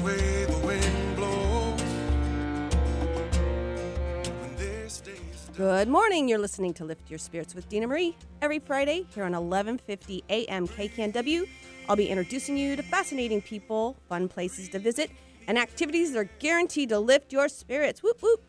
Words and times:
which 0.00 0.18
way 0.18 0.44
the 0.44 0.58
wind 0.66 1.16
blows. 1.16 1.80
When 4.40 4.56
there's 4.56 5.00
days 5.00 5.50
Good 5.56 5.88
morning. 5.88 6.28
You're 6.28 6.38
listening 6.38 6.74
to 6.74 6.84
Lift 6.84 7.10
Your 7.10 7.18
Spirits 7.18 7.54
with 7.54 7.68
Dina 7.68 7.86
Marie 7.86 8.16
every 8.42 8.58
Friday 8.58 9.06
here 9.14 9.24
on 9.24 9.32
1150 9.32 10.24
AM 10.28 10.68
KKNW. 10.68 11.48
I'll 11.88 11.96
be 11.96 12.08
introducing 12.08 12.56
you 12.56 12.76
to 12.76 12.82
fascinating 12.82 13.40
people, 13.40 13.96
fun 14.08 14.28
places 14.28 14.68
to 14.70 14.78
visit, 14.78 15.10
and 15.46 15.58
activities 15.58 16.12
that 16.12 16.18
are 16.18 16.30
guaranteed 16.38 16.90
to 16.90 16.98
lift 16.98 17.32
your 17.32 17.48
spirits. 17.48 18.02
Whoop 18.02 18.20
whoop. 18.22 18.42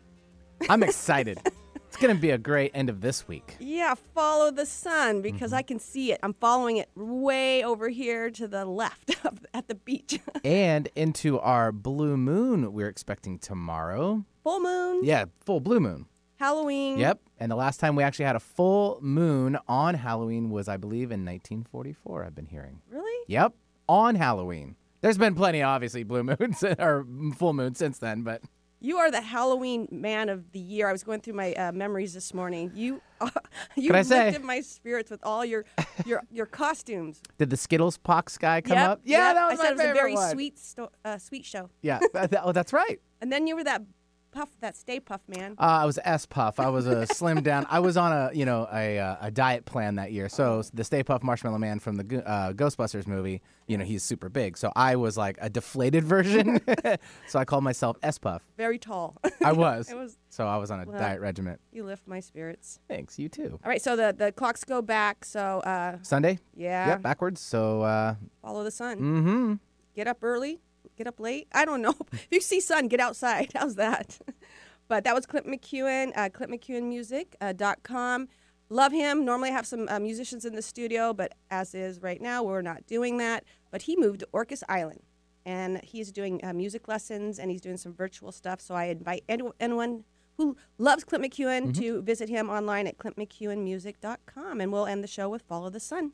I'm 0.68 0.82
excited. 0.82 1.40
it's 2.00 2.06
going 2.06 2.16
to 2.16 2.20
be 2.22 2.30
a 2.30 2.38
great 2.38 2.70
end 2.74 2.88
of 2.88 3.02
this 3.02 3.28
week. 3.28 3.56
Yeah, 3.60 3.94
follow 4.14 4.50
the 4.50 4.64
sun 4.64 5.20
because 5.20 5.50
Mm-hmm. 5.50 5.56
I 5.58 5.62
can 5.62 5.78
see 5.78 6.12
it. 6.12 6.20
I'm 6.22 6.32
following 6.34 6.78
it 6.78 6.88
way 6.94 7.62
over 7.62 7.88
here 7.90 8.30
to 8.30 8.48
the 8.48 8.64
left 8.64 9.16
at 9.54 9.68
the 9.68 9.74
beach. 9.74 10.18
and 10.44 10.88
into 10.96 11.38
our 11.40 11.72
blue 11.72 12.16
moon 12.16 12.72
we're 12.72 12.88
expecting 12.88 13.38
tomorrow. 13.38 14.24
Full 14.44 14.60
moon, 14.60 15.04
Yeah, 15.04 15.26
full 15.44 15.60
blue 15.60 15.80
moon. 15.80 16.06
Halloween. 16.38 16.98
Yep. 16.98 17.20
And 17.38 17.52
the 17.52 17.56
last 17.56 17.80
time 17.80 17.96
we 17.96 18.02
actually 18.02 18.24
had 18.24 18.36
a 18.36 18.40
full 18.40 18.98
moon 19.02 19.58
on 19.68 19.94
Halloween 19.94 20.48
was, 20.48 20.68
I 20.68 20.78
believe, 20.78 21.10
in 21.12 21.20
1944, 21.26 22.24
I've 22.24 22.34
been 22.34 22.46
hearing. 22.46 22.80
Really? 22.90 23.24
Yep. 23.28 23.52
On 23.90 24.14
Halloween. 24.14 24.76
There's 25.02 25.18
been 25.18 25.34
plenty, 25.34 25.60
obviously, 25.62 26.02
blue 26.02 26.22
moons 26.40 26.62
or 26.64 27.06
full 27.36 27.52
moons 27.52 27.76
since 27.78 27.98
then, 27.98 28.22
but 28.22 28.40
You 28.82 28.96
are 28.96 29.10
the 29.10 29.20
Halloween 29.20 29.88
man 29.90 30.30
of 30.30 30.52
the 30.52 30.58
year. 30.58 30.88
I 30.88 30.92
was 30.92 31.04
going 31.04 31.20
through 31.20 31.34
my 31.34 31.52
uh, 31.52 31.70
memories 31.72 32.14
this 32.14 32.32
morning. 32.32 32.72
You, 32.74 33.02
you 33.76 33.88
Can 33.88 33.96
I 33.96 34.02
say- 34.02 34.24
lifted 34.26 34.42
my 34.44 34.60
spirits 34.62 35.10
with 35.10 35.20
all 35.22 35.44
your 35.44 35.64
your 36.06 36.22
your 36.30 36.46
costumes. 36.46 37.20
did 37.36 37.50
the 37.50 37.56
Skittles 37.58 37.98
pox 37.98 38.38
guy 38.38 38.62
come 38.62 38.78
Yep, 38.78 38.88
up? 38.90 39.00
Yeah, 39.04 39.18
yep. 39.26 39.34
that 39.34 39.50
was 39.50 39.60
I 39.60 39.62
said 39.68 39.76
my 39.76 39.82
it 39.84 39.86
was 39.88 39.90
a 39.90 39.94
very 40.00 40.14
one. 40.14 40.30
sweet 40.30 40.58
sto- 40.58 40.92
uh, 41.04 41.18
sweet 41.18 41.44
show. 41.44 41.68
Yeah. 41.82 41.98
that- 42.14 42.40
oh, 42.42 42.52
that's 42.52 42.72
right. 42.72 42.98
And 43.20 43.30
then 43.30 43.46
you 43.46 43.54
were 43.54 43.64
that 43.64 43.82
puff, 44.30 44.48
that 44.60 44.76
Stay 44.76 45.00
Puft 45.00 45.28
man. 45.28 45.54
Uh, 45.58 45.62
I 45.82 45.84
was 45.84 45.98
S 46.04 46.26
Puff. 46.26 46.58
I 46.60 46.68
was 46.68 46.86
a 46.86 47.06
slim 47.14 47.42
down. 47.42 47.66
I 47.70 47.80
was 47.80 47.96
on 47.96 48.12
a 48.12 48.30
you 48.32 48.44
know 48.44 48.68
a 48.72 48.98
uh, 48.98 49.16
a 49.20 49.30
diet 49.30 49.64
plan 49.64 49.96
that 49.96 50.12
year. 50.12 50.28
So 50.28 50.62
the 50.74 50.84
Stay 50.84 51.02
Puft 51.02 51.22
Marshmallow 51.22 51.58
Man 51.58 51.78
from 51.80 51.96
the 51.96 52.26
uh, 52.28 52.52
Ghostbusters 52.52 53.06
movie, 53.06 53.42
you 53.66 53.76
know, 53.78 53.84
he's 53.84 54.02
super 54.02 54.28
big. 54.28 54.56
So 54.58 54.72
I 54.76 54.96
was 54.96 55.16
like 55.16 55.36
a 55.40 55.50
deflated 55.50 56.04
version. 56.04 56.60
so 57.28 57.38
I 57.38 57.44
called 57.44 57.64
myself 57.64 57.96
S 58.02 58.18
Puff. 58.18 58.42
Very 58.56 58.78
tall. 58.78 59.16
I 59.44 59.52
was. 59.52 59.90
It 59.90 59.96
was- 59.96 60.16
So 60.30 60.46
I 60.46 60.56
was 60.58 60.70
on 60.70 60.80
a 60.80 60.84
Well- 60.86 60.98
diet 60.98 61.20
regiment. 61.20 61.60
you 61.72 61.84
lift 61.84 62.06
my 62.06 62.20
spirits. 62.20 62.78
Thanks. 62.88 63.18
You 63.18 63.28
too. 63.28 63.58
All 63.64 63.68
right, 63.68 63.82
so 63.82 63.96
the 63.96 64.14
the 64.16 64.30
clocks 64.32 64.64
go 64.64 64.80
back. 64.82 65.24
So 65.24 65.58
uh, 65.60 65.98
Sunday. 66.02 66.38
yeah, 66.54 66.88
Yep. 66.90 67.02
Backwards. 67.02 67.40
So. 67.40 67.82
Uh, 67.82 68.14
follow 68.42 68.62
the 68.64 68.70
sun. 68.70 68.98
mm-hmm. 68.98 69.54
Get 69.96 70.06
up 70.06 70.18
early, 70.22 70.60
get 71.00 71.06
up 71.06 71.18
late. 71.18 71.48
I 71.52 71.64
don't 71.64 71.80
know. 71.80 71.94
if 72.12 72.28
you 72.30 72.40
see 72.42 72.60
sun, 72.60 72.88
get 72.88 73.00
outside. 73.00 73.52
How's 73.54 73.76
that? 73.76 74.18
but 74.88 75.04
that 75.04 75.14
was 75.14 75.24
Clint 75.24 75.46
McEwen, 75.46 76.12
uh, 76.14 76.28
clintmcEwenmusic.com. 76.28 78.28
Love 78.68 78.92
him. 78.92 79.24
Normally 79.24 79.48
I 79.48 79.52
have 79.52 79.66
some 79.66 79.88
uh, 79.88 79.98
musicians 79.98 80.44
in 80.44 80.54
the 80.54 80.62
studio, 80.62 81.14
but 81.14 81.34
as 81.50 81.74
is 81.74 82.02
right 82.02 82.20
now, 82.20 82.42
we're 82.42 82.62
not 82.62 82.86
doing 82.86 83.16
that. 83.16 83.44
But 83.70 83.82
he 83.82 83.96
moved 83.96 84.20
to 84.20 84.28
Orcas 84.32 84.62
Island, 84.68 85.00
and 85.46 85.80
he's 85.82 86.12
doing 86.12 86.40
uh, 86.44 86.52
music 86.52 86.86
lessons, 86.86 87.38
and 87.38 87.50
he's 87.50 87.62
doing 87.62 87.78
some 87.78 87.94
virtual 87.94 88.30
stuff. 88.30 88.60
So 88.60 88.74
I 88.74 88.84
invite 88.84 89.24
any- 89.28 89.50
anyone 89.58 90.04
who 90.36 90.56
loves 90.78 91.04
Clint 91.04 91.24
McEwen 91.24 91.76
to 91.78 92.02
visit 92.02 92.28
him 92.28 92.50
online 92.50 92.86
at 92.86 92.98
clintmcewenmusic.com, 92.98 94.60
and 94.60 94.72
we'll 94.72 94.86
end 94.86 95.02
the 95.02 95.08
show 95.08 95.28
with 95.28 95.42
Follow 95.42 95.70
the 95.70 95.80
Sun. 95.80 96.12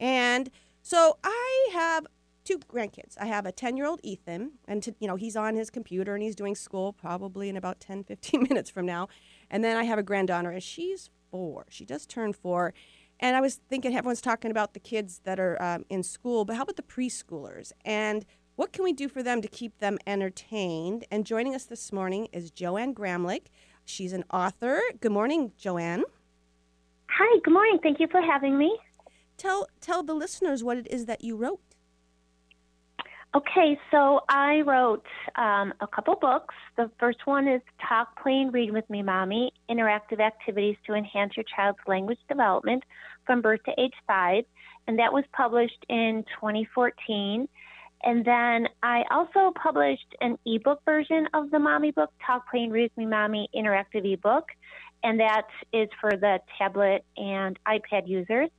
And 0.00 0.50
so 0.82 1.18
I 1.22 1.68
have 1.72 2.06
two 2.50 2.58
grandkids. 2.58 3.16
I 3.20 3.26
have 3.26 3.46
a 3.46 3.52
10 3.52 3.76
year 3.76 3.86
old 3.86 4.00
Ethan, 4.02 4.52
and 4.66 4.82
to, 4.82 4.94
you 4.98 5.06
know, 5.06 5.16
he's 5.16 5.36
on 5.36 5.54
his 5.54 5.70
computer 5.70 6.14
and 6.14 6.22
he's 6.22 6.34
doing 6.34 6.54
school 6.54 6.92
probably 6.92 7.48
in 7.48 7.56
about 7.56 7.80
10, 7.80 8.04
15 8.04 8.42
minutes 8.48 8.70
from 8.70 8.86
now. 8.86 9.08
And 9.50 9.62
then 9.62 9.76
I 9.76 9.84
have 9.84 9.98
a 9.98 10.02
granddaughter, 10.02 10.50
and 10.50 10.62
she's 10.62 11.10
four. 11.30 11.66
She 11.70 11.84
just 11.84 12.08
turned 12.10 12.36
four. 12.36 12.74
And 13.20 13.36
I 13.36 13.40
was 13.40 13.60
thinking, 13.68 13.94
everyone's 13.94 14.20
talking 14.20 14.50
about 14.50 14.74
the 14.74 14.80
kids 14.80 15.20
that 15.24 15.38
are 15.38 15.60
um, 15.62 15.84
in 15.88 16.02
school, 16.02 16.44
but 16.44 16.56
how 16.56 16.62
about 16.62 16.76
the 16.76 16.82
preschoolers? 16.82 17.72
And 17.84 18.24
what 18.56 18.72
can 18.72 18.82
we 18.82 18.92
do 18.92 19.08
for 19.08 19.22
them 19.22 19.42
to 19.42 19.48
keep 19.48 19.78
them 19.78 19.98
entertained? 20.06 21.04
And 21.10 21.26
joining 21.26 21.54
us 21.54 21.64
this 21.64 21.92
morning 21.92 22.28
is 22.32 22.50
Jo 22.50 22.76
Ann 22.76 22.94
Gramlich. 22.94 23.46
She's 23.84 24.12
an 24.12 24.24
author. 24.32 24.80
Good 25.00 25.12
morning, 25.12 25.52
Joanne. 25.56 26.04
Hi, 27.10 27.40
good 27.44 27.52
morning. 27.52 27.78
Thank 27.82 28.00
you 28.00 28.08
for 28.10 28.22
having 28.22 28.56
me. 28.56 28.76
Tell 29.36 29.68
tell 29.80 30.02
the 30.02 30.14
listeners 30.14 30.62
what 30.62 30.76
it 30.76 30.86
is 30.90 31.06
that 31.06 31.24
you 31.24 31.36
wrote. 31.36 31.60
Okay, 33.32 33.78
so 33.92 34.22
I 34.28 34.62
wrote 34.62 35.06
um, 35.36 35.72
a 35.80 35.86
couple 35.86 36.16
books. 36.16 36.52
The 36.76 36.90
first 36.98 37.18
one 37.26 37.46
is 37.46 37.60
Talk, 37.88 38.20
Play, 38.20 38.40
and 38.40 38.52
Read 38.52 38.72
with 38.72 38.90
Me, 38.90 39.04
Mommy 39.04 39.52
Interactive 39.70 40.18
Activities 40.18 40.74
to 40.86 40.94
Enhance 40.94 41.36
Your 41.36 41.44
Child's 41.54 41.78
Language 41.86 42.18
Development 42.28 42.82
from 43.26 43.40
Birth 43.40 43.60
to 43.66 43.80
Age 43.80 43.94
Five. 44.04 44.46
And 44.88 44.98
that 44.98 45.12
was 45.12 45.22
published 45.32 45.86
in 45.88 46.24
2014. 46.40 47.48
And 48.02 48.24
then 48.24 48.66
I 48.82 49.04
also 49.12 49.52
published 49.62 50.12
an 50.20 50.36
ebook 50.44 50.80
version 50.84 51.28
of 51.32 51.52
the 51.52 51.60
Mommy 51.60 51.92
book, 51.92 52.10
Talk, 52.26 52.50
Play, 52.50 52.64
and 52.64 52.72
Read 52.72 52.90
with 52.90 52.96
Me, 52.96 53.06
Mommy 53.06 53.48
Interactive 53.54 54.12
ebook. 54.12 54.46
And 55.04 55.20
that 55.20 55.46
is 55.72 55.88
for 56.00 56.10
the 56.10 56.40
tablet 56.58 57.04
and 57.16 57.56
iPad 57.64 58.08
users. 58.08 58.50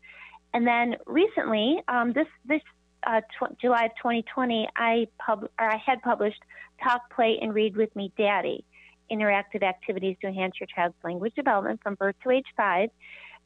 And 0.53 0.65
then 0.65 0.95
recently, 1.05 1.81
um, 1.89 2.13
this 2.13 2.27
this 2.45 2.61
uh, 3.05 3.21
tw- 3.21 3.59
July 3.59 3.85
of 3.85 3.91
2020, 3.97 4.67
I 4.75 5.07
pub 5.25 5.47
or 5.59 5.71
I 5.71 5.77
had 5.77 6.01
published 6.01 6.41
Talk, 6.83 7.13
Play, 7.13 7.39
and 7.41 7.53
Read 7.53 7.75
with 7.75 7.95
Me, 7.95 8.11
Daddy: 8.17 8.63
Interactive 9.11 9.63
Activities 9.63 10.17
to 10.21 10.27
Enhance 10.27 10.55
Your 10.59 10.67
Child's 10.73 10.95
Language 11.03 11.33
Development 11.35 11.79
from 11.83 11.95
Birth 11.95 12.15
to 12.23 12.31
Age 12.31 12.45
Five. 12.55 12.89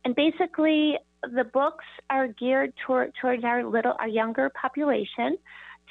And 0.03 0.15
basically, 0.15 0.97
the 1.23 1.43
books 1.43 1.85
are 2.09 2.27
geared 2.27 2.73
toward 2.85 3.13
towards 3.19 3.43
our 3.43 3.63
little, 3.63 3.93
our 3.99 4.07
younger 4.07 4.49
population, 4.49 5.37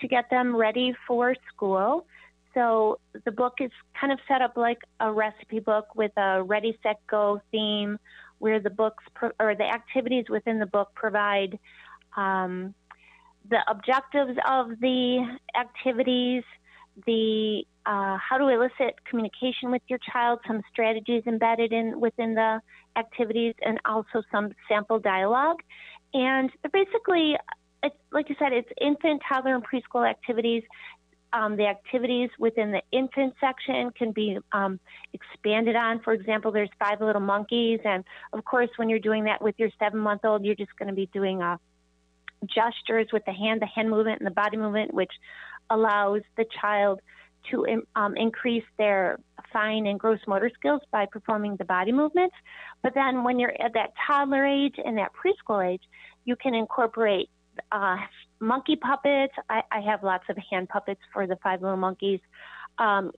to 0.00 0.08
get 0.08 0.30
them 0.30 0.54
ready 0.54 0.94
for 1.06 1.34
school. 1.52 2.06
So 2.54 3.00
the 3.24 3.32
book 3.32 3.54
is 3.60 3.70
kind 4.00 4.12
of 4.12 4.20
set 4.28 4.40
up 4.40 4.56
like 4.56 4.78
a 5.00 5.12
recipe 5.12 5.58
book 5.58 5.86
with 5.96 6.12
a 6.16 6.42
ready, 6.42 6.78
set, 6.84 7.04
go 7.08 7.40
theme, 7.50 7.98
where 8.38 8.60
the 8.60 8.70
books 8.70 9.02
pro- 9.14 9.32
or 9.40 9.56
the 9.56 9.64
activities 9.64 10.26
within 10.28 10.60
the 10.60 10.66
book 10.66 10.90
provide 10.94 11.58
um, 12.16 12.74
the 13.48 13.58
objectives 13.68 14.38
of 14.48 14.70
the 14.80 15.38
activities, 15.58 16.42
the 17.06 17.64
uh, 17.86 18.16
how 18.16 18.38
to 18.38 18.48
elicit 18.48 18.94
communication 19.08 19.70
with 19.70 19.82
your 19.88 19.98
child, 20.10 20.38
some 20.46 20.62
strategies 20.72 21.22
embedded 21.26 21.72
in 21.72 22.00
within 22.00 22.34
the 22.34 22.60
activities, 22.96 23.54
and 23.62 23.78
also 23.84 24.22
some 24.32 24.52
sample 24.68 24.98
dialogue. 24.98 25.58
And 26.14 26.50
basically, 26.72 27.36
it's 27.82 27.96
like 28.12 28.28
you 28.30 28.36
said, 28.38 28.52
it's 28.52 28.70
infant, 28.80 29.22
toddler, 29.28 29.54
and 29.54 29.64
preschool 29.64 30.08
activities. 30.08 30.62
Um, 31.34 31.56
the 31.56 31.66
activities 31.66 32.30
within 32.38 32.70
the 32.70 32.80
infant 32.92 33.34
section 33.40 33.90
can 33.90 34.12
be 34.12 34.38
um, 34.52 34.78
expanded 35.12 35.74
on. 35.74 36.00
For 36.00 36.12
example, 36.12 36.52
there's 36.52 36.70
five 36.78 37.00
little 37.00 37.20
monkeys, 37.20 37.80
and 37.84 38.04
of 38.32 38.44
course, 38.44 38.70
when 38.76 38.88
you're 38.88 39.00
doing 39.00 39.24
that 39.24 39.42
with 39.42 39.56
your 39.58 39.68
seven-month-old, 39.78 40.44
you're 40.44 40.54
just 40.54 40.74
going 40.78 40.88
to 40.88 40.94
be 40.94 41.10
doing 41.12 41.42
uh, 41.42 41.56
gestures 42.48 43.08
with 43.12 43.24
the 43.24 43.32
hand, 43.32 43.60
the 43.62 43.66
hand 43.66 43.90
movement, 43.90 44.20
and 44.20 44.26
the 44.26 44.34
body 44.34 44.56
movement, 44.56 44.92
which 44.94 45.12
allows 45.70 46.22
the 46.36 46.44
child 46.60 47.00
to 47.50 47.82
um, 47.94 48.16
increase 48.16 48.64
their 48.78 49.18
fine 49.52 49.86
and 49.86 50.00
gross 50.00 50.20
motor 50.26 50.50
skills 50.54 50.80
by 50.90 51.06
performing 51.06 51.56
the 51.56 51.64
body 51.64 51.92
movements. 51.92 52.34
But 52.82 52.94
then, 52.94 53.24
when 53.24 53.38
you're 53.38 53.54
at 53.62 53.74
that 53.74 53.92
toddler 54.06 54.46
age 54.46 54.76
and 54.82 54.98
that 54.98 55.12
preschool 55.12 55.74
age, 55.74 55.82
you 56.24 56.36
can 56.36 56.54
incorporate 56.54 57.28
uh, 57.70 57.96
monkey 58.40 58.76
puppets. 58.76 59.34
I, 59.48 59.62
I 59.70 59.80
have 59.80 60.02
lots 60.02 60.24
of 60.28 60.36
hand 60.50 60.68
puppets 60.68 61.00
for 61.12 61.26
the 61.26 61.36
five 61.42 61.62
little 61.62 61.76
monkeys. 61.76 62.20
Um, 62.78 63.12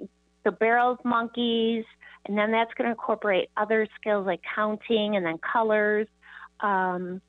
the 0.44 0.52
barrels 0.52 0.98
monkeys, 1.04 1.84
and 2.26 2.36
then 2.36 2.52
that's 2.52 2.72
going 2.74 2.86
to 2.86 2.92
incorporate 2.92 3.48
other 3.56 3.86
skills 3.98 4.26
like 4.26 4.40
counting 4.54 5.16
and 5.16 5.24
then 5.26 5.38
colors. 5.38 6.06
Um, 6.60 7.20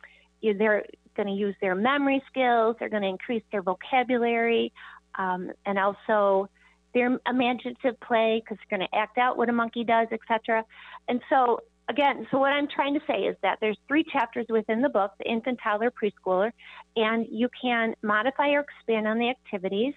they're 0.41 0.85
going 1.17 1.27
to 1.27 1.33
use 1.33 1.55
their 1.59 1.75
memory 1.75 2.23
skills. 2.29 2.77
They're 2.79 2.89
going 2.89 3.03
to 3.03 3.09
increase 3.09 3.43
their 3.51 3.61
vocabulary, 3.61 4.71
um, 5.15 5.51
and 5.65 5.77
also 5.77 6.49
their 6.93 7.19
imaginative 7.27 7.99
play 7.99 8.41
because 8.43 8.57
they're 8.57 8.77
going 8.77 8.87
to 8.89 8.97
act 8.97 9.17
out 9.17 9.37
what 9.37 9.49
a 9.49 9.53
monkey 9.53 9.83
does, 9.83 10.07
etc. 10.11 10.63
And 11.09 11.21
so 11.29 11.61
again, 11.89 12.27
so 12.31 12.37
what 12.37 12.51
I'm 12.51 12.67
trying 12.67 12.93
to 12.93 13.01
say 13.07 13.23
is 13.23 13.35
that 13.41 13.57
there's 13.61 13.77
three 13.87 14.03
chapters 14.03 14.45
within 14.49 14.81
the 14.81 14.89
book, 14.89 15.11
the 15.19 15.29
infant, 15.29 15.59
toddler, 15.63 15.91
preschooler, 15.91 16.51
and 16.95 17.25
you 17.29 17.49
can 17.61 17.95
modify 18.01 18.49
or 18.49 18.61
expand 18.61 19.07
on 19.07 19.19
the 19.19 19.29
activities. 19.29 19.93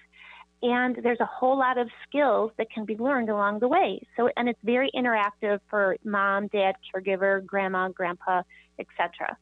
And 0.63 0.95
there's 1.01 1.19
a 1.19 1.25
whole 1.25 1.57
lot 1.57 1.79
of 1.79 1.89
skills 2.07 2.51
that 2.57 2.69
can 2.69 2.85
be 2.85 2.95
learned 2.95 3.29
along 3.29 3.59
the 3.59 3.67
way. 3.67 4.05
So, 4.15 4.29
and 4.37 4.47
it's 4.47 4.59
very 4.63 4.91
interactive 4.95 5.59
for 5.69 5.97
mom, 6.03 6.47
dad, 6.47 6.75
caregiver, 6.93 7.43
grandma, 7.43 7.89
grandpa, 7.89 8.43
etc. 8.77 9.37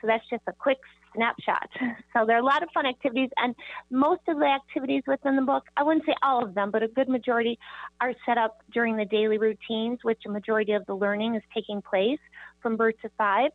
So 0.00 0.06
that's 0.06 0.24
just 0.30 0.42
a 0.46 0.52
quick 0.52 0.78
snapshot. 1.14 1.68
So 2.12 2.26
there 2.26 2.36
are 2.36 2.40
a 2.40 2.44
lot 2.44 2.62
of 2.62 2.68
fun 2.74 2.84
activities, 2.84 3.30
and 3.38 3.54
most 3.90 4.20
of 4.28 4.38
the 4.38 4.44
activities 4.44 5.02
within 5.06 5.34
the 5.34 5.42
book, 5.42 5.64
I 5.78 5.82
wouldn't 5.82 6.04
say 6.04 6.14
all 6.22 6.44
of 6.44 6.54
them, 6.54 6.70
but 6.70 6.82
a 6.82 6.88
good 6.88 7.08
majority 7.08 7.58
are 8.02 8.12
set 8.26 8.36
up 8.36 8.62
during 8.72 8.96
the 8.96 9.06
daily 9.06 9.38
routines, 9.38 10.00
which 10.02 10.20
a 10.26 10.30
majority 10.30 10.72
of 10.72 10.84
the 10.84 10.94
learning 10.94 11.34
is 11.34 11.42
taking 11.54 11.80
place 11.80 12.18
from 12.60 12.76
birth 12.76 12.96
to 13.00 13.08
five. 13.16 13.50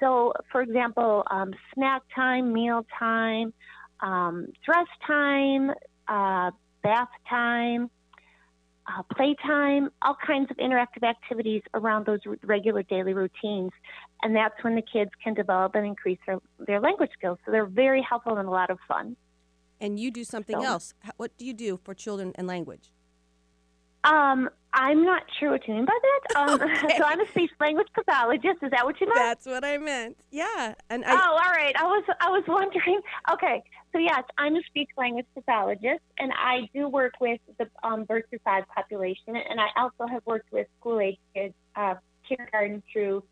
So, 0.00 0.34
for 0.52 0.60
example, 0.60 1.24
um, 1.30 1.52
snack 1.72 2.02
time, 2.14 2.52
meal 2.52 2.84
time, 2.98 3.54
um, 4.00 4.48
dress 4.64 4.86
time, 5.06 5.70
uh, 6.08 6.50
bath 6.82 7.08
time, 7.28 7.90
uh, 8.86 9.02
playtime, 9.14 9.90
all 10.02 10.16
kinds 10.26 10.50
of 10.50 10.56
interactive 10.58 11.02
activities 11.02 11.62
around 11.74 12.06
those 12.06 12.20
r- 12.26 12.36
regular 12.42 12.82
daily 12.82 13.14
routines. 13.14 13.70
And 14.22 14.34
that's 14.36 14.54
when 14.62 14.74
the 14.74 14.82
kids 14.82 15.10
can 15.22 15.34
develop 15.34 15.74
and 15.74 15.86
increase 15.86 16.18
their, 16.26 16.38
their 16.58 16.80
language 16.80 17.10
skills. 17.16 17.38
So 17.44 17.52
they're 17.52 17.66
very 17.66 18.02
helpful 18.08 18.36
and 18.36 18.48
a 18.48 18.50
lot 18.50 18.70
of 18.70 18.78
fun. 18.86 19.16
And 19.80 19.98
you 19.98 20.10
do 20.10 20.24
something 20.24 20.60
So- 20.60 20.66
else. 20.66 20.94
What 21.16 21.36
do 21.36 21.44
you 21.44 21.52
do 21.52 21.78
for 21.82 21.94
children 21.94 22.32
and 22.36 22.46
language? 22.46 22.92
Um, 24.04 24.50
I'm 24.76 25.04
not 25.04 25.22
sure 25.38 25.50
what 25.52 25.66
you 25.68 25.74
mean 25.74 25.84
by 25.84 25.98
that. 26.02 26.36
Um, 26.36 26.60
Okay. 26.84 26.98
So 26.98 27.04
I'm 27.04 27.20
a 27.20 27.28
speech 27.28 27.50
language 27.60 27.86
pathologist. 27.94 28.58
Is 28.62 28.70
that 28.72 28.84
what 28.84 29.00
you 29.00 29.06
meant? 29.06 29.18
That's 29.18 29.46
what 29.46 29.64
I 29.64 29.78
meant. 29.78 30.16
Yeah. 30.30 30.74
And 30.90 31.04
I, 31.04 31.12
oh, 31.12 31.32
all 31.32 31.52
right. 31.52 31.74
I 31.78 31.84
was 31.84 32.04
I 32.20 32.28
was 32.30 32.44
wondering. 32.46 33.00
Okay, 33.32 33.62
so 33.92 33.98
yes, 33.98 34.22
I'm 34.36 34.54
a 34.56 34.62
speech 34.64 34.90
language 34.98 35.26
pathologist, 35.34 36.02
and 36.18 36.30
I 36.36 36.68
do 36.74 36.88
work 36.88 37.14
with 37.20 37.40
the 37.58 37.68
um, 37.82 38.04
birth 38.04 38.24
to 38.32 38.38
five 38.40 38.64
population, 38.68 39.36
and 39.36 39.58
I 39.58 39.68
also 39.76 40.06
have 40.06 40.22
worked 40.26 40.52
with 40.52 40.66
school 40.78 41.00
age 41.00 41.18
kids, 41.34 41.54
uh, 41.74 41.94
kindergarten 42.28 42.82
through 42.92 43.24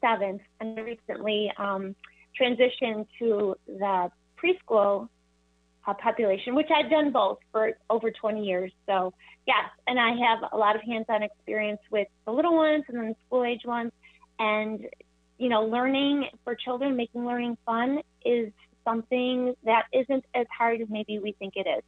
seventh, 0.00 0.42
and 0.60 0.76
recently 0.78 1.52
um, 1.58 1.96
transitioned 2.40 3.06
to 3.18 3.56
the 3.66 4.10
preschool 4.38 5.08
uh, 5.86 5.94
population, 5.94 6.54
which 6.54 6.68
I've 6.74 6.90
done 6.90 7.12
both 7.12 7.38
for 7.50 7.72
over 7.90 8.10
20 8.10 8.44
years. 8.44 8.72
So 8.86 9.12
yes, 9.46 9.64
and 9.86 9.98
I 9.98 10.10
have 10.10 10.50
a 10.52 10.56
lot 10.56 10.76
of 10.76 10.82
hands-on 10.82 11.22
experience 11.22 11.80
with 11.90 12.08
the 12.24 12.32
little 12.32 12.54
ones 12.54 12.84
and 12.88 12.96
then 12.96 13.08
the 13.08 13.16
school 13.26 13.44
age 13.44 13.62
ones, 13.64 13.92
and 14.38 14.86
you 15.38 15.48
know, 15.48 15.64
learning 15.64 16.28
for 16.44 16.54
children, 16.54 16.96
making 16.96 17.26
learning 17.26 17.56
fun 17.66 18.00
is 18.24 18.52
something 18.84 19.54
that 19.64 19.86
isn't 19.92 20.24
as 20.34 20.46
hard 20.56 20.80
as 20.80 20.88
maybe 20.88 21.18
we 21.18 21.32
think 21.32 21.54
it 21.56 21.66
is. 21.66 21.82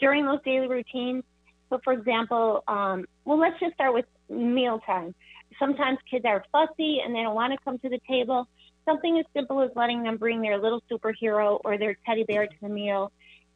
During 0.00 0.26
those 0.26 0.40
daily 0.44 0.68
routines, 0.68 1.24
so 1.68 1.80
for 1.84 1.92
example, 1.92 2.64
um, 2.66 3.06
well, 3.24 3.38
let's 3.38 3.58
just 3.60 3.74
start 3.74 3.94
with 3.94 4.06
mealtime. 4.28 5.14
Sometimes 5.58 5.98
kids 6.10 6.24
are 6.24 6.44
fussy 6.50 6.98
and 7.04 7.14
they 7.14 7.22
don't 7.22 7.34
want 7.34 7.52
to 7.52 7.58
come 7.64 7.78
to 7.78 7.88
the 7.88 8.00
table. 8.08 8.48
Something 8.84 9.18
as 9.18 9.24
simple 9.34 9.60
as 9.62 9.70
letting 9.76 10.02
them 10.02 10.16
bring 10.16 10.42
their 10.42 10.58
little 10.58 10.82
superhero 10.90 11.60
or 11.64 11.78
their 11.78 11.96
teddy 12.06 12.24
bear 12.24 12.46
to 12.46 12.54
the 12.60 12.68
meal 12.68 13.12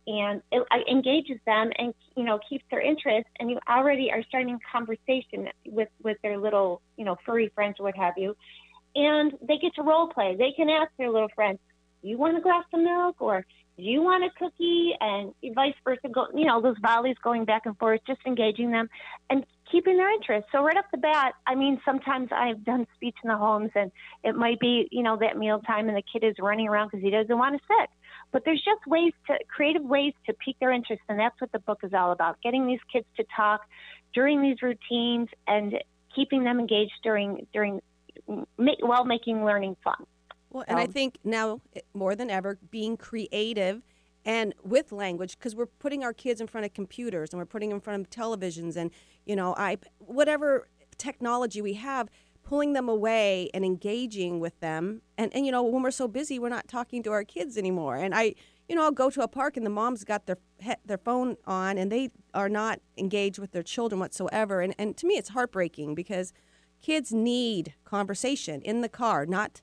and 0.06 0.42
it 0.52 0.66
engages 0.90 1.38
them 1.46 1.70
and 1.78 1.94
you 2.16 2.24
know 2.24 2.38
keeps 2.48 2.64
their 2.70 2.80
interest 2.80 3.26
and 3.40 3.50
you 3.50 3.58
already 3.68 4.10
are 4.10 4.22
starting 4.28 4.58
conversation 4.70 5.48
with 5.66 5.88
with 6.02 6.18
their 6.22 6.38
little 6.38 6.82
you 6.96 7.04
know 7.04 7.16
furry 7.24 7.50
friends 7.54 7.76
or 7.80 7.84
what 7.84 7.96
have 7.96 8.14
you 8.16 8.36
and 8.96 9.32
they 9.42 9.58
get 9.58 9.74
to 9.74 9.82
role 9.82 10.08
play. 10.08 10.36
They 10.36 10.52
can 10.52 10.68
ask 10.70 10.90
their 10.98 11.10
little 11.10 11.28
friends, 11.34 11.58
"Do 12.02 12.08
you 12.08 12.18
want 12.18 12.36
a 12.36 12.40
glass 12.40 12.64
of 12.72 12.80
milk?" 12.80 13.20
or 13.20 13.44
"Do 13.76 13.82
you 13.82 14.02
want 14.02 14.24
a 14.24 14.30
cookie?" 14.30 14.94
and 15.00 15.34
vice 15.54 15.74
versa. 15.82 16.08
Go, 16.08 16.28
you 16.34 16.44
know, 16.44 16.60
those 16.60 16.78
volleys 16.78 17.16
going 17.18 17.44
back 17.44 17.66
and 17.66 17.76
forth, 17.78 18.00
just 18.06 18.20
engaging 18.26 18.70
them 18.70 18.88
and 19.30 19.44
keeping 19.74 19.96
their 19.96 20.12
interest. 20.14 20.46
So 20.52 20.62
right 20.62 20.76
off 20.76 20.84
the 20.92 20.98
bat, 20.98 21.34
I 21.46 21.56
mean, 21.56 21.80
sometimes 21.84 22.28
I've 22.30 22.64
done 22.64 22.86
speech 22.94 23.16
in 23.24 23.28
the 23.28 23.36
homes, 23.36 23.72
and 23.74 23.90
it 24.22 24.36
might 24.36 24.60
be 24.60 24.88
you 24.92 25.02
know 25.02 25.16
that 25.20 25.36
meal 25.36 25.58
time, 25.60 25.88
and 25.88 25.96
the 25.96 26.02
kid 26.12 26.22
is 26.24 26.36
running 26.38 26.68
around 26.68 26.90
because 26.90 27.02
he 27.02 27.10
doesn't 27.10 27.36
want 27.36 27.60
to 27.60 27.62
sit. 27.66 27.90
But 28.30 28.44
there's 28.44 28.62
just 28.64 28.86
ways 28.86 29.12
to 29.26 29.38
creative 29.48 29.82
ways 29.82 30.12
to 30.26 30.32
pique 30.32 30.58
their 30.60 30.72
interest, 30.72 31.02
and 31.08 31.18
that's 31.18 31.38
what 31.40 31.50
the 31.50 31.58
book 31.58 31.80
is 31.82 31.92
all 31.92 32.12
about: 32.12 32.40
getting 32.42 32.66
these 32.66 32.84
kids 32.92 33.06
to 33.16 33.24
talk 33.36 33.62
during 34.14 34.42
these 34.42 34.62
routines 34.62 35.28
and 35.48 35.74
keeping 36.14 36.44
them 36.44 36.60
engaged 36.60 36.98
during 37.02 37.46
during 37.52 37.80
while 38.80 39.04
making 39.04 39.44
learning 39.44 39.76
fun. 39.82 40.06
Well, 40.50 40.64
and 40.68 40.78
I 40.78 40.84
Um, 40.84 40.92
think 40.92 41.18
now 41.24 41.60
eh, 41.74 41.80
more 41.94 42.14
than 42.14 42.30
ever, 42.30 42.58
being 42.70 42.96
creative 42.96 43.82
and 44.24 44.54
with 44.62 44.92
language, 44.92 45.38
because 45.38 45.54
we're 45.54 45.66
putting 45.66 46.02
our 46.02 46.12
kids 46.12 46.40
in 46.40 46.46
front 46.46 46.64
of 46.64 46.74
computers 46.74 47.30
and 47.32 47.38
we're 47.38 47.46
putting 47.46 47.70
them 47.70 47.76
in 47.76 47.80
front 47.80 48.00
of 48.00 48.10
televisions 48.10 48.76
and 48.76 48.90
you 49.24 49.36
know, 49.36 49.54
I 49.56 49.78
whatever 49.98 50.68
technology 50.98 51.60
we 51.62 51.74
have, 51.74 52.08
pulling 52.42 52.74
them 52.74 52.88
away 52.88 53.50
and 53.54 53.64
engaging 53.64 54.40
with 54.40 54.58
them. 54.60 55.02
And 55.18 55.34
and 55.34 55.46
you 55.46 55.52
know, 55.52 55.62
when 55.62 55.82
we're 55.82 55.90
so 55.90 56.08
busy, 56.08 56.38
we're 56.38 56.48
not 56.48 56.68
talking 56.68 57.02
to 57.04 57.10
our 57.12 57.24
kids 57.24 57.56
anymore. 57.56 57.96
And 57.96 58.14
I, 58.14 58.34
you 58.68 58.76
know, 58.76 58.84
I'll 58.84 58.92
go 58.92 59.10
to 59.10 59.22
a 59.22 59.28
park 59.28 59.56
and 59.56 59.66
the 59.66 59.70
mom's 59.70 60.04
got 60.04 60.26
their 60.26 60.38
their 60.84 60.98
phone 60.98 61.36
on 61.46 61.78
and 61.78 61.90
they 61.90 62.10
are 62.32 62.48
not 62.48 62.80
engaged 62.96 63.38
with 63.38 63.52
their 63.52 63.62
children 63.62 63.98
whatsoever. 63.98 64.60
And 64.60 64.74
and 64.78 64.96
to 64.98 65.06
me, 65.06 65.14
it's 65.14 65.30
heartbreaking 65.30 65.94
because 65.94 66.32
kids 66.82 67.12
need 67.12 67.74
conversation 67.84 68.60
in 68.62 68.82
the 68.82 68.88
car, 68.88 69.24
not 69.26 69.62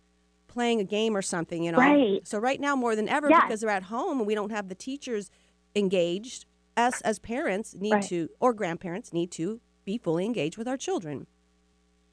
playing 0.52 0.80
a 0.80 0.84
game 0.84 1.16
or 1.16 1.22
something, 1.22 1.64
you 1.64 1.72
know. 1.72 1.78
Right. 1.78 2.28
So 2.28 2.38
right 2.38 2.60
now 2.60 2.76
more 2.76 2.96
than 2.96 3.08
ever 3.10 3.30
Yes. 3.30 3.44
because 3.44 3.62
they're 3.62 3.70
at 3.70 3.84
home 3.84 4.20
and 4.20 4.28
we 4.28 4.36
don't 4.36 4.52
have 4.52 4.68
the 4.68 4.76
teachers 4.76 5.32
engaged, 5.76 6.46
us 6.78 7.02
as 7.02 7.20
parents 7.20 7.74
need 7.76 7.94
Right. 7.94 8.04
to 8.04 8.30
or 8.40 8.54
grandparents 8.54 9.14
need 9.14 9.32
to 9.32 9.62
be 9.86 9.98
fully 9.98 10.26
engaged 10.26 10.58
with 10.58 10.68
our 10.68 10.78
children. 10.78 11.26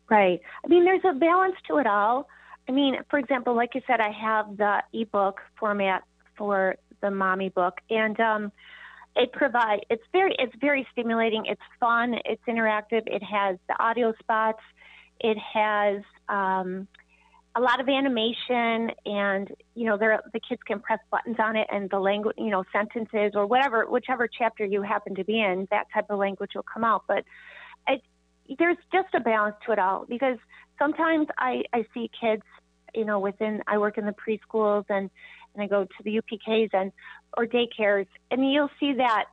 Right. 0.09 0.41
I 0.65 0.69
mean, 0.69 0.85
there's 0.85 1.05
a 1.05 1.13
balance 1.13 1.57
to 1.67 1.79
it 1.79 1.87
all. 1.87 2.29
I 2.69 2.73
mean, 2.73 2.97
for 3.11 3.19
example, 3.19 3.55
like 3.55 3.75
you 3.75 3.83
said, 3.87 4.01
I 4.01 4.11
have 4.11 4.57
the 4.57 4.83
ebook 4.93 5.41
format 5.59 6.03
for 6.37 6.77
the 7.01 7.11
mommy 7.11 7.49
book, 7.49 7.75
and 7.91 8.19
um, 8.21 8.53
it 9.17 9.33
provide 9.33 9.85
it's 9.91 10.03
very 10.13 10.35
it's 10.39 10.55
very 10.61 10.87
stimulating. 10.93 11.47
It's 11.47 11.61
fun. 11.81 12.15
It's 12.25 12.43
interactive. 12.47 13.03
It 13.07 13.23
has 13.23 13.59
the 13.69 13.83
audio 13.83 14.13
spots. 14.21 14.61
It 15.21 15.37
has 15.39 16.03
um, 16.29 16.87
a 17.59 17.61
lot 17.61 17.81
of 17.81 17.89
animation, 17.89 18.91
and 19.05 19.51
you 19.75 19.85
know, 19.87 19.99
there 19.99 20.23
the 20.33 20.39
kids 20.39 20.61
can 20.65 20.79
press 20.79 21.01
buttons 21.11 21.37
on 21.41 21.57
it, 21.57 21.67
and 21.73 21.91
the 21.91 21.99
language, 21.99 22.37
you 22.39 22.51
know, 22.51 22.63
sentences 22.73 23.33
or 23.35 23.47
whatever, 23.47 23.85
whichever 23.85 24.29
chapter 24.29 24.65
you 24.65 24.81
happen 24.83 25.17
to 25.17 25.25
be 25.25 25.41
in, 25.41 25.67
that 25.73 25.87
type 25.93 26.07
of 26.09 26.21
language 26.21 26.53
will 26.55 26.65
come 26.73 26.85
out. 26.85 27.03
But 27.09 27.25
it, 27.89 28.01
there's 28.59 28.77
just 28.93 29.09
a 29.13 29.21
balance 29.21 29.57
to 29.67 29.73
it 29.73 29.81
all 29.81 30.07
because 30.09 30.39
sometimes 30.79 31.27
I, 31.37 31.65
I 31.73 31.85
see 31.93 32.09
kids, 32.21 32.45
you 32.95 33.05
know, 33.05 33.19
within 33.19 33.61
I 33.67 33.79
work 33.79 33.99
in 33.99 34.07
the 34.07 34.15
preschools 34.15 34.85
and 34.89 35.11
and 35.55 35.63
I 35.63 35.67
go 35.67 35.85
to 35.85 36.03
the 36.05 36.21
UPKs 36.21 36.71
and 36.73 36.93
or 37.37 37.45
daycares, 37.47 38.07
and 38.31 38.53
you'll 38.53 38.71
see 38.79 38.95
that 38.95 39.25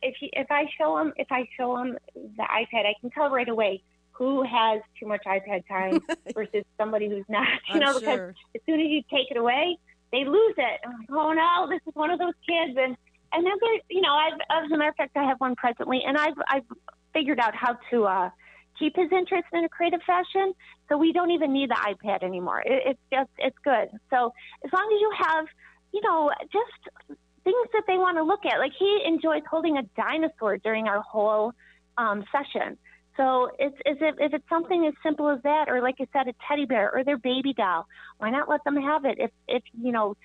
if 0.00 0.14
you, 0.22 0.30
if 0.32 0.46
I 0.50 0.64
show 0.78 0.96
them 0.96 1.12
if 1.18 1.28
I 1.30 1.46
show 1.58 1.76
them 1.76 1.98
the 2.14 2.42
iPad, 2.42 2.86
I 2.86 2.94
can 3.02 3.10
tell 3.10 3.28
right 3.28 3.48
away 3.48 3.82
who 4.16 4.42
has 4.42 4.80
too 4.98 5.06
much 5.06 5.22
iPad 5.26 5.66
time 5.68 6.00
versus 6.34 6.64
somebody 6.78 7.08
who's 7.08 7.24
not. 7.28 7.46
You 7.68 7.74
I'm 7.74 7.80
know, 7.80 7.98
because 7.98 8.16
sure. 8.16 8.34
as 8.54 8.60
soon 8.66 8.80
as 8.80 8.86
you 8.88 9.02
take 9.10 9.30
it 9.30 9.36
away, 9.36 9.76
they 10.12 10.24
lose 10.24 10.54
it. 10.56 10.80
I'm 10.84 10.92
like, 10.92 11.10
oh 11.10 11.32
no, 11.32 11.68
this 11.68 11.80
is 11.86 11.94
one 11.94 12.10
of 12.10 12.18
those 12.18 12.34
kids, 12.48 12.78
and 12.78 12.96
and 13.32 13.44
then 13.44 13.52
there, 13.60 13.80
you 13.90 14.00
know, 14.00 14.14
I've 14.14 14.64
as 14.64 14.70
a 14.70 14.76
matter 14.76 14.90
of 14.90 14.96
fact, 14.96 15.16
I 15.16 15.24
have 15.24 15.38
one 15.38 15.56
presently, 15.56 16.02
and 16.06 16.16
I've 16.16 16.38
I've 16.48 16.64
figured 17.12 17.40
out 17.40 17.54
how 17.54 17.76
to 17.90 18.04
uh, 18.04 18.30
keep 18.78 18.96
his 18.96 19.10
interest 19.12 19.46
in 19.52 19.64
a 19.64 19.68
creative 19.68 20.00
fashion, 20.06 20.54
so 20.88 20.96
we 20.96 21.12
don't 21.12 21.30
even 21.30 21.52
need 21.52 21.70
the 21.70 21.74
iPad 21.74 22.22
anymore. 22.22 22.62
It, 22.64 22.82
it's 22.86 23.00
just 23.12 23.30
it's 23.38 23.58
good. 23.64 23.88
So 24.10 24.32
as 24.64 24.72
long 24.72 24.88
as 24.94 25.00
you 25.00 25.10
have, 25.18 25.46
you 25.92 26.00
know, 26.02 26.30
just 26.52 27.18
things 27.44 27.68
that 27.72 27.82
they 27.86 27.98
want 27.98 28.16
to 28.16 28.22
look 28.22 28.44
at, 28.46 28.58
like 28.58 28.72
he 28.78 29.02
enjoys 29.04 29.42
holding 29.50 29.76
a 29.76 29.82
dinosaur 29.96 30.58
during 30.58 30.88
our 30.88 31.00
whole 31.00 31.52
um, 31.98 32.24
session. 32.32 32.78
So 33.16 33.50
it's 33.58 33.76
as 33.86 33.96
if, 34.00 34.16
if 34.18 34.34
it's 34.34 34.48
something 34.48 34.86
as 34.86 34.94
simple 35.02 35.28
as 35.30 35.40
that, 35.42 35.68
or 35.68 35.80
like 35.80 35.96
I 36.00 36.06
said, 36.12 36.28
a 36.28 36.34
teddy 36.48 36.66
bear 36.66 36.94
or 36.94 37.04
their 37.04 37.16
baby 37.16 37.54
doll. 37.54 37.86
Why 38.18 38.30
not 38.30 38.48
let 38.48 38.62
them 38.64 38.76
have 38.76 39.04
it? 39.04 39.18
If 39.18 39.30
if 39.48 39.62
you 39.80 39.92
know, 39.92 40.16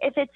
if 0.00 0.14
it's 0.16 0.32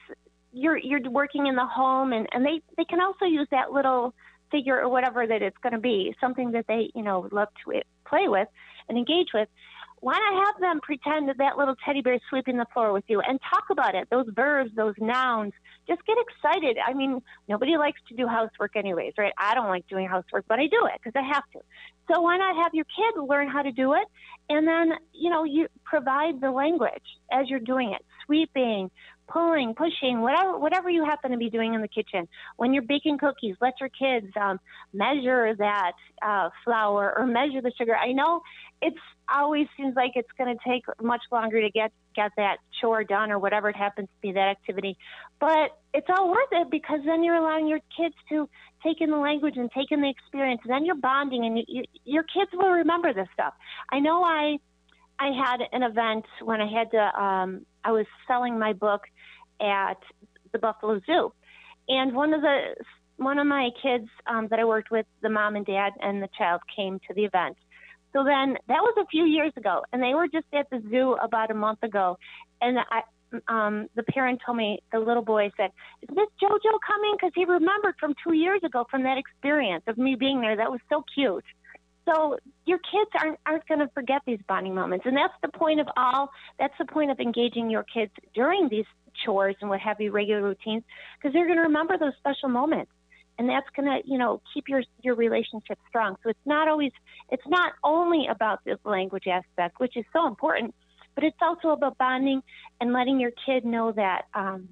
you're 0.52 0.76
you're 0.76 1.02
working 1.10 1.46
in 1.46 1.56
the 1.56 1.66
home, 1.66 2.12
and 2.12 2.26
and 2.32 2.44
they 2.44 2.60
they 2.76 2.84
can 2.84 3.00
also 3.00 3.26
use 3.26 3.48
that 3.50 3.72
little 3.72 4.14
figure 4.50 4.80
or 4.80 4.88
whatever 4.88 5.26
that 5.26 5.42
it's 5.42 5.56
going 5.62 5.72
to 5.72 5.78
be, 5.80 6.14
something 6.20 6.52
that 6.52 6.66
they 6.66 6.90
you 6.94 7.02
know 7.02 7.28
love 7.30 7.48
to 7.64 7.72
eh, 7.72 7.82
play 8.06 8.28
with 8.28 8.48
and 8.88 8.96
engage 8.96 9.28
with. 9.34 9.48
Why 10.02 10.14
not 10.18 10.46
have 10.46 10.60
them 10.60 10.80
pretend 10.80 11.28
that 11.28 11.38
that 11.38 11.56
little 11.56 11.76
teddy 11.86 12.02
bear 12.02 12.14
is 12.14 12.20
sweeping 12.28 12.56
the 12.56 12.66
floor 12.74 12.92
with 12.92 13.04
you 13.06 13.20
and 13.20 13.38
talk 13.48 13.66
about 13.70 13.94
it? 13.94 14.08
Those 14.10 14.26
verbs, 14.34 14.72
those 14.74 14.94
nouns. 14.98 15.52
Just 15.86 16.04
get 16.04 16.16
excited. 16.18 16.76
I 16.84 16.92
mean, 16.92 17.22
nobody 17.48 17.76
likes 17.76 18.00
to 18.08 18.16
do 18.16 18.26
housework 18.26 18.74
anyways, 18.74 19.12
right? 19.16 19.32
I 19.38 19.54
don't 19.54 19.68
like 19.68 19.86
doing 19.86 20.08
housework, 20.08 20.44
but 20.48 20.58
I 20.58 20.66
do 20.66 20.88
it 20.92 21.00
because 21.00 21.12
I 21.14 21.24
have 21.32 21.44
to. 21.52 21.60
So 22.10 22.20
why 22.20 22.36
not 22.36 22.56
have 22.64 22.74
your 22.74 22.84
kid 22.84 23.20
learn 23.20 23.48
how 23.48 23.62
to 23.62 23.70
do 23.70 23.92
it, 23.92 24.08
and 24.48 24.66
then 24.66 24.92
you 25.12 25.30
know 25.30 25.44
you 25.44 25.68
provide 25.84 26.40
the 26.40 26.50
language 26.50 26.90
as 27.30 27.48
you're 27.48 27.60
doing 27.60 27.92
it, 27.92 28.04
sweeping, 28.26 28.90
pulling, 29.28 29.74
pushing, 29.74 30.20
whatever 30.20 30.58
whatever 30.58 30.90
you 30.90 31.04
happen 31.04 31.30
to 31.30 31.36
be 31.36 31.48
doing 31.48 31.74
in 31.74 31.80
the 31.80 31.88
kitchen. 31.88 32.26
When 32.56 32.74
you're 32.74 32.82
baking 32.82 33.18
cookies, 33.18 33.54
let 33.60 33.74
your 33.80 33.88
kids 33.88 34.32
um, 34.40 34.58
measure 34.92 35.54
that 35.56 35.92
uh, 36.20 36.50
flour 36.64 37.14
or 37.16 37.26
measure 37.26 37.62
the 37.62 37.72
sugar. 37.78 37.94
I 37.96 38.12
know 38.12 38.42
it's 38.80 38.98
always 39.34 39.66
seems 39.76 39.94
like 39.96 40.12
it's 40.14 40.30
going 40.38 40.56
to 40.56 40.62
take 40.68 40.84
much 41.02 41.22
longer 41.30 41.60
to 41.60 41.70
get 41.70 41.92
get 42.14 42.32
that 42.36 42.58
chore 42.80 43.04
done 43.04 43.30
or 43.30 43.38
whatever 43.38 43.70
it 43.70 43.76
happens 43.76 44.08
to 44.08 44.20
be 44.20 44.32
that 44.32 44.48
activity. 44.48 44.96
But 45.40 45.78
it's 45.94 46.06
all 46.10 46.30
worth 46.30 46.48
it 46.52 46.70
because 46.70 47.00
then 47.04 47.22
you're 47.22 47.36
allowing 47.36 47.66
your 47.66 47.80
kids 47.96 48.14
to 48.28 48.48
take 48.82 49.00
in 49.00 49.10
the 49.10 49.16
language 49.16 49.56
and 49.56 49.70
take 49.70 49.90
in 49.90 50.00
the 50.02 50.10
experience. 50.10 50.60
And 50.64 50.72
then 50.72 50.84
you're 50.84 50.94
bonding, 50.94 51.44
and 51.44 51.58
you, 51.58 51.64
you, 51.68 51.82
your 52.04 52.22
kids 52.22 52.50
will 52.52 52.70
remember 52.70 53.12
this 53.12 53.28
stuff. 53.32 53.54
I 53.90 54.00
know 54.00 54.22
I 54.22 54.58
I 55.18 55.30
had 55.30 55.60
an 55.72 55.82
event 55.82 56.26
when 56.42 56.60
I 56.60 56.70
had 56.70 56.90
to. 56.90 57.20
Um, 57.20 57.66
I 57.84 57.92
was 57.92 58.06
selling 58.28 58.58
my 58.58 58.72
book 58.72 59.02
at 59.60 59.98
the 60.52 60.58
Buffalo 60.58 61.00
Zoo, 61.06 61.32
and 61.88 62.14
one 62.14 62.34
of 62.34 62.42
the 62.42 62.74
one 63.16 63.38
of 63.38 63.46
my 63.46 63.70
kids 63.82 64.08
um, 64.26 64.48
that 64.48 64.58
I 64.58 64.64
worked 64.64 64.90
with, 64.90 65.06
the 65.22 65.28
mom 65.28 65.56
and 65.56 65.64
dad 65.64 65.92
and 66.00 66.22
the 66.22 66.28
child 66.36 66.60
came 66.74 66.98
to 67.08 67.14
the 67.14 67.24
event. 67.24 67.56
So 68.12 68.24
then 68.24 68.56
that 68.68 68.82
was 68.82 68.94
a 69.00 69.06
few 69.06 69.24
years 69.24 69.52
ago, 69.56 69.82
and 69.92 70.02
they 70.02 70.14
were 70.14 70.28
just 70.28 70.46
at 70.52 70.68
the 70.70 70.82
zoo 70.90 71.14
about 71.14 71.50
a 71.50 71.54
month 71.54 71.82
ago, 71.82 72.18
and 72.60 72.78
I. 72.78 73.02
Um, 73.48 73.88
the 73.94 74.02
parent 74.02 74.42
told 74.44 74.58
me, 74.58 74.82
the 74.92 74.98
little 74.98 75.22
boy 75.22 75.50
said, 75.56 75.70
Is 76.02 76.10
Miss 76.14 76.28
JoJo 76.42 76.78
coming? 76.86 77.14
Because 77.16 77.32
he 77.34 77.46
remembered 77.46 77.94
from 77.98 78.14
two 78.22 78.34
years 78.34 78.60
ago 78.62 78.86
from 78.90 79.04
that 79.04 79.16
experience 79.16 79.84
of 79.86 79.96
me 79.96 80.16
being 80.16 80.42
there. 80.42 80.54
That 80.54 80.70
was 80.70 80.80
so 80.90 81.02
cute. 81.14 81.42
So 82.04 82.36
your 82.66 82.76
kids 82.76 83.10
aren't 83.18 83.38
aren't 83.46 83.66
going 83.66 83.80
to 83.80 83.88
forget 83.94 84.20
these 84.26 84.40
bonding 84.46 84.74
moments, 84.74 85.06
and 85.06 85.16
that's 85.16 85.32
the 85.40 85.48
point 85.48 85.80
of 85.80 85.88
all. 85.96 86.30
That's 86.58 86.74
the 86.78 86.84
point 86.84 87.10
of 87.10 87.20
engaging 87.20 87.70
your 87.70 87.84
kids 87.84 88.12
during 88.34 88.68
these 88.68 88.84
chores 89.24 89.56
and 89.62 89.70
what 89.70 89.80
have 89.80 89.98
you, 89.98 90.10
regular 90.10 90.42
routines, 90.42 90.82
because 91.16 91.32
they're 91.32 91.46
going 91.46 91.58
to 91.58 91.62
remember 91.62 91.96
those 91.96 92.12
special 92.18 92.50
moments 92.50 92.92
and 93.38 93.48
that's 93.48 93.66
going 93.74 93.86
to 93.86 94.08
you 94.08 94.18
know 94.18 94.40
keep 94.52 94.68
your 94.68 94.82
your 95.02 95.14
relationship 95.14 95.78
strong. 95.88 96.16
So 96.22 96.30
it's 96.30 96.46
not 96.46 96.68
always 96.68 96.92
it's 97.30 97.46
not 97.46 97.72
only 97.82 98.26
about 98.28 98.64
the 98.64 98.78
language 98.84 99.26
aspect 99.26 99.80
which 99.80 99.96
is 99.96 100.04
so 100.12 100.26
important 100.26 100.74
but 101.14 101.24
it's 101.24 101.36
also 101.40 101.70
about 101.70 101.98
bonding 101.98 102.42
and 102.80 102.92
letting 102.92 103.20
your 103.20 103.32
kid 103.46 103.64
know 103.64 103.92
that 103.92 104.22
um 104.34 104.68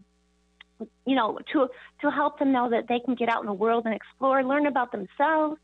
you 1.05 1.15
know 1.15 1.39
to 1.53 1.69
to 2.01 2.11
help 2.11 2.39
them 2.39 2.53
know 2.53 2.71
that 2.71 2.89
they 2.89 3.01
can 3.01 3.15
get 3.15 3.29
out 3.29 3.41
in 3.41 3.47
the 3.47 3.53
world 3.53 3.85
and 3.85 3.95
explore 3.95 4.43
learn 4.43 4.67
about 4.67 4.93
themselves 4.93 5.59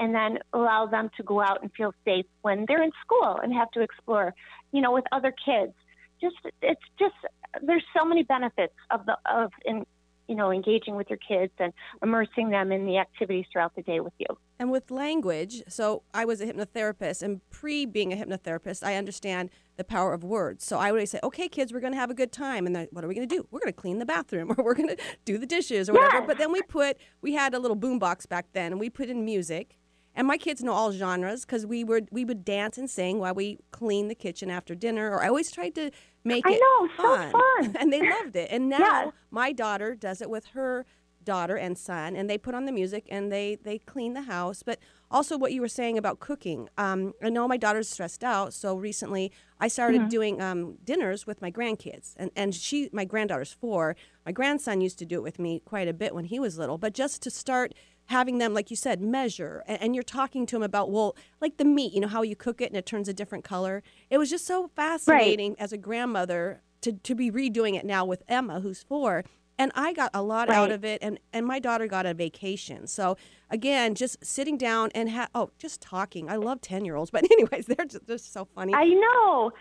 and 0.00 0.14
then 0.14 0.38
allow 0.52 0.86
them 0.86 1.10
to 1.16 1.22
go 1.22 1.40
out 1.40 1.62
and 1.62 1.70
feel 1.76 1.94
safe 2.04 2.26
when 2.40 2.64
they're 2.66 2.82
in 2.82 2.92
school 3.04 3.38
and 3.42 3.52
have 3.52 3.70
to 3.70 3.80
explore 3.80 4.34
you 4.72 4.80
know 4.80 4.92
with 4.92 5.04
other 5.12 5.32
kids. 5.44 5.72
Just 6.20 6.36
it's 6.62 6.80
just 6.98 7.14
there's 7.62 7.84
so 7.96 8.04
many 8.04 8.22
benefits 8.22 8.74
of 8.90 9.04
the 9.06 9.16
of 9.26 9.50
in 9.64 9.84
you 10.28 10.34
know, 10.34 10.50
engaging 10.50 10.96
with 10.96 11.08
your 11.10 11.18
kids 11.18 11.52
and 11.58 11.72
immersing 12.02 12.50
them 12.50 12.72
in 12.72 12.86
the 12.86 12.98
activities 12.98 13.44
throughout 13.52 13.74
the 13.74 13.82
day 13.82 14.00
with 14.00 14.12
you. 14.18 14.26
And 14.58 14.70
with 14.70 14.90
language, 14.90 15.62
so 15.68 16.02
I 16.14 16.24
was 16.24 16.40
a 16.40 16.46
hypnotherapist, 16.46 17.22
and 17.22 17.40
pre 17.50 17.86
being 17.86 18.12
a 18.12 18.16
hypnotherapist, 18.16 18.82
I 18.82 18.96
understand 18.96 19.50
the 19.76 19.84
power 19.84 20.12
of 20.12 20.22
words. 20.22 20.64
So 20.64 20.78
I 20.78 20.92
would 20.92 20.98
always 20.98 21.10
say, 21.10 21.20
okay, 21.22 21.48
kids, 21.48 21.72
we're 21.72 21.80
going 21.80 21.92
to 21.92 21.98
have 21.98 22.10
a 22.10 22.14
good 22.14 22.32
time. 22.32 22.66
And 22.66 22.76
then 22.76 22.88
what 22.92 23.04
are 23.04 23.08
we 23.08 23.14
going 23.14 23.28
to 23.28 23.34
do? 23.34 23.46
We're 23.50 23.60
going 23.60 23.72
to 23.72 23.80
clean 23.80 23.98
the 23.98 24.06
bathroom 24.06 24.54
or 24.56 24.64
we're 24.64 24.74
going 24.74 24.90
to 24.90 24.96
do 25.24 25.38
the 25.38 25.46
dishes 25.46 25.88
or 25.88 25.94
whatever. 25.94 26.26
But 26.26 26.38
then 26.38 26.52
we 26.52 26.62
put, 26.62 26.98
we 27.20 27.32
had 27.32 27.54
a 27.54 27.58
little 27.58 27.76
boombox 27.76 28.28
back 28.28 28.46
then, 28.52 28.72
and 28.72 28.80
we 28.80 28.90
put 28.90 29.08
in 29.08 29.24
music. 29.24 29.78
And 30.14 30.26
my 30.26 30.36
kids 30.36 30.62
know 30.62 30.72
all 30.72 30.92
genres 30.92 31.44
because 31.44 31.64
we 31.64 31.84
would 31.84 32.08
we 32.10 32.24
would 32.24 32.44
dance 32.44 32.76
and 32.76 32.88
sing 32.88 33.18
while 33.18 33.34
we 33.34 33.58
clean 33.70 34.08
the 34.08 34.14
kitchen 34.14 34.50
after 34.50 34.74
dinner. 34.74 35.10
Or 35.10 35.22
I 35.22 35.28
always 35.28 35.50
tried 35.50 35.74
to 35.76 35.90
make 36.24 36.46
I 36.46 36.52
it 36.52 36.60
know, 36.60 36.88
so 36.96 37.02
fun, 37.02 37.32
fun. 37.32 37.76
and 37.80 37.92
they 37.92 38.08
loved 38.08 38.36
it. 38.36 38.48
And 38.50 38.68
now 38.68 39.12
my 39.30 39.52
daughter 39.52 39.94
does 39.94 40.20
it 40.20 40.28
with 40.28 40.46
her 40.46 40.84
daughter 41.24 41.56
and 41.56 41.78
son, 41.78 42.16
and 42.16 42.28
they 42.28 42.36
put 42.36 42.54
on 42.54 42.64
the 42.64 42.72
music 42.72 43.06
and 43.10 43.30
they 43.30 43.56
they 43.62 43.78
clean 43.78 44.14
the 44.14 44.22
house. 44.22 44.62
But 44.62 44.78
also, 45.10 45.36
what 45.36 45.52
you 45.52 45.60
were 45.60 45.68
saying 45.68 45.98
about 45.98 46.20
cooking, 46.20 46.68
um, 46.78 47.12
I 47.22 47.28
know 47.28 47.46
my 47.46 47.56
daughter's 47.56 47.88
stressed 47.88 48.24
out, 48.24 48.52
so 48.54 48.74
recently 48.74 49.30
I 49.60 49.68
started 49.68 50.08
doing 50.08 50.40
um, 50.40 50.78
dinners 50.84 51.26
with 51.26 51.42
my 51.42 51.50
grandkids, 51.50 52.14
and 52.16 52.30
and 52.36 52.54
she 52.54 52.88
my 52.92 53.04
granddaughter's 53.04 53.52
four. 53.52 53.96
My 54.24 54.32
grandson 54.32 54.80
used 54.80 54.98
to 55.00 55.06
do 55.06 55.16
it 55.16 55.22
with 55.22 55.38
me 55.38 55.60
quite 55.64 55.88
a 55.88 55.92
bit 55.92 56.14
when 56.14 56.24
he 56.24 56.38
was 56.38 56.58
little, 56.58 56.78
but 56.78 56.94
just 56.94 57.22
to 57.22 57.30
start 57.30 57.74
having 58.12 58.38
them 58.38 58.54
like 58.54 58.70
you 58.70 58.76
said 58.76 59.00
measure 59.00 59.64
and, 59.66 59.82
and 59.82 59.94
you're 59.94 60.04
talking 60.04 60.46
to 60.46 60.54
them 60.54 60.62
about 60.62 60.90
well 60.90 61.16
like 61.40 61.56
the 61.56 61.64
meat 61.64 61.92
you 61.92 62.00
know 62.00 62.08
how 62.08 62.22
you 62.22 62.36
cook 62.36 62.60
it 62.60 62.66
and 62.66 62.76
it 62.76 62.86
turns 62.86 63.08
a 63.08 63.12
different 63.12 63.42
color. 63.42 63.82
It 64.10 64.18
was 64.18 64.30
just 64.30 64.46
so 64.46 64.70
fascinating 64.76 65.56
as 65.58 65.72
a 65.72 65.78
grandmother 65.78 66.62
to, 66.82 66.92
to 66.92 67.14
be 67.14 67.30
redoing 67.30 67.74
it 67.74 67.84
now 67.84 68.04
with 68.04 68.22
emma 68.28 68.60
who's 68.60 68.82
four 68.82 69.24
and 69.58 69.72
i 69.74 69.92
got 69.92 70.10
a 70.14 70.22
lot 70.22 70.48
out 70.48 70.70
of 70.70 70.84
it 70.84 70.98
and, 71.02 71.18
and 71.32 71.46
my 71.46 71.58
daughter 71.58 71.86
got 71.86 72.06
a 72.06 72.14
vacation. 72.14 72.86
So 72.86 73.16
again 73.50 73.94
just 73.94 74.24
sitting 74.24 74.56
down 74.56 74.90
and 74.94 75.10
ha- 75.10 75.28
oh 75.34 75.50
just 75.58 75.80
talking. 75.80 76.30
I 76.30 76.36
love 76.36 76.60
10 76.60 76.84
year 76.84 76.96
olds 76.96 77.10
but 77.10 77.24
anyways 77.32 77.66
they're 77.66 77.86
just, 77.86 78.06
they're 78.06 78.18
so 78.18 78.44
funny. 78.54 78.74
I 78.74 78.84
know. 78.84 79.52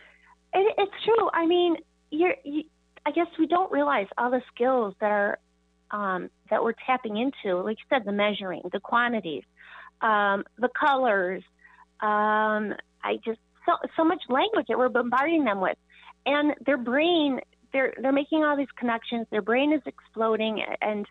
It, 0.53 0.75
it's 0.77 0.91
true. 1.05 1.29
I 1.33 1.45
mean, 1.45 1.77
you're, 2.11 2.35
you, 2.43 2.63
I 3.05 3.11
guess 3.11 3.27
we 3.39 3.47
don't 3.47 3.71
realize 3.71 4.07
all 4.17 4.29
the 4.29 4.41
skills 4.53 4.93
that 4.99 5.11
are 5.11 5.39
um, 5.91 6.29
that 6.49 6.63
we're 6.63 6.73
tapping 6.85 7.17
into. 7.17 7.57
Like 7.61 7.77
you 7.77 7.85
said, 7.89 8.05
the 8.05 8.11
measuring, 8.11 8.61
the 8.71 8.79
quantities, 8.79 9.43
um, 10.01 10.43
the 10.57 10.69
colors. 10.79 11.43
Um, 12.01 12.73
I 13.03 13.17
just 13.23 13.39
so 13.65 13.73
so 13.95 14.03
much 14.03 14.21
language 14.29 14.65
that 14.69 14.77
we're 14.77 14.89
bombarding 14.89 15.45
them 15.45 15.61
with, 15.61 15.77
and 16.25 16.53
their 16.65 16.77
brain. 16.77 17.39
They're 17.73 17.93
they're 18.01 18.11
making 18.11 18.43
all 18.43 18.57
these 18.57 18.71
connections. 18.77 19.27
Their 19.31 19.41
brain 19.41 19.71
is 19.71 19.81
exploding 19.85 20.63
and 20.81 21.05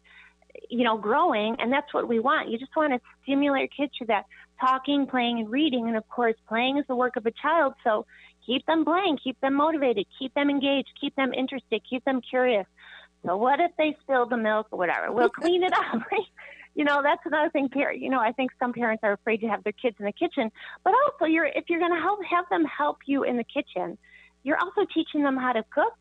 you 0.69 0.85
know 0.85 0.99
growing, 0.99 1.57
and 1.59 1.73
that's 1.73 1.93
what 1.95 2.09
we 2.09 2.19
want. 2.19 2.51
You 2.51 2.59
just 2.59 2.77
want 2.77 2.93
to 2.93 3.01
stimulate 3.23 3.71
your 3.79 3.87
kids 3.87 3.97
through 3.97 4.09
that 4.09 4.25
talking, 4.61 5.07
playing, 5.07 5.41
and 5.41 5.51
reading. 5.51 5.89
And 5.89 5.97
of 5.97 6.09
course, 6.09 6.35
playing 6.49 6.79
is 6.79 6.85
the 6.89 6.97
work 6.97 7.17
of 7.17 7.27
a 7.27 7.33
child. 7.43 7.75
So 7.83 8.07
keep 8.47 8.65
them 8.67 8.85
playing, 8.85 9.19
keep 9.23 9.41
them 9.41 9.55
motivated, 9.55 10.07
keep 10.19 10.35
them 10.35 10.51
engaged, 10.51 10.89
keep 11.01 11.15
them 11.17 11.33
interested, 11.33 11.81
keep 11.89 12.05
them 12.05 12.21
curious. 12.21 12.67
So 13.27 13.37
what 13.37 13.61
if 13.61 13.71
they 13.77 13.97
spill 14.03 14.27
the 14.27 14.37
milk 14.37 14.69
or 14.71 14.79
whatever? 14.79 15.12
We'll 15.12 15.29
clean 15.43 15.62
it 15.62 15.73
up, 15.73 15.95
right? 16.12 16.27
You 16.75 16.85
know, 16.85 17.00
that's 17.03 17.23
another 17.25 17.50
thing. 17.50 17.69
Par- 17.69 17.93
you 17.93 18.09
know, 18.09 18.21
I 18.21 18.33
think 18.33 18.53
some 18.59 18.73
parents 18.73 19.03
are 19.03 19.12
afraid 19.12 19.41
to 19.41 19.49
have 19.49 19.65
their 19.65 19.73
kids 19.73 19.97
in 19.99 20.07
the 20.07 20.12
kitchen, 20.12 20.50
but 20.85 20.95
also 21.05 21.25
you're 21.25 21.47
if 21.47 21.65
you're 21.69 21.81
going 21.81 21.95
to 21.95 22.00
help 22.00 22.21
have 22.25 22.45
them 22.50 22.65
help 22.65 22.99
you 23.07 23.25
in 23.25 23.37
the 23.37 23.45
kitchen, 23.45 23.99
you're 24.43 24.59
also 24.59 24.87
teaching 24.95 25.23
them 25.23 25.37
how 25.37 25.53
to 25.53 25.65
cook. 25.75 25.95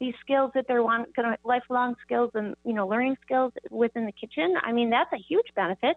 These 0.00 0.14
skills 0.20 0.50
that 0.54 0.66
they're 0.66 0.82
want, 0.82 1.14
going 1.14 1.30
to 1.30 1.38
lifelong 1.44 1.94
skills 2.04 2.30
and 2.34 2.54
you 2.64 2.72
know 2.72 2.88
learning 2.88 3.16
skills 3.22 3.52
within 3.70 4.06
the 4.06 4.12
kitchen. 4.12 4.54
I 4.62 4.72
mean, 4.72 4.90
that's 4.90 5.12
a 5.12 5.18
huge 5.18 5.46
benefit. 5.54 5.96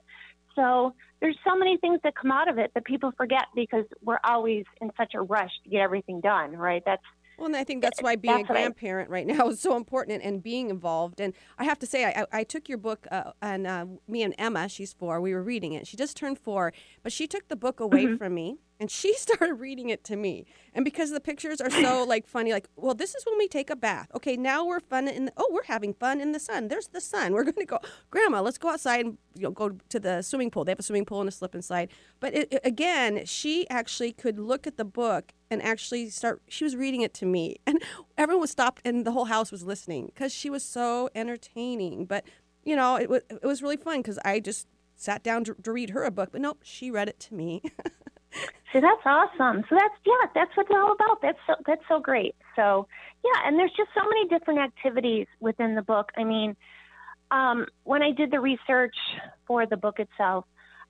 So 0.55 0.93
there's 1.21 1.37
so 1.47 1.55
many 1.55 1.77
things 1.77 1.99
that 2.03 2.15
come 2.15 2.31
out 2.31 2.49
of 2.49 2.57
it 2.57 2.71
that 2.73 2.83
people 2.83 3.11
forget 3.15 3.45
because 3.55 3.85
we're 4.03 4.19
always 4.23 4.65
in 4.81 4.91
such 4.97 5.13
a 5.13 5.21
rush 5.21 5.51
to 5.63 5.69
get 5.69 5.81
everything 5.81 6.19
done, 6.19 6.51
right? 6.51 6.81
That's 6.85 7.03
Well, 7.37 7.45
and 7.47 7.55
I 7.55 7.63
think 7.63 7.81
that's 7.83 8.01
why 8.01 8.15
being 8.15 8.35
That's 8.37 8.49
a 8.49 8.53
what 8.53 8.57
I- 8.57 8.61
grandparent 8.63 9.09
right 9.09 9.27
now 9.35 9.49
is 9.49 9.59
so 9.59 9.75
important 9.75 10.15
and, 10.23 10.33
and 10.35 10.43
being 10.43 10.69
involved. 10.69 11.19
And 11.19 11.33
I 11.57 11.63
have 11.65 11.79
to 11.79 11.85
say, 11.85 12.05
I, 12.05 12.21
I 12.21 12.39
I 12.39 12.43
took 12.43 12.67
your 12.67 12.77
book, 12.79 13.07
uh, 13.11 13.31
and 13.41 13.67
uh, 13.67 13.85
me 14.07 14.23
and 14.23 14.33
Emma, 14.37 14.67
she's 14.69 14.93
four, 14.93 15.21
we 15.21 15.33
were 15.33 15.43
reading 15.43 15.73
it. 15.73 15.85
She 15.87 15.95
just 15.97 16.17
turned 16.17 16.39
four, 16.39 16.73
but 17.03 17.11
she 17.11 17.27
took 17.27 17.47
the 17.47 17.55
book 17.55 17.79
away 17.79 18.05
Mm-hmm. 18.05 18.15
from 18.17 18.33
me 18.33 18.57
and 18.79 18.89
she 18.91 19.13
started 19.17 19.55
reading 19.55 19.89
it 19.89 20.03
to 20.05 20.15
me. 20.15 20.45
And 20.73 20.85
because 20.85 21.11
the 21.11 21.19
pictures 21.19 21.59
are 21.59 21.69
so 21.69 22.03
like 22.03 22.27
funny, 22.27 22.53
like, 22.53 22.67
well, 22.75 22.93
this 22.93 23.15
is 23.15 23.25
when 23.25 23.37
we 23.37 23.47
take 23.47 23.69
a 23.69 23.75
bath. 23.75 24.09
Okay, 24.15 24.37
now 24.37 24.65
we're 24.65 24.79
fun 24.79 25.07
in 25.07 25.25
the, 25.25 25.33
oh, 25.37 25.49
we're 25.51 25.63
having 25.63 25.93
fun 25.93 26.21
in 26.21 26.31
the 26.31 26.39
sun. 26.39 26.67
There's 26.67 26.87
the 26.89 27.01
sun. 27.01 27.33
We're 27.33 27.43
going 27.51 27.55
to 27.55 27.65
go, 27.65 27.79
Grandma, 28.11 28.41
let's 28.41 28.57
go 28.57 28.69
outside 28.69 29.05
and 29.05 29.17
you 29.35 29.43
know, 29.43 29.51
go 29.51 29.69
to 29.89 29.99
the 29.99 30.21
swimming 30.21 30.51
pool. 30.51 30.65
They 30.65 30.71
have 30.71 30.79
a 30.79 30.83
swimming 30.83 31.05
pool 31.05 31.21
and 31.21 31.27
a 31.27 31.31
slip 31.31 31.53
and 31.53 31.63
slide. 31.63 31.89
But 32.19 32.35
it, 32.35 32.59
again, 32.63 33.25
she 33.25 33.67
actually 33.69 34.11
could 34.11 34.39
look 34.39 34.67
at 34.67 34.77
the 34.77 34.85
book 34.85 35.33
and 35.49 35.61
actually 35.63 36.09
start 36.09 36.41
she 36.47 36.63
was 36.63 36.75
reading 36.75 37.01
it 37.01 37.13
to 37.13 37.25
me 37.25 37.57
and 37.65 37.81
everyone 38.17 38.41
was 38.41 38.51
stopped 38.51 38.81
and 38.85 39.05
the 39.05 39.11
whole 39.11 39.25
house 39.25 39.51
was 39.51 39.63
listening 39.63 40.07
because 40.07 40.33
she 40.33 40.49
was 40.49 40.63
so 40.63 41.09
entertaining 41.15 42.05
but 42.05 42.25
you 42.63 42.75
know 42.75 42.97
it 42.97 43.09
was 43.09 43.21
it 43.29 43.45
was 43.45 43.61
really 43.61 43.77
fun 43.77 43.99
because 43.99 44.19
i 44.25 44.39
just 44.39 44.67
sat 44.95 45.23
down 45.23 45.43
to, 45.43 45.55
to 45.63 45.71
read 45.71 45.91
her 45.91 46.03
a 46.03 46.11
book 46.11 46.29
but 46.31 46.41
nope 46.41 46.59
she 46.63 46.91
read 46.91 47.07
it 47.07 47.19
to 47.19 47.33
me 47.33 47.61
See, 48.73 48.79
that's 48.79 49.01
awesome. 49.05 49.63
So 49.69 49.75
that's 49.75 49.95
yeah, 50.05 50.27
that's 50.35 50.55
what 50.55 50.65
it's 50.69 50.75
all 50.75 50.91
about. 50.91 51.21
That's 51.21 51.39
so 51.47 51.55
that's 51.65 51.83
so 51.87 51.99
great. 51.99 52.35
So 52.55 52.87
yeah, 53.23 53.47
and 53.47 53.57
there's 53.57 53.71
just 53.77 53.89
so 53.95 54.03
many 54.03 54.27
different 54.27 54.59
activities 54.59 55.27
within 55.39 55.75
the 55.75 55.81
book. 55.81 56.11
I 56.17 56.23
mean, 56.23 56.55
um, 57.31 57.67
when 57.83 58.03
I 58.03 58.11
did 58.11 58.31
the 58.31 58.39
research 58.39 58.95
for 59.47 59.65
the 59.65 59.77
book 59.77 59.99
itself, 59.99 60.45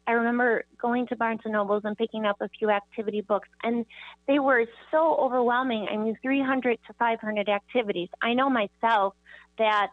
I 0.07 0.13
remember 0.13 0.63
going 0.81 1.07
to 1.07 1.15
Barnes 1.15 1.41
and 1.43 1.53
Nobles 1.53 1.81
and 1.83 1.97
picking 1.97 2.25
up 2.25 2.37
a 2.39 2.47
few 2.57 2.69
activity 2.69 3.21
books, 3.21 3.49
and 3.61 3.85
they 4.27 4.39
were 4.39 4.65
so 4.89 5.15
overwhelming. 5.17 5.87
I 5.91 5.97
mean, 5.97 6.17
300 6.21 6.79
to 6.87 6.93
500 6.93 7.49
activities. 7.49 8.07
I 8.21 8.33
know 8.33 8.49
myself 8.49 9.15
that 9.57 9.91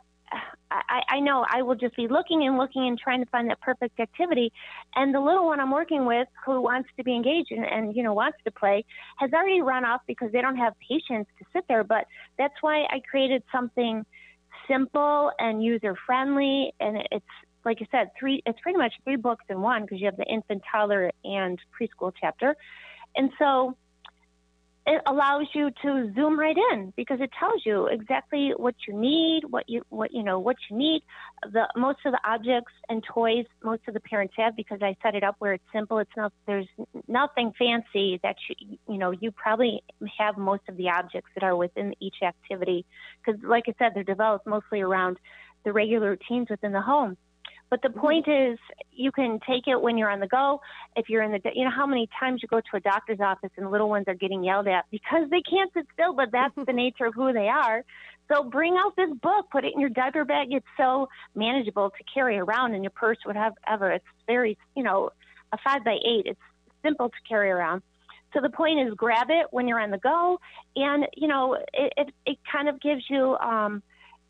I, 0.70 1.02
I 1.08 1.20
know 1.20 1.46
I 1.48 1.62
will 1.62 1.74
just 1.74 1.96
be 1.96 2.08
looking 2.08 2.46
and 2.46 2.58
looking 2.58 2.86
and 2.88 2.98
trying 2.98 3.24
to 3.24 3.30
find 3.30 3.48
that 3.50 3.60
perfect 3.60 4.00
activity. 4.00 4.52
And 4.94 5.14
the 5.14 5.20
little 5.20 5.46
one 5.46 5.60
I'm 5.60 5.70
working 5.70 6.04
with 6.06 6.28
who 6.44 6.60
wants 6.60 6.88
to 6.96 7.04
be 7.04 7.14
engaged 7.14 7.52
and, 7.52 7.64
and 7.64 7.96
you 7.96 8.02
know 8.02 8.12
wants 8.12 8.38
to 8.44 8.50
play 8.50 8.84
has 9.18 9.32
already 9.32 9.62
run 9.62 9.84
off 9.84 10.00
because 10.06 10.32
they 10.32 10.40
don't 10.40 10.56
have 10.56 10.74
patience 10.80 11.28
to 11.38 11.44
sit 11.52 11.64
there. 11.68 11.84
But 11.84 12.06
that's 12.38 12.54
why 12.60 12.84
I 12.84 13.00
created 13.08 13.42
something 13.52 14.04
simple 14.68 15.30
and 15.38 15.62
user 15.62 15.96
friendly. 16.06 16.72
And 16.80 16.98
it's 17.12 17.24
like 17.64 17.78
I 17.80 17.86
said, 17.90 18.10
three. 18.18 18.42
It's 18.46 18.58
pretty 18.60 18.78
much 18.78 18.94
three 19.04 19.16
books 19.16 19.44
in 19.48 19.60
one 19.60 19.82
because 19.82 20.00
you 20.00 20.06
have 20.06 20.16
the 20.16 20.26
infant, 20.26 20.62
toddler, 20.70 21.10
and 21.24 21.58
preschool 21.78 22.12
chapter. 22.20 22.56
And 23.16 23.30
so 23.38 23.76
it 24.86 25.00
allows 25.06 25.46
you 25.54 25.70
to 25.82 26.12
zoom 26.14 26.38
right 26.38 26.56
in 26.72 26.92
because 26.94 27.18
it 27.20 27.30
tells 27.38 27.62
you 27.64 27.86
exactly 27.86 28.52
what 28.56 28.74
you 28.86 28.94
need, 28.94 29.44
what 29.48 29.64
you 29.66 29.82
what 29.88 30.12
you 30.12 30.22
know 30.22 30.38
what 30.38 30.56
you 30.68 30.76
need. 30.76 31.02
The 31.42 31.66
most 31.74 32.00
of 32.04 32.12
the 32.12 32.20
objects 32.22 32.72
and 32.90 33.02
toys 33.02 33.46
most 33.62 33.80
of 33.88 33.94
the 33.94 34.00
parents 34.00 34.34
have 34.36 34.54
because 34.54 34.80
I 34.82 34.94
set 35.02 35.14
it 35.14 35.24
up 35.24 35.36
where 35.38 35.54
it's 35.54 35.64
simple. 35.72 35.98
It's 35.98 36.10
not 36.16 36.32
there's 36.46 36.68
nothing 37.08 37.52
fancy 37.58 38.20
that 38.22 38.36
you 38.48 38.78
you 38.86 38.98
know 38.98 39.10
you 39.10 39.30
probably 39.30 39.82
have 40.18 40.36
most 40.36 40.62
of 40.68 40.76
the 40.76 40.90
objects 40.90 41.30
that 41.34 41.44
are 41.44 41.56
within 41.56 41.94
each 42.00 42.16
activity 42.22 42.84
because 43.24 43.40
like 43.42 43.64
I 43.68 43.74
said 43.78 43.92
they're 43.94 44.04
developed 44.04 44.46
mostly 44.46 44.82
around 44.82 45.18
the 45.64 45.72
regular 45.72 46.10
routines 46.10 46.48
within 46.50 46.72
the 46.72 46.82
home. 46.82 47.16
But 47.74 47.82
the 47.82 47.90
point 47.90 48.28
is, 48.28 48.56
you 48.92 49.10
can 49.10 49.40
take 49.44 49.66
it 49.66 49.82
when 49.82 49.98
you're 49.98 50.08
on 50.08 50.20
the 50.20 50.28
go. 50.28 50.60
If 50.94 51.08
you're 51.08 51.24
in 51.24 51.32
the, 51.32 51.40
you 51.52 51.64
know, 51.64 51.72
how 51.74 51.86
many 51.86 52.08
times 52.20 52.40
you 52.40 52.46
go 52.46 52.60
to 52.60 52.76
a 52.76 52.78
doctor's 52.78 53.18
office 53.18 53.50
and 53.56 53.68
little 53.68 53.88
ones 53.88 54.04
are 54.06 54.14
getting 54.14 54.44
yelled 54.44 54.68
at 54.68 54.84
because 54.92 55.28
they 55.28 55.40
can't 55.40 55.72
sit 55.74 55.84
still, 55.92 56.14
but 56.14 56.30
that's 56.30 56.54
the 56.54 56.72
nature 56.84 57.06
of 57.06 57.14
who 57.14 57.32
they 57.32 57.48
are. 57.48 57.84
So 58.32 58.44
bring 58.44 58.76
out 58.78 58.94
this 58.94 59.10
book, 59.20 59.46
put 59.50 59.64
it 59.64 59.72
in 59.74 59.80
your 59.80 59.90
diaper 59.90 60.24
bag. 60.24 60.52
It's 60.52 60.64
so 60.76 61.08
manageable 61.34 61.90
to 61.90 62.04
carry 62.14 62.38
around 62.38 62.74
in 62.74 62.84
your 62.84 62.92
purse, 62.92 63.18
whatever. 63.24 63.90
It's 63.90 64.04
very, 64.28 64.56
you 64.76 64.84
know, 64.84 65.10
a 65.52 65.58
five 65.64 65.84
by 65.84 65.96
eight. 66.06 66.26
It's 66.26 66.40
simple 66.84 67.08
to 67.08 67.16
carry 67.28 67.50
around. 67.50 67.82
So 68.34 68.40
the 68.40 68.50
point 68.50 68.86
is, 68.86 68.94
grab 68.94 69.30
it 69.30 69.48
when 69.50 69.66
you're 69.66 69.80
on 69.80 69.90
the 69.90 69.98
go, 69.98 70.38
and 70.76 71.08
you 71.16 71.26
know, 71.26 71.54
it 71.72 71.92
it, 71.96 72.14
it 72.24 72.38
kind 72.52 72.68
of 72.68 72.80
gives 72.80 73.02
you 73.10 73.36
um, 73.38 73.82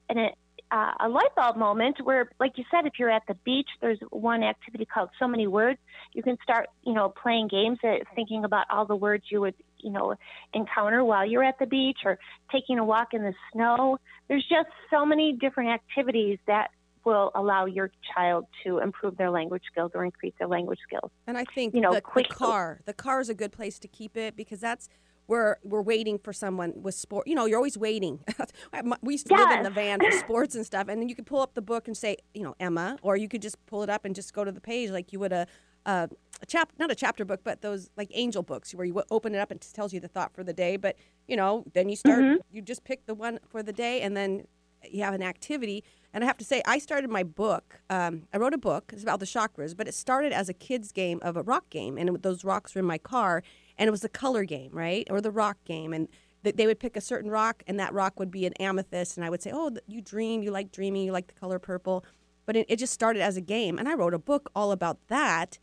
an 0.08 0.30
uh, 0.70 0.92
a 1.00 1.08
light 1.08 1.34
bulb 1.36 1.56
moment 1.56 1.96
where, 2.02 2.30
like 2.40 2.52
you 2.56 2.64
said, 2.70 2.86
if 2.86 2.94
you're 2.98 3.10
at 3.10 3.22
the 3.28 3.34
beach, 3.44 3.68
there's 3.80 3.98
one 4.10 4.42
activity 4.42 4.84
called 4.84 5.10
So 5.18 5.28
Many 5.28 5.46
Words. 5.46 5.78
You 6.12 6.22
can 6.22 6.36
start, 6.42 6.68
you 6.82 6.94
know, 6.94 7.10
playing 7.10 7.48
games, 7.48 7.78
uh, 7.84 7.96
thinking 8.14 8.44
about 8.44 8.66
all 8.70 8.86
the 8.86 8.96
words 8.96 9.24
you 9.30 9.40
would, 9.40 9.54
you 9.78 9.90
know, 9.90 10.14
encounter 10.52 11.04
while 11.04 11.26
you're 11.26 11.44
at 11.44 11.58
the 11.58 11.66
beach 11.66 11.98
or 12.04 12.18
taking 12.50 12.78
a 12.78 12.84
walk 12.84 13.14
in 13.14 13.22
the 13.22 13.34
snow. 13.52 13.98
There's 14.28 14.46
just 14.48 14.68
so 14.90 15.04
many 15.04 15.32
different 15.32 15.70
activities 15.70 16.38
that 16.46 16.68
will 17.04 17.30
allow 17.34 17.66
your 17.66 17.90
child 18.14 18.46
to 18.64 18.78
improve 18.78 19.16
their 19.16 19.30
language 19.30 19.62
skills 19.70 19.92
or 19.94 20.04
increase 20.04 20.32
their 20.38 20.48
language 20.48 20.78
skills. 20.86 21.10
And 21.26 21.36
I 21.36 21.44
think 21.44 21.74
you 21.74 21.80
know, 21.80 21.92
the, 21.92 22.00
quick 22.00 22.28
the 22.28 22.34
car, 22.34 22.80
the 22.86 22.94
car 22.94 23.20
is 23.20 23.28
a 23.28 23.34
good 23.34 23.52
place 23.52 23.78
to 23.80 23.88
keep 23.88 24.16
it 24.16 24.36
because 24.36 24.60
that's 24.60 24.88
we're 25.26 25.56
we're 25.62 25.82
waiting 25.82 26.18
for 26.18 26.32
someone 26.32 26.72
with 26.76 26.94
sport. 26.94 27.26
You 27.26 27.34
know, 27.34 27.46
you're 27.46 27.56
always 27.56 27.78
waiting. 27.78 28.20
we 29.02 29.14
used 29.14 29.26
to 29.28 29.34
live 29.34 29.50
in 29.50 29.62
the 29.62 29.70
van 29.70 30.00
for 30.00 30.10
sports 30.18 30.54
and 30.54 30.64
stuff, 30.64 30.88
and 30.88 31.00
then 31.00 31.08
you 31.08 31.14
could 31.14 31.26
pull 31.26 31.40
up 31.40 31.54
the 31.54 31.62
book 31.62 31.86
and 31.86 31.96
say, 31.96 32.16
you 32.34 32.42
know, 32.42 32.54
Emma, 32.60 32.96
or 33.02 33.16
you 33.16 33.28
could 33.28 33.42
just 33.42 33.64
pull 33.66 33.82
it 33.82 33.90
up 33.90 34.04
and 34.04 34.14
just 34.14 34.32
go 34.32 34.44
to 34.44 34.52
the 34.52 34.60
page 34.60 34.90
like 34.90 35.12
you 35.12 35.20
would 35.20 35.32
a. 35.32 35.46
a 35.86 36.08
chap 36.46 36.72
not 36.78 36.90
a 36.90 36.94
chapter 36.94 37.24
book 37.24 37.40
but 37.42 37.62
those 37.62 37.88
like 37.96 38.10
angel 38.12 38.42
books 38.42 38.74
where 38.74 38.84
you 38.84 39.02
open 39.10 39.34
it 39.34 39.38
up 39.38 39.50
and 39.50 39.60
it 39.62 39.72
tells 39.72 39.94
you 39.94 40.00
the 40.00 40.08
thought 40.08 40.34
for 40.34 40.44
the 40.44 40.52
day 40.52 40.76
but 40.76 40.96
you 41.26 41.36
know 41.36 41.64
then 41.72 41.88
you 41.88 41.96
start 41.96 42.20
mm-hmm. 42.20 42.36
you 42.50 42.60
just 42.60 42.84
pick 42.84 43.06
the 43.06 43.14
one 43.14 43.38
for 43.48 43.62
the 43.62 43.72
day 43.72 44.02
and 44.02 44.14
then 44.14 44.46
you 44.90 45.02
have 45.02 45.14
an 45.14 45.22
activity 45.22 45.82
and 46.12 46.22
i 46.22 46.26
have 46.26 46.36
to 46.36 46.44
say 46.44 46.60
i 46.66 46.78
started 46.78 47.08
my 47.08 47.22
book 47.22 47.80
um, 47.88 48.22
i 48.32 48.36
wrote 48.36 48.52
a 48.52 48.58
book 48.58 48.90
it's 48.92 49.02
about 49.02 49.20
the 49.20 49.26
chakras 49.26 49.76
but 49.76 49.88
it 49.88 49.94
started 49.94 50.32
as 50.32 50.48
a 50.48 50.52
kids 50.52 50.92
game 50.92 51.18
of 51.22 51.36
a 51.36 51.42
rock 51.42 51.70
game 51.70 51.96
and 51.96 52.22
those 52.22 52.44
rocks 52.44 52.74
were 52.74 52.80
in 52.80 52.84
my 52.84 52.98
car 52.98 53.42
and 53.78 53.88
it 53.88 53.90
was 53.90 54.02
the 54.02 54.08
color 54.08 54.44
game, 54.44 54.70
right, 54.72 55.06
or 55.10 55.20
the 55.20 55.30
rock 55.30 55.58
game, 55.64 55.92
and 55.92 56.08
th- 56.42 56.56
they 56.56 56.66
would 56.66 56.78
pick 56.78 56.96
a 56.96 57.00
certain 57.00 57.30
rock, 57.30 57.62
and 57.66 57.78
that 57.78 57.92
rock 57.92 58.18
would 58.18 58.30
be 58.30 58.46
an 58.46 58.52
amethyst, 58.54 59.16
and 59.16 59.24
I 59.24 59.30
would 59.30 59.42
say, 59.42 59.50
oh, 59.52 59.70
you 59.86 60.00
dream, 60.00 60.42
you 60.42 60.50
like 60.50 60.72
dreaming, 60.72 61.04
you 61.04 61.12
like 61.12 61.26
the 61.26 61.34
color 61.34 61.58
purple, 61.58 62.04
but 62.46 62.56
it, 62.56 62.66
it 62.68 62.76
just 62.76 62.92
started 62.92 63.22
as 63.22 63.36
a 63.36 63.40
game, 63.40 63.78
and 63.78 63.88
I 63.88 63.94
wrote 63.94 64.14
a 64.14 64.18
book 64.18 64.50
all 64.54 64.72
about 64.72 64.98
that, 65.08 65.58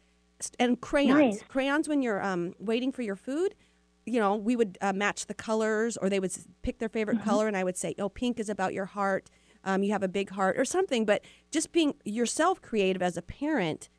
and 0.59 0.79
crayons, 0.81 1.35
nice. 1.35 1.43
crayons 1.47 1.87
when 1.87 2.01
you're 2.01 2.23
um, 2.23 2.53
waiting 2.59 2.91
for 2.91 3.03
your 3.03 3.15
food. 3.15 3.55
You 4.07 4.19
know, 4.19 4.35
we 4.35 4.55
would 4.55 4.79
uh, 4.81 4.93
match 4.93 5.27
the 5.27 5.35
colors, 5.35 5.97
or 5.97 6.09
they 6.09 6.19
would 6.19 6.35
pick 6.63 6.79
their 6.79 6.89
favorite 6.89 7.17
mm-hmm. 7.17 7.29
color, 7.29 7.47
and 7.47 7.55
I 7.55 7.63
would 7.63 7.77
say, 7.77 7.93
"Oh, 7.99 8.09
pink 8.09 8.39
is 8.39 8.49
about 8.49 8.73
your 8.73 8.85
heart. 8.85 9.29
Um, 9.63 9.83
you 9.83 9.91
have 9.91 10.01
a 10.01 10.07
big 10.07 10.31
heart, 10.31 10.57
or 10.57 10.65
something." 10.65 11.05
But 11.05 11.23
just 11.51 11.71
being 11.71 11.93
yourself 12.03 12.59
creative 12.63 13.03
as 13.03 13.15
a 13.15 13.21
parent 13.21 13.89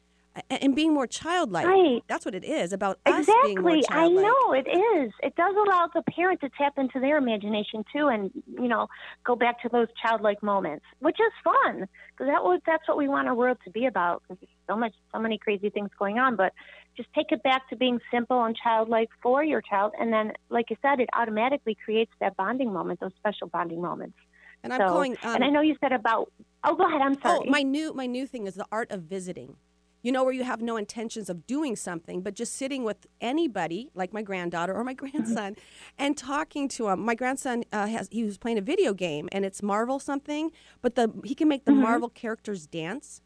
and 0.48 0.74
being 0.74 0.94
more 0.94 1.06
childlike. 1.06 1.66
Right. 1.66 2.02
That's 2.08 2.24
what 2.24 2.34
it 2.34 2.44
is 2.44 2.72
about 2.72 2.98
exactly. 3.04 3.34
us 3.34 3.40
being 3.44 3.62
more 3.62 3.82
childlike. 3.82 4.24
I 4.24 4.28
know 4.28 4.52
it 4.52 4.68
is. 4.68 5.12
It 5.22 5.36
does 5.36 5.54
allow 5.54 5.88
the 5.94 6.02
parent 6.02 6.40
to 6.40 6.50
tap 6.56 6.74
into 6.78 7.00
their 7.00 7.18
imagination 7.18 7.84
too, 7.92 8.08
and 8.08 8.30
you 8.46 8.68
know, 8.68 8.88
go 9.24 9.36
back 9.36 9.60
to 9.62 9.68
those 9.68 9.88
childlike 10.00 10.42
moments, 10.42 10.84
which 11.00 11.18
is 11.20 11.32
fun 11.44 11.86
because 12.12 12.32
that 12.32 12.42
was 12.42 12.60
that's 12.66 12.86
what 12.88 12.96
we 12.96 13.08
want 13.08 13.28
our 13.28 13.34
world 13.34 13.58
to 13.64 13.70
be 13.70 13.86
about. 13.86 14.22
Because 14.22 14.40
there's 14.40 14.56
so 14.68 14.76
much, 14.76 14.94
so 15.12 15.18
many 15.18 15.38
crazy 15.38 15.70
things 15.70 15.90
going 15.98 16.18
on, 16.18 16.36
but 16.36 16.52
just 16.96 17.08
take 17.14 17.30
it 17.30 17.42
back 17.42 17.68
to 17.70 17.76
being 17.76 17.98
simple 18.10 18.42
and 18.44 18.56
childlike 18.56 19.10
for 19.22 19.44
your 19.44 19.60
child, 19.60 19.92
and 19.98 20.12
then, 20.12 20.32
like 20.48 20.70
you 20.70 20.76
said, 20.82 21.00
it 21.00 21.08
automatically 21.12 21.76
creates 21.84 22.12
that 22.20 22.36
bonding 22.36 22.72
moment, 22.72 23.00
those 23.00 23.12
special 23.18 23.48
bonding 23.48 23.82
moments. 23.82 24.16
And 24.64 24.72
I'm 24.72 24.78
going. 24.78 25.16
Um, 25.22 25.36
and 25.36 25.44
I 25.44 25.48
know 25.48 25.60
you 25.60 25.76
said 25.80 25.92
about. 25.92 26.32
Oh, 26.64 26.76
go 26.76 26.86
ahead. 26.86 27.02
I'm 27.02 27.20
sorry. 27.20 27.40
Oh, 27.46 27.50
my 27.50 27.62
new 27.62 27.92
my 27.92 28.06
new 28.06 28.26
thing 28.26 28.46
is 28.46 28.54
the 28.54 28.66
art 28.70 28.90
of 28.92 29.02
visiting 29.02 29.56
you 30.02 30.12
know, 30.12 30.24
where 30.24 30.32
you 30.32 30.44
have 30.44 30.60
no 30.60 30.76
intentions 30.76 31.30
of 31.30 31.46
doing 31.46 31.76
something, 31.76 32.22
but 32.22 32.34
just 32.34 32.54
sitting 32.54 32.84
with 32.84 33.06
anybody, 33.20 33.90
like 33.94 34.12
my 34.12 34.22
granddaughter 34.22 34.74
or 34.74 34.84
my 34.84 34.94
grandson, 35.02 35.56
and 35.98 36.16
talking 36.16 36.68
to 36.68 36.88
him. 36.88 37.00
My 37.00 37.14
grandson 37.14 37.64
uh, 37.72 37.86
has 37.86 38.08
he 38.10 38.24
was 38.24 38.38
playing 38.38 38.58
a 38.58 38.62
video 38.62 38.92
game, 38.92 39.28
and 39.32 39.44
it's 39.44 39.62
Marvel 39.62 39.98
something, 39.98 40.50
but 40.80 40.96
the 40.96 41.12
he 41.24 41.34
can 41.34 41.48
make 41.48 41.64
the 41.64 41.72
mm-hmm. 41.72 41.82
Marvel 41.82 42.08
characters 42.08 42.66
dance. 42.66 43.22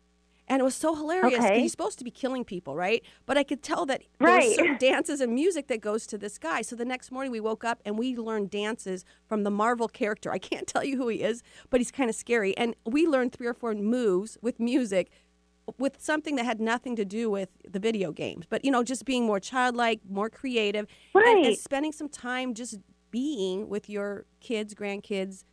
And 0.49 0.61
it 0.61 0.62
was 0.62 0.77
so 0.77 0.95
hilarious. 0.95 1.41
Okay. 1.41 1.61
He's 1.61 1.73
supposed 1.73 1.99
to 1.99 2.05
be 2.05 2.11
killing 2.11 2.45
people, 2.45 2.77
right? 2.77 3.03
But 3.27 3.37
I 3.37 3.43
could 3.43 3.62
tell 3.65 3.85
that 3.87 4.03
right. 4.21 4.43
there's 4.43 4.55
certain 4.55 4.79
dances 4.79 5.21
and 5.21 5.35
music 5.35 5.67
that 5.69 5.81
goes 5.81 6.07
to 6.07 6.19
this 6.19 6.39
guy. 6.39 6.62
So 6.62 6.77
the 6.77 6.85
next 6.85 7.11
morning 7.11 7.33
we 7.33 7.41
woke 7.41 7.65
up 7.65 7.83
and 7.85 7.99
we 7.99 8.15
learned 8.17 8.51
dances 8.51 9.05
from 9.27 9.43
the 9.43 9.51
Marvel 9.51 9.89
character. 9.89 10.31
I 10.31 10.39
can't 10.39 10.67
tell 10.69 10.85
you 10.85 10.97
who 10.99 11.09
he 11.09 11.23
is, 11.23 11.43
but 11.69 11.81
he's 11.81 11.91
kind 11.91 12.09
of 12.09 12.15
scary. 12.15 12.57
And 12.57 12.77
we 12.85 13.09
learned 13.09 13.33
three 13.33 13.49
or 13.49 13.55
four 13.55 13.75
moves 13.75 14.39
with 14.41 14.61
music 14.61 15.11
with 15.79 16.01
something 16.01 16.37
that 16.37 16.45
had 16.45 16.61
nothing 16.61 16.97
to 16.97 17.05
do 17.05 17.29
with 17.31 17.49
the 17.69 17.79
video 17.79 18.13
games, 18.13 18.47
but 18.49 18.65
you 18.65 18.71
know, 18.71 18.83
just 18.83 19.05
being 19.05 19.25
more 19.25 19.41
childlike, 19.41 20.01
more 20.09 20.31
creative, 20.31 20.87
right. 21.15 21.27
and, 21.27 21.47
and 21.47 21.59
spending 21.59 21.93
some 21.93 22.09
time 22.09 22.55
just 22.55 22.79
being 23.11 23.69
with 23.69 23.89
your 23.89 24.25
kids, 24.41 24.75
grandkids. 24.75 25.45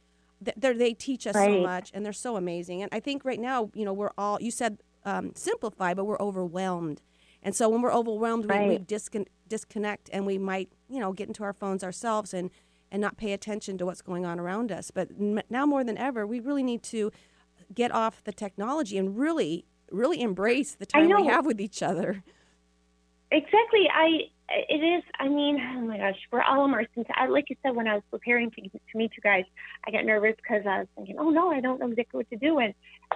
They 0.41 0.73
they 0.73 0.93
teach 0.93 1.26
us 1.26 1.36
right. 1.36 1.45
so 1.45 1.62
much, 1.62 1.91
and 1.93 2.06
they're 2.06 2.13
so 2.13 2.36
amazing. 2.36 2.82
And 2.82 2.89
I 2.91 2.99
think 2.99 3.23
right 3.26 3.39
now, 3.39 3.71
you 3.73 3.86
know, 3.86 3.93
we're 3.93 4.12
all 4.17 4.38
you 4.41 4.52
said 4.52 4.80
um, 5.06 5.32
simplify, 5.36 5.93
but 5.93 6.06
we're 6.06 6.19
overwhelmed. 6.19 7.02
And 7.41 7.56
so 7.56 7.67
when 7.67 7.82
we're 7.82 7.93
overwhelmed, 7.93 8.49
right. 8.49 8.67
we, 8.67 8.78
we 8.78 8.84
discon- 8.84 9.28
disconnect, 9.49 10.10
and 10.13 10.26
we 10.26 10.38
might, 10.38 10.69
you 10.89 10.99
know, 10.99 11.12
get 11.12 11.28
into 11.28 11.43
our 11.43 11.54
phones 11.54 11.84
ourselves 11.84 12.34
and 12.34 12.49
and 12.91 13.02
not 13.02 13.17
pay 13.17 13.34
attention 13.34 13.78
to 13.80 13.86
what's 13.86 14.02
going 14.02 14.26
on 14.26 14.39
around 14.39 14.71
us. 14.71 14.91
But 14.91 15.10
now 15.49 15.65
more 15.65 15.84
than 15.84 15.97
ever, 15.97 16.28
we 16.28 16.39
really 16.39 16.62
need 16.62 16.84
to 16.84 17.12
get 17.73 17.91
off 17.91 18.23
the 18.23 18.32
technology 18.32 18.97
and 18.97 19.17
really 19.17 19.65
really 19.93 20.21
embrace 20.21 20.75
the 20.75 20.86
time 20.86 21.08
we 21.08 21.27
have 21.27 21.45
with 21.45 21.62
each 21.62 21.82
other. 21.82 22.23
Exactly. 23.32 23.88
I 23.91 24.29
it 24.49 24.84
is. 24.84 25.03
I 25.19 25.27
mean, 25.27 25.58
oh 25.75 25.82
my 25.82 25.97
gosh, 25.97 26.17
we're 26.32 26.43
all 26.43 26.65
immersed 26.65 26.91
into. 26.95 27.12
I, 27.17 27.27
like 27.27 27.49
you 27.49 27.56
said, 27.63 27.75
when 27.75 27.88
I 27.88 27.95
was 27.95 28.03
preparing 28.12 28.51
to 28.51 28.62
to 28.62 28.79
meet 28.93 29.12
you 29.15 29.23
guys, 29.23 29.45
I 29.88 29.91
got 29.91 30.06
nervous 30.06 30.36
because 30.36 30.63
I 30.67 30.79
was 30.79 30.88
thinking, 30.95 31.15
oh 31.17 31.29
no, 31.29 31.49
I 31.49 31.60
don't 31.60 31.79
know 31.79 31.89
exactly 31.89 32.19
what 32.19 32.29
to 32.29 32.36
do. 32.36 32.60
And 32.60 32.73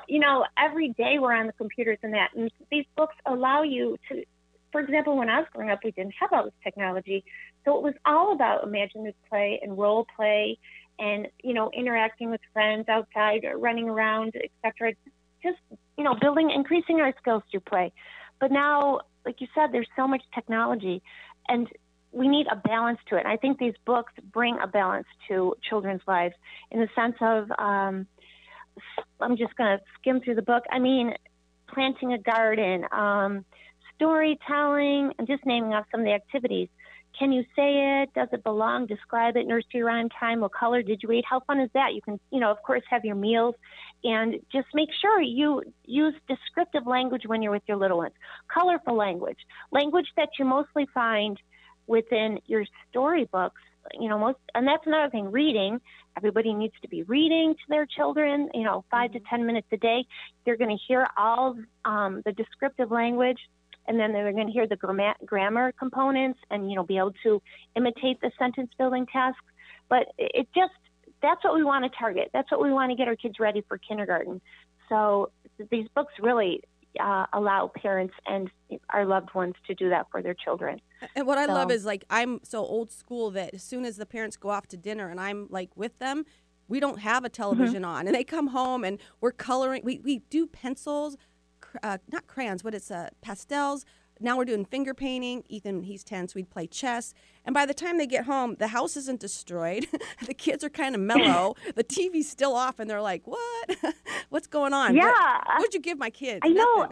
you 0.08 0.20
know, 0.20 0.46
every 0.58 0.90
day 0.90 1.20
we're 1.20 1.34
on 1.34 1.48
the 1.48 1.54
computers 1.54 2.00
and 2.02 2.14
that, 2.14 2.30
and 2.36 2.52
these 2.72 2.86
books 2.96 3.16
allow 3.26 3.64
you 3.64 3.98
to. 4.10 4.24
For 4.72 4.82
example, 4.82 5.18
when 5.18 5.30
I 5.30 5.40
was 5.40 5.48
growing 5.54 5.72
up, 5.72 5.80
we 5.84 5.92
didn't 5.92 6.14
have 6.20 6.34
all 6.34 6.44
this 6.44 6.54
technology, 6.64 7.24
so 7.64 7.78
it 7.78 7.84
was 7.84 7.94
all 8.06 8.34
about 8.34 8.64
imaginative 8.64 9.16
play 9.30 9.60
and 9.62 9.78
role 9.78 10.08
play, 10.16 10.58
and 11.00 11.28
you 11.44 11.54
know, 11.54 11.70
interacting 11.76 12.32
with 12.32 12.42
friends 12.54 12.90
outside, 12.90 13.46
or 13.46 13.58
running 13.58 13.88
around, 13.88 14.34
etc 14.36 14.94
just 15.44 15.58
you 15.98 16.04
know 16.04 16.16
building 16.20 16.52
increasing 16.52 17.00
our 17.00 17.14
skills 17.20 17.44
through 17.52 17.60
play 17.62 17.92
but 18.40 18.52
now 18.52 19.00
like 19.26 19.42
you 19.42 19.48
said 19.54 19.72
there's 19.72 19.88
so 19.96 20.08
much 20.08 20.22
technology 20.34 21.02
and 21.48 21.68
we 22.12 22.28
need 22.28 22.48
a 22.52 22.56
balance 22.56 23.00
to 23.08 23.18
it 23.18 23.26
i 23.26 23.38
think 23.38 23.60
these 23.60 23.74
books 23.86 24.14
bring 24.34 24.58
a 24.62 24.68
balance 24.68 25.08
to 25.28 25.56
children's 25.68 26.02
lives 26.08 26.36
in 26.72 26.80
the 26.80 26.88
sense 26.96 27.16
of 27.22 27.50
um, 27.60 28.08
i'm 29.20 29.38
just 29.38 29.56
going 29.56 29.78
to 29.78 29.84
skim 30.00 30.22
through 30.22 30.36
the 30.36 30.42
book 30.42 30.64
i 30.72 30.80
mean 30.80 31.14
planting 31.68 32.14
a 32.14 32.18
garden 32.18 32.86
um, 32.92 33.46
storytelling 33.96 35.12
and 35.18 35.28
just 35.28 35.46
naming 35.46 35.74
off 35.74 35.86
some 35.92 36.02
of 36.02 36.06
the 36.06 36.14
activities 36.14 36.70
can 37.18 37.32
you 37.32 37.44
say 37.56 38.02
it? 38.04 38.14
Does 38.14 38.28
it 38.32 38.44
belong? 38.44 38.86
Describe 38.86 39.38
it. 39.38 39.48
Nursery 39.48 39.82
rhyme 39.82 40.10
time. 40.10 40.42
What 40.42 40.54
color 40.54 40.84
did 40.84 41.02
you 41.02 41.12
eat? 41.12 41.26
How 41.28 41.40
fun 41.42 41.60
is 41.60 41.70
that? 41.74 41.94
You 41.94 42.02
can, 42.02 42.20
you 42.32 42.40
know, 42.40 42.52
of 42.52 42.62
course, 42.62 42.84
have 42.90 43.06
your 43.06 43.16
meals 43.16 43.56
and 44.04 44.36
just 44.52 44.68
make 44.74 44.90
sure 45.02 45.22
you 45.22 45.64
use 45.86 46.14
descriptive 46.28 46.86
language 46.86 47.24
when 47.26 47.42
you're 47.42 47.52
with 47.52 47.64
your 47.68 47.78
little 47.78 47.98
ones. 47.98 48.14
Colorful 48.54 48.96
language, 48.96 49.40
language 49.72 50.08
that 50.16 50.30
you 50.38 50.46
mostly 50.46 50.88
find 50.94 51.40
within 51.88 52.40
your 52.46 52.66
storybooks. 52.90 53.62
You 54.00 54.10
know, 54.10 54.20
most, 54.20 54.38
and 54.54 54.68
that's 54.68 54.86
another 54.86 55.10
thing. 55.10 55.32
Reading. 55.32 55.80
Everybody 56.18 56.54
needs 56.54 56.74
to 56.82 56.90
be 56.90 57.04
reading 57.04 57.54
to 57.54 57.64
their 57.70 57.86
children. 57.86 58.50
You 58.54 58.64
know, 58.64 58.84
5 58.92 59.14
to 59.14 59.20
ten 59.30 59.46
minutes 59.46 59.68
a 59.72 59.78
day. 59.78 60.06
They're 60.46 60.58
going 60.58 60.76
to 60.76 60.84
hear 60.88 61.08
all 61.18 61.56
um, 61.86 62.22
the 62.26 62.34
descriptive 62.34 62.92
language 62.92 63.40
and 63.88 64.00
then 64.00 64.12
they're 64.12 64.32
going 64.32 64.48
to 64.48 64.54
hear 64.54 64.68
the 64.68 64.76
gramma- 64.76 65.16
grammar 65.26 65.72
components 65.72 66.40
and 66.52 66.70
you 66.70 66.76
know 66.76 66.84
be 66.84 66.98
able 66.98 67.14
to 67.24 67.42
imitate 67.76 68.20
the 68.22 68.32
sentence 68.38 68.70
building 68.78 69.06
tasks. 69.06 69.40
But 69.90 70.08
it 70.18 70.48
just 70.54 70.74
that's 71.22 71.44
what 71.44 71.54
we 71.56 71.64
want 71.64 71.84
to 71.92 71.98
target. 71.98 72.30
That's 72.34 72.50
what 72.52 72.62
we 72.62 72.72
want 72.72 72.92
to 72.92 72.96
get 72.96 73.08
our 73.08 73.16
kids 73.16 73.36
ready 73.40 73.64
for 73.68 73.78
kindergarten. 73.78 74.42
So 74.90 75.32
these 75.72 75.88
books 75.96 76.14
really 76.22 76.64
uh, 77.00 77.26
allow 77.34 77.72
parents 77.76 78.14
and 78.26 78.50
our 78.90 79.06
loved 79.06 79.34
ones 79.34 79.56
to 79.68 79.76
do 79.76 79.90
that 79.90 80.08
for 80.12 80.22
their 80.22 80.34
children. 80.34 80.80
And 81.16 81.28
what 81.28 81.38
I 81.38 81.46
love 81.46 81.72
is 81.72 81.86
like 81.86 82.04
I'm 82.10 82.40
so 82.44 82.60
old 82.60 82.92
school 82.92 83.32
that 83.32 83.54
as 83.54 83.64
soon 83.64 83.86
as 83.86 83.98
the 83.98 84.06
parents 84.06 84.38
go 84.38 84.50
off 84.50 84.68
to 84.68 84.78
dinner 84.78 85.10
and 85.10 85.20
I'm 85.20 85.48
like 85.50 85.70
with 85.76 85.98
them, 86.00 86.26
we 86.68 86.80
don't 86.80 87.00
have 87.00 87.24
a 87.24 87.30
television 87.30 87.84
Mm-hmm. 87.84 87.86
on, 87.92 88.08
and 88.08 88.16
they 88.16 88.24
come 88.24 88.48
home 88.48 88.84
and 88.84 89.00
we're 89.22 89.32
coloring. 89.32 89.82
We 89.84 90.00
we 90.00 90.20
do 90.30 90.48
pencils, 90.48 91.16
cr- 91.62 91.78
uh, 91.84 91.98
not 92.12 92.28
crayons, 92.28 92.62
but 92.64 92.74
it's 92.74 92.92
uh, 92.92 93.10
pastels. 93.22 93.86
Now 94.20 94.38
we're 94.38 94.46
doing 94.46 94.66
finger 94.66 94.94
painting. 94.94 95.44
Ethan, 95.48 95.84
he's 95.84 96.04
ten, 96.04 96.28
so 96.28 96.34
we'd 96.36 96.50
play 96.50 96.68
chess. 96.68 97.14
And 97.46 97.54
by 97.54 97.66
the 97.66 97.74
time 97.74 97.98
they 97.98 98.08
get 98.08 98.26
home, 98.26 98.56
the 98.60 98.68
house 98.68 98.98
isn't 98.98 99.20
destroyed. 99.20 99.88
the 100.26 100.34
kids 100.34 100.64
are 100.64 100.70
kind 100.70 100.96
of 100.96 101.02
mellow. 101.02 101.56
the 101.76 101.84
TV's 101.84 102.30
still 102.30 102.56
off, 102.56 102.80
and 102.80 102.90
they're 102.90 103.02
like, 103.02 103.26
"What? 103.26 103.78
What's 104.30 104.48
going 104.48 104.74
on? 104.74 104.96
Yeah. 104.96 105.12
What, 105.12 105.60
what'd 105.60 105.74
you 105.74 105.80
give 105.80 105.98
my 105.98 106.10
kids?" 106.10 106.42
I 106.44 106.50
know. 106.50 106.90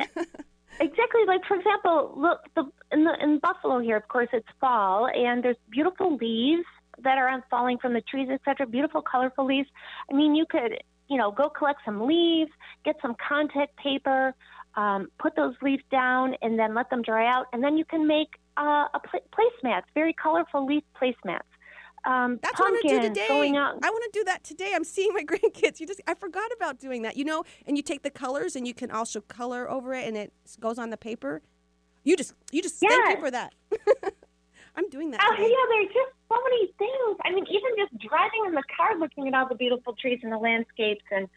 Exactly. 0.79 1.21
Like 1.25 1.41
for 1.47 1.55
example, 1.55 2.13
look 2.17 2.39
the 2.55 2.63
in 2.91 3.05
the 3.05 3.15
in 3.21 3.39
Buffalo 3.39 3.79
here, 3.79 3.97
of 3.97 4.07
course, 4.07 4.29
it's 4.33 4.47
fall, 4.59 5.07
and 5.07 5.43
there's 5.43 5.57
beautiful 5.69 6.17
leaves 6.17 6.65
that 7.03 7.17
are 7.17 7.43
falling 7.49 7.77
from 7.77 7.93
the 7.93 8.01
trees, 8.01 8.29
etc. 8.29 8.65
Beautiful, 8.65 9.01
colorful 9.01 9.45
leaves. 9.45 9.69
I 10.11 10.15
mean, 10.15 10.35
you 10.35 10.45
could 10.45 10.83
you 11.07 11.17
know 11.17 11.31
go 11.31 11.49
collect 11.49 11.79
some 11.85 12.05
leaves, 12.07 12.51
get 12.83 12.97
some 13.01 13.15
contact 13.25 13.77
paper, 13.77 14.33
um, 14.75 15.07
put 15.19 15.35
those 15.35 15.55
leaves 15.61 15.83
down, 15.91 16.35
and 16.41 16.57
then 16.59 16.73
let 16.73 16.89
them 16.89 17.01
dry 17.01 17.25
out, 17.31 17.47
and 17.53 17.63
then 17.63 17.77
you 17.77 17.85
can 17.85 18.07
make 18.07 18.29
uh, 18.57 18.87
a 18.93 18.99
pla- 18.99 19.19
placemats, 19.31 19.83
very 19.93 20.13
colorful 20.13 20.65
leaf 20.65 20.83
placemats. 21.01 21.39
Um, 22.05 22.39
That's 22.43 22.59
what 22.59 22.67
I'm 22.67 22.75
gonna 22.83 23.01
do 23.01 23.09
today. 23.09 23.27
I 23.27 23.89
want 23.89 24.03
to 24.13 24.19
do 24.19 24.23
that 24.25 24.43
today. 24.43 24.73
I'm 24.75 24.83
seeing 24.83 25.11
my 25.13 25.23
grandkids. 25.31 25.79
You 25.79 25.87
just 25.87 26.01
I 26.07 26.13
forgot 26.13 26.51
about 26.55 26.79
doing 26.79 27.01
that. 27.01 27.17
You 27.17 27.25
know, 27.25 27.43
and 27.65 27.77
you 27.77 27.83
take 27.83 28.03
the 28.03 28.11
colors 28.11 28.55
and 28.55 28.67
you 28.67 28.75
can 28.75 28.91
also 28.91 29.21
color 29.21 29.69
over 29.69 29.93
it, 29.93 30.07
and 30.07 30.15
it 30.15 30.31
goes 30.59 30.77
on 30.77 30.91
the 30.91 30.97
paper. 30.97 31.41
You 32.03 32.15
just 32.15 32.33
you 32.51 32.61
just 32.61 32.75
thank 32.79 32.91
Yes. 32.91 33.15
you 33.15 33.19
for 33.21 33.31
that. 33.31 33.53
I'm 34.75 34.89
doing 34.89 35.09
that. 35.11 35.21
Oh 35.23 35.35
today. 35.35 35.49
yeah, 35.49 35.65
there's 35.69 35.93
just 35.93 36.11
so 36.29 36.35
many 36.43 36.67
things. 36.77 37.17
I 37.23 37.31
mean, 37.31 37.45
even 37.49 37.71
just 37.77 37.97
driving 38.07 38.43
in 38.47 38.53
the 38.53 38.63
car, 38.75 38.97
looking 38.99 39.27
at 39.27 39.33
all 39.33 39.47
the 39.47 39.55
beautiful 39.55 39.93
trees 39.93 40.19
and 40.21 40.31
the 40.31 40.37
landscapes, 40.37 41.05
and 41.11 41.27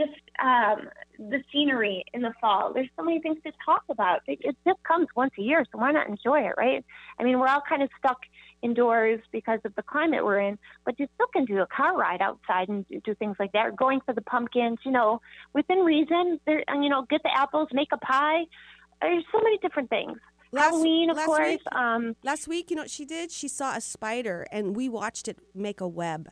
just 0.00 0.18
um, 0.42 0.78
the 1.18 1.40
scenery 1.52 2.04
in 2.14 2.22
the 2.22 2.32
fall. 2.40 2.72
There's 2.74 2.88
so 2.96 3.02
many 3.04 3.20
things 3.20 3.38
to 3.46 3.52
talk 3.64 3.82
about. 3.90 4.20
It, 4.26 4.38
it 4.42 4.56
just 4.66 4.82
comes 4.90 5.06
once 5.14 5.32
a 5.38 5.42
year, 5.42 5.64
so 5.70 5.78
why 5.78 5.90
not 5.92 6.08
enjoy 6.08 6.40
it, 6.48 6.54
right? 6.56 6.84
I 7.18 7.24
mean, 7.24 7.38
we're 7.38 7.48
all 7.54 7.62
kind 7.72 7.82
of 7.82 7.90
stuck 7.98 8.20
indoors 8.62 9.20
because 9.32 9.60
of 9.64 9.74
the 9.74 9.82
climate 9.82 10.24
we're 10.24 10.40
in, 10.48 10.58
but 10.84 10.98
you 10.98 11.06
still 11.14 11.26
can 11.36 11.44
do 11.44 11.58
a 11.60 11.66
car 11.66 11.96
ride 11.96 12.22
outside 12.28 12.68
and 12.68 12.86
do- 12.88 13.00
do 13.04 13.14
things 13.14 13.36
like 13.38 13.52
that. 13.52 13.66
Or 13.66 13.72
going 13.72 14.00
for 14.06 14.14
the 14.14 14.22
pumpkins, 14.22 14.78
you 14.84 14.92
know, 14.92 15.20
within 15.54 15.78
reason. 15.78 16.40
There, 16.46 16.62
and, 16.68 16.82
you 16.84 16.90
know, 16.90 17.02
get 17.10 17.22
the 17.22 17.34
apples, 17.36 17.68
make 17.72 17.88
a 17.92 17.98
pie. 17.98 18.42
There's 19.00 19.24
so 19.32 19.40
many 19.42 19.58
different 19.58 19.88
things. 19.90 20.18
Last- 20.52 20.70
Halloween, 20.70 21.10
of 21.10 21.16
last 21.16 21.26
course. 21.26 21.48
week- 21.48 21.72
Um, 21.74 22.16
Last 22.24 22.48
week, 22.48 22.70
you 22.70 22.76
know 22.76 22.82
what 22.82 22.90
she 22.90 23.04
did? 23.04 23.30
She 23.30 23.48
saw 23.48 23.76
a 23.76 23.80
spider, 23.80 24.46
and 24.50 24.74
we 24.74 24.88
watched 24.88 25.28
it 25.28 25.38
make 25.54 25.80
a 25.80 25.88
web. 25.88 26.28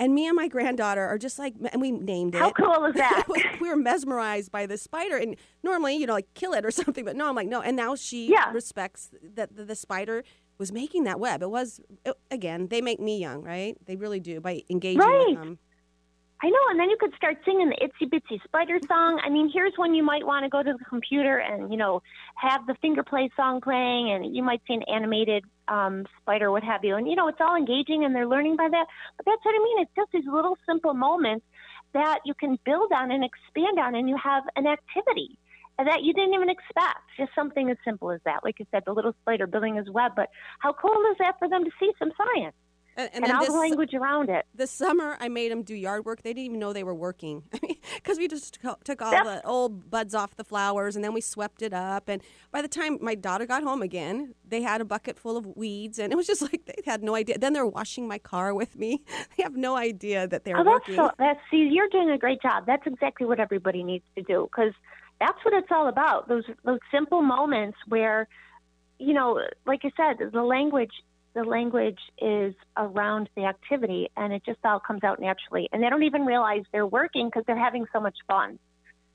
And 0.00 0.14
me 0.14 0.26
and 0.26 0.34
my 0.34 0.48
granddaughter 0.48 1.06
are 1.06 1.18
just 1.18 1.38
like, 1.38 1.54
and 1.72 1.80
we 1.80 1.90
named 1.92 2.34
it. 2.34 2.38
how 2.38 2.50
cool 2.52 2.86
is 2.86 2.94
that? 2.96 3.24
we 3.60 3.68
were 3.68 3.76
mesmerized 3.76 4.50
by 4.50 4.64
this 4.66 4.80
spider 4.82 5.16
and 5.18 5.36
normally 5.62 5.94
you 5.96 6.06
know 6.06 6.14
like 6.14 6.32
kill 6.34 6.54
it 6.54 6.64
or 6.64 6.70
something 6.80 7.04
but 7.04 7.14
no 7.16 7.28
i'm 7.28 7.36
like 7.36 7.46
no 7.48 7.60
and 7.60 7.76
now 7.76 7.94
she 7.94 8.28
Yeah. 8.32 8.50
respects 8.52 9.10
that 9.36 9.54
the, 9.54 9.64
the 9.64 9.74
spider 9.76 10.24
was 10.58 10.72
making 10.72 11.04
that 11.04 11.20
web 11.20 11.42
it 11.42 11.50
was 11.50 11.80
it, 12.06 12.14
again 12.30 12.68
they 12.68 12.80
make 12.80 12.98
me 12.98 13.18
young 13.18 13.42
right 13.42 13.76
they 13.86 13.96
really 13.96 14.20
do 14.20 14.40
by 14.40 14.62
engaging 14.70 15.00
Right. 15.00 15.26
with 15.28 15.38
them 15.38 15.58
I 16.42 16.48
know, 16.48 16.58
and 16.70 16.80
then 16.80 16.88
you 16.88 16.96
could 16.98 17.14
start 17.16 17.36
singing 17.44 17.68
the 17.68 17.76
Itsy 17.76 18.08
Bitsy 18.08 18.42
Spider 18.44 18.78
song. 18.88 19.20
I 19.22 19.28
mean, 19.28 19.50
here's 19.52 19.74
when 19.76 19.94
you 19.94 20.02
might 20.02 20.26
want 20.26 20.44
to 20.44 20.48
go 20.48 20.62
to 20.62 20.72
the 20.72 20.84
computer 20.86 21.36
and, 21.36 21.70
you 21.70 21.76
know, 21.76 22.02
have 22.34 22.66
the 22.66 22.74
finger 22.80 23.02
play 23.02 23.28
song 23.36 23.60
playing, 23.60 24.10
and 24.10 24.34
you 24.34 24.42
might 24.42 24.62
see 24.66 24.72
an 24.72 24.82
animated 24.84 25.44
um, 25.68 26.06
spider, 26.22 26.50
what 26.50 26.62
have 26.62 26.82
you. 26.82 26.96
And, 26.96 27.06
you 27.06 27.14
know, 27.14 27.28
it's 27.28 27.40
all 27.42 27.56
engaging 27.56 28.06
and 28.06 28.14
they're 28.14 28.26
learning 28.26 28.56
by 28.56 28.68
that. 28.70 28.86
But 29.18 29.26
that's 29.26 29.44
what 29.44 29.54
I 29.54 29.62
mean. 29.62 29.80
It's 29.80 29.92
just 29.94 30.12
these 30.12 30.24
little 30.32 30.56
simple 30.66 30.94
moments 30.94 31.44
that 31.92 32.20
you 32.24 32.32
can 32.32 32.58
build 32.64 32.90
on 32.90 33.10
and 33.10 33.22
expand 33.22 33.78
on, 33.78 33.94
and 33.94 34.08
you 34.08 34.16
have 34.16 34.44
an 34.56 34.66
activity 34.66 35.36
that 35.76 36.02
you 36.02 36.14
didn't 36.14 36.32
even 36.32 36.48
expect. 36.48 37.00
Just 37.18 37.32
something 37.34 37.68
as 37.68 37.76
simple 37.84 38.12
as 38.12 38.20
that. 38.24 38.44
Like 38.44 38.58
you 38.60 38.66
said, 38.70 38.84
the 38.86 38.94
little 38.94 39.14
spider 39.20 39.46
building 39.46 39.74
his 39.74 39.90
web. 39.90 40.12
But 40.16 40.30
how 40.60 40.72
cool 40.72 41.04
is 41.12 41.18
that 41.18 41.38
for 41.38 41.50
them 41.50 41.64
to 41.64 41.70
see 41.78 41.92
some 41.98 42.12
science 42.16 42.56
and, 42.96 43.10
and, 43.14 43.24
and 43.24 43.32
all 43.32 43.40
this, 43.40 43.48
the 43.50 43.58
language 43.58 43.94
around 43.94 44.28
it? 44.30 44.44
this 44.54 44.70
summer 44.70 45.16
i 45.20 45.28
made 45.28 45.50
them 45.50 45.62
do 45.62 45.74
yard 45.74 46.04
work 46.04 46.22
they 46.22 46.30
didn't 46.32 46.44
even 46.46 46.58
know 46.58 46.72
they 46.72 46.84
were 46.84 46.94
working 46.94 47.42
because 47.94 48.18
we 48.18 48.28
just 48.28 48.58
took- 48.84 49.02
all 49.02 49.12
Yep. 49.12 49.24
the 49.24 49.46
old 49.46 49.90
buds 49.90 50.14
off 50.14 50.36
the 50.36 50.44
flowers 50.44 50.96
and 50.96 51.04
then 51.04 51.12
we 51.12 51.20
swept 51.20 51.62
it 51.62 51.72
up 51.72 52.08
and 52.08 52.22
by 52.50 52.60
the 52.62 52.68
time 52.68 52.98
my 53.00 53.14
daughter 53.14 53.46
got 53.46 53.62
home 53.62 53.82
again 53.82 54.34
they 54.46 54.62
had 54.62 54.80
a 54.80 54.84
bucket 54.84 55.18
full 55.18 55.36
of 55.36 55.46
weeds 55.56 55.98
and 55.98 56.12
it 56.12 56.16
was 56.16 56.26
just 56.26 56.42
like 56.52 56.64
they 56.66 56.82
had 56.84 57.02
no 57.02 57.14
idea 57.14 57.38
then 57.38 57.52
they're 57.52 57.66
washing 57.66 58.06
my 58.08 58.18
car 58.18 58.52
with 58.54 58.76
me 58.76 59.02
they 59.36 59.42
have 59.42 59.56
no 59.56 59.76
idea 59.76 60.26
that 60.26 60.44
they're 60.44 60.58
Oh, 60.58 60.64
that's 60.64 60.88
working 60.88 60.96
so. 60.96 61.10
That's 61.18 61.40
see, 61.50 61.68
you're 61.70 61.88
doing 61.88 62.10
a 62.10 62.18
great 62.18 62.42
job. 62.42 62.64
That's 62.66 62.86
exactly 62.86 63.26
what 63.26 63.38
everybody 63.40 63.82
needs 63.82 64.04
to 64.16 64.22
do 64.22 64.48
because 64.50 64.72
that's 65.20 65.38
what 65.44 65.54
it's 65.54 65.68
all 65.70 65.88
about. 65.88 66.28
Those 66.28 66.44
those 66.64 66.80
simple 66.92 67.22
moments 67.22 67.78
where, 67.88 68.26
you 68.98 69.12
know, 69.14 69.40
like 69.66 69.80
I 69.84 69.90
said, 69.96 70.30
the 70.32 70.42
language 70.42 70.90
the 71.34 71.44
language 71.44 71.98
is 72.20 72.54
around 72.76 73.28
the 73.36 73.44
activity, 73.44 74.08
and 74.16 74.32
it 74.32 74.42
just 74.44 74.58
all 74.64 74.80
comes 74.80 75.04
out 75.04 75.20
naturally. 75.20 75.68
And 75.72 75.82
they 75.82 75.88
don't 75.88 76.02
even 76.02 76.24
realize 76.26 76.62
they're 76.72 76.86
working 76.86 77.28
because 77.28 77.44
they're 77.46 77.58
having 77.58 77.86
so 77.92 78.00
much 78.00 78.16
fun. 78.26 78.58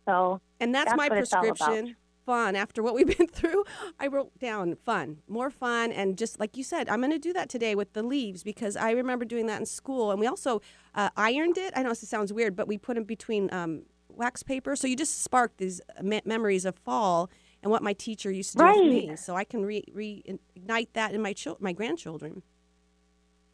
So 0.05 0.39
And 0.59 0.73
that's, 0.73 0.91
That's 0.91 0.97
my 0.97 1.09
what 1.09 1.17
it's 1.17 1.33
all 1.33 1.43
about. 1.43 1.57
prescription. 1.57 1.95
Fun. 2.25 2.55
After 2.55 2.81
what 2.81 2.95
we've 2.95 3.17
been 3.17 3.27
through, 3.27 3.65
I 3.99 4.07
wrote 4.07 4.37
down 4.39 4.75
fun, 4.83 5.17
more 5.27 5.49
fun, 5.51 5.91
and 5.91 6.17
just 6.17 6.39
like 6.39 6.57
you 6.57 6.63
said, 6.63 6.89
I'm 6.89 6.99
going 6.99 7.11
to 7.11 7.19
do 7.19 7.33
that 7.33 7.49
today 7.49 7.75
with 7.75 7.93
the 7.93 8.01
leaves 8.01 8.41
because 8.43 8.75
I 8.75 8.91
remember 8.91 9.25
doing 9.25 9.45
that 9.47 9.59
in 9.59 9.65
school. 9.65 10.09
And 10.09 10.19
we 10.19 10.25
also 10.25 10.61
uh, 10.95 11.09
ironed 11.17 11.57
it. 11.57 11.73
I 11.75 11.83
know 11.83 11.89
this 11.89 12.07
sounds 12.07 12.33
weird, 12.33 12.55
but 12.55 12.67
we 12.67 12.77
put 12.77 12.95
them 12.95 13.03
between 13.03 13.53
um, 13.53 13.83
wax 14.09 14.41
paper, 14.41 14.75
so 14.75 14.87
you 14.87 14.95
just 14.95 15.21
spark 15.23 15.57
these 15.57 15.81
me- 16.01 16.21
memories 16.25 16.65
of 16.65 16.75
fall 16.77 17.29
and 17.65 17.71
what 17.71 17.81
my 17.81 17.93
teacher 17.93 18.31
used 18.31 18.51
to 18.51 18.59
do 18.59 18.65
with 18.65 18.93
me. 18.93 19.15
So 19.15 19.35
I 19.35 19.43
can 19.43 19.65
re- 19.65 19.83
reignite 19.93 20.89
that 20.93 21.13
in 21.13 21.21
my 21.21 21.33
chil- 21.33 21.57
my 21.59 21.73
grandchildren. 21.73 22.43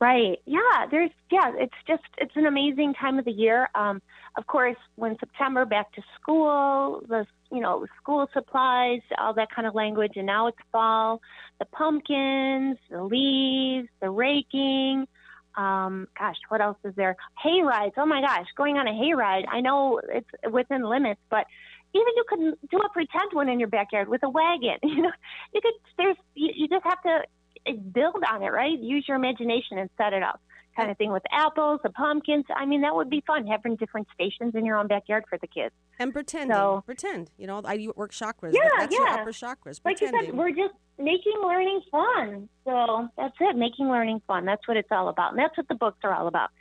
Right. 0.02 0.40
Yeah. 0.46 0.88
There's. 0.92 1.12
Yeah. 1.32 1.54
It's 1.56 1.74
just. 1.88 2.04
It's 2.18 2.36
an 2.36 2.46
amazing 2.46 2.94
time 2.96 3.18
of 3.20 3.26
the 3.26 3.32
year. 3.32 3.70
Um, 3.74 4.02
of 4.38 4.48
course, 4.48 4.76
when 4.96 5.18
September 5.20 5.66
back 5.66 5.94
to 5.94 6.02
school, 6.20 7.04
the 7.08 7.26
you 7.52 7.62
know 7.62 7.86
school 8.02 8.28
supplies, 8.34 9.00
all 9.18 9.34
that 9.36 9.48
kind 9.56 9.66
of 9.66 9.76
language, 9.76 10.14
and 10.18 10.26
now 10.26 10.48
it's 10.48 10.58
fall. 10.74 11.22
The 11.60 11.66
pumpkins, 11.66 12.78
the 12.90 13.04
leaves, 13.04 13.88
the 14.02 14.10
raking. 14.10 15.08
Um, 15.56 16.08
gosh, 16.18 16.38
what 16.50 16.62
else 16.62 16.78
is 16.84 16.96
there? 16.96 17.16
Hay 17.44 17.62
rides. 17.62 17.94
Oh 17.98 18.06
my 18.06 18.22
gosh, 18.22 18.48
going 18.58 18.78
on 18.78 18.88
a 18.88 18.94
hay 18.94 19.14
ride. 19.14 19.46
I 19.50 19.62
know 19.62 20.02
it's 20.10 20.30
within 20.52 20.84
limits, 20.84 21.22
but 21.30 21.46
even 21.94 22.08
you 22.16 22.24
can 22.30 22.54
do 22.70 22.78
a 22.78 22.90
pretend 22.90 23.32
one 23.34 23.50
in 23.50 23.60
your 23.60 23.68
backyard 23.70 24.08
with 24.08 24.24
a 24.24 24.30
wagon. 24.30 24.78
You 24.84 25.02
know, 25.04 25.12
you 25.54 25.62
could. 25.62 25.74
There's. 25.98 26.18
You, 26.36 26.50
you 26.56 26.68
just 26.68 26.84
have 26.86 27.02
to 27.04 27.22
eh, 27.68 27.74
build 27.92 28.24
on 28.32 28.42
it, 28.44 28.50
right? 28.50 28.78
Use 28.80 29.06
your 29.08 29.18
imagination 29.18 29.78
and 29.78 29.90
set 29.98 30.14
it 30.14 30.24
up. 30.24 30.42
Kind 30.78 30.90
of 30.90 30.98
thing 30.98 31.12
with 31.12 31.24
apples, 31.34 31.82
the 31.84 31.90
pumpkins. 31.90 32.46
I 32.56 32.66
mean, 32.66 32.82
that 32.82 32.96
would 32.96 33.10
be 33.10 33.22
fun 33.28 33.46
having 33.46 33.76
different 33.76 34.08
stations 34.14 34.56
in 34.56 34.64
your 34.66 34.78
own 34.78 34.88
backyard 34.88 35.26
for 35.30 35.38
the 35.38 35.48
kids. 35.48 35.76
And 36.00 36.14
pretending. 36.14 36.56
So- 36.56 36.82
Pretend. 36.86 37.30
You 37.38 37.48
know, 37.48 37.62
I 37.66 37.90
work 37.98 38.12
chakras. 38.14 38.54
Yeah, 38.54 38.70
That's 38.78 38.94
your 38.96 39.06
yeah. 39.06 39.16
upper 39.16 39.34
chakras. 39.34 39.82
Like 39.84 40.00
you 40.00 40.08
Pretending. 40.08 40.32
said, 40.32 40.38
we're 40.38 40.52
just 40.52 40.74
making 40.98 41.34
learning 41.44 41.82
fun. 41.92 42.48
So 42.64 43.10
that's 43.18 43.36
it, 43.42 43.58
making 43.58 43.90
learning 43.90 44.22
fun. 44.28 44.46
That's 44.46 44.66
what 44.66 44.78
it's 44.78 44.88
all 44.92 45.10
about. 45.10 45.32
And 45.32 45.40
that's 45.40 45.58
what 45.58 45.68
the 45.68 45.76
books 45.76 45.98
are 46.06 46.14
all 46.14 46.28
about. 46.28 46.52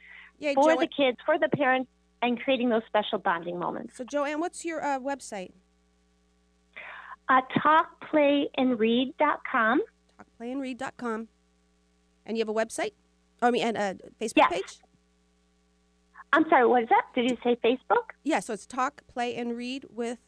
yeah, 0.40 0.54
For 0.54 0.64
Jo 0.64 0.70
Ann- 0.70 0.78
the 0.78 0.88
kids, 0.88 1.18
for 1.24 1.38
the 1.38 1.48
parents, 1.48 1.88
and 2.22 2.40
creating 2.42 2.68
those 2.68 2.82
special 2.86 3.18
bonding 3.18 3.58
moments. 3.58 3.96
So, 3.96 4.04
Jo 4.04 4.24
Ann, 4.24 4.40
what's 4.40 4.64
your 4.64 4.84
uh, 4.84 4.98
website? 4.98 5.52
Uh, 7.28 7.40
talkplayandread.com. 8.12 9.82
talkplayandread.com. 10.40 10.40
And 10.40 10.60
Read.com. 10.60 11.28
And 12.26 12.36
you 12.36 12.40
have 12.42 12.48
a 12.48 12.54
website? 12.54 12.92
Oh, 13.42 13.48
I 13.48 13.50
mean, 13.50 13.62
and 13.64 13.76
a 13.76 13.96
Facebook 14.20 14.32
Yes. 14.36 14.52
page? 14.52 14.78
I'm 16.32 16.44
sorry, 16.48 16.66
what 16.66 16.82
is 16.84 16.88
that? 16.90 17.02
Did 17.14 17.30
you 17.30 17.36
say 17.42 17.56
Facebook? 17.64 18.10
Yeah, 18.22 18.38
so 18.40 18.52
it's 18.52 18.66
Talk, 18.66 19.02
Play, 19.08 19.34
and 19.34 19.56
Read 19.56 19.86
with, 19.90 20.18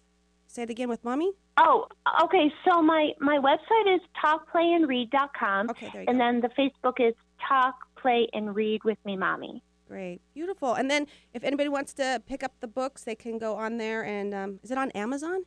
say 0.48 0.62
it 0.62 0.70
again, 0.70 0.88
with 0.88 1.04
Mommy? 1.04 1.32
Oh, 1.58 1.86
okay. 2.24 2.52
So 2.68 2.82
my, 2.82 3.10
my 3.20 3.38
website 3.38 3.94
is 3.94 4.00
talkplayandread.com. 4.24 5.70
Okay, 5.70 5.90
there 5.92 6.02
you 6.02 6.08
And 6.08 6.18
go. 6.18 6.24
then 6.24 6.40
the 6.40 6.48
Facebook 6.48 7.06
is 7.06 7.14
Talk, 7.46 7.74
Play, 7.96 8.28
and 8.32 8.54
Read 8.54 8.82
with 8.84 8.98
Me 9.04 9.16
Mommy. 9.16 9.62
Great. 9.92 10.22
Beautiful. 10.32 10.72
And 10.72 10.90
then 10.90 11.06
if 11.34 11.44
anybody 11.44 11.68
wants 11.68 11.92
to 11.94 12.22
pick 12.26 12.42
up 12.42 12.52
the 12.60 12.66
books, 12.66 13.04
they 13.04 13.14
can 13.14 13.36
go 13.36 13.56
on 13.56 13.76
there 13.76 14.02
and, 14.02 14.32
um, 14.32 14.58
is 14.62 14.70
it 14.70 14.78
on 14.78 14.90
Amazon? 14.92 15.42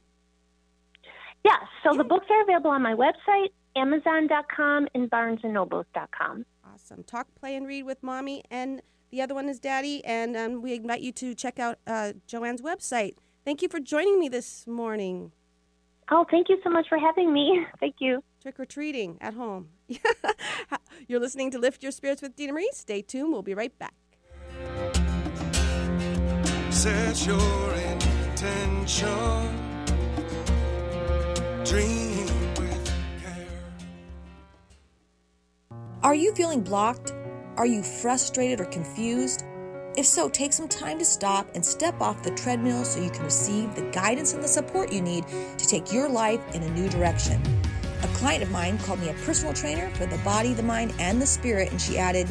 Yes. 1.44 1.64
So 1.84 1.98
the 1.98 2.04
books 2.04 2.28
are 2.30 2.44
available 2.44 2.70
on 2.70 2.84
my 2.84 2.94
website, 2.94 3.50
Amazon.com, 3.76 4.88
and 4.94 5.10
BarnesandNobles.com. 5.10 6.46
Awesome. 6.72 7.04
Talk, 7.06 7.26
play, 7.34 7.56
and 7.56 7.66
read 7.66 7.86
with 7.86 8.04
mommy, 8.04 8.44
and 8.52 8.84
the 9.10 9.24
other 9.24 9.34
one 9.34 9.50
is 9.50 9.60
daddy. 9.60 10.06
And 10.06 10.38
um, 10.38 10.62
we 10.62 10.76
invite 10.76 11.02
you 11.02 11.12
to 11.14 11.34
check 11.34 11.58
out 11.58 11.80
uh, 11.88 12.14
Jo 12.28 12.44
Ann's 12.44 12.62
website. 12.62 13.16
Thank 13.46 13.64
you 13.64 13.68
for 13.68 13.80
joining 13.80 14.20
me 14.20 14.30
this 14.30 14.68
morning. 14.68 15.32
Oh, 16.12 16.24
thank 16.30 16.50
you 16.50 16.60
so 16.64 16.70
much 16.70 16.88
for 16.88 17.00
having 17.00 17.34
me. 17.34 17.66
Thank 17.80 17.96
you. 17.98 18.24
Trick 18.44 18.60
or 18.60 18.66
treating 18.66 19.18
at 19.22 19.34
home. 19.34 19.70
You're 21.08 21.20
listening 21.20 21.50
to 21.50 21.58
Lift 21.58 21.82
Your 21.82 21.92
Spirits 21.92 22.22
with 22.22 22.36
Dina 22.36 22.54
Marie. 22.54 22.70
Stay 22.74 23.02
tuned. 23.02 23.32
We'll 23.32 23.42
be 23.42 23.56
right 23.56 23.76
back. 23.80 23.96
Set 26.70 27.26
your 27.26 27.74
intention. 27.74 29.08
Dream 31.64 32.28
with 32.58 32.92
care. 33.24 33.48
Are 36.04 36.14
you 36.14 36.34
feeling 36.36 36.62
blocked? 36.62 37.14
Are 37.58 37.66
you 37.66 37.82
frustrated 37.82 38.60
or 38.60 38.66
confused? 38.66 39.44
If 39.98 40.06
so, 40.06 40.28
take 40.28 40.52
some 40.52 40.68
time 40.68 41.00
to 41.00 41.06
stop 41.06 41.50
and 41.56 41.66
step 41.66 42.02
off 42.02 42.22
the 42.22 42.32
treadmill 42.32 42.84
so 42.84 43.02
you 43.02 43.10
can 43.10 43.24
receive 43.24 43.74
the 43.76 43.90
guidance 43.92 44.34
and 44.34 44.44
the 44.44 44.48
support 44.48 44.92
you 44.92 45.02
need 45.02 45.26
to 45.58 45.66
take 45.66 45.94
your 45.94 46.10
life 46.10 46.42
in 46.54 46.62
a 46.64 46.70
new 46.72 46.90
direction. 46.90 47.42
A 48.04 48.08
client 48.10 48.44
of 48.44 48.52
mine 48.52 48.78
called 48.80 49.00
me 49.00 49.10
a 49.10 49.14
personal 49.26 49.54
trainer 49.54 49.90
for 49.96 50.06
the 50.06 50.18
body, 50.18 50.54
the 50.54 50.64
mind, 50.64 50.94
and 51.00 51.22
the 51.22 51.26
spirit, 51.26 51.72
and 51.72 51.82
she 51.82 51.98
added, 51.98 52.28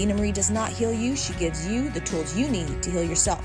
Dina 0.00 0.14
Marie 0.14 0.32
does 0.32 0.50
not 0.50 0.70
heal 0.70 0.94
you, 0.94 1.14
she 1.14 1.34
gives 1.34 1.68
you 1.68 1.90
the 1.90 2.00
tools 2.00 2.34
you 2.34 2.48
need 2.48 2.82
to 2.82 2.90
heal 2.90 3.04
yourself. 3.04 3.44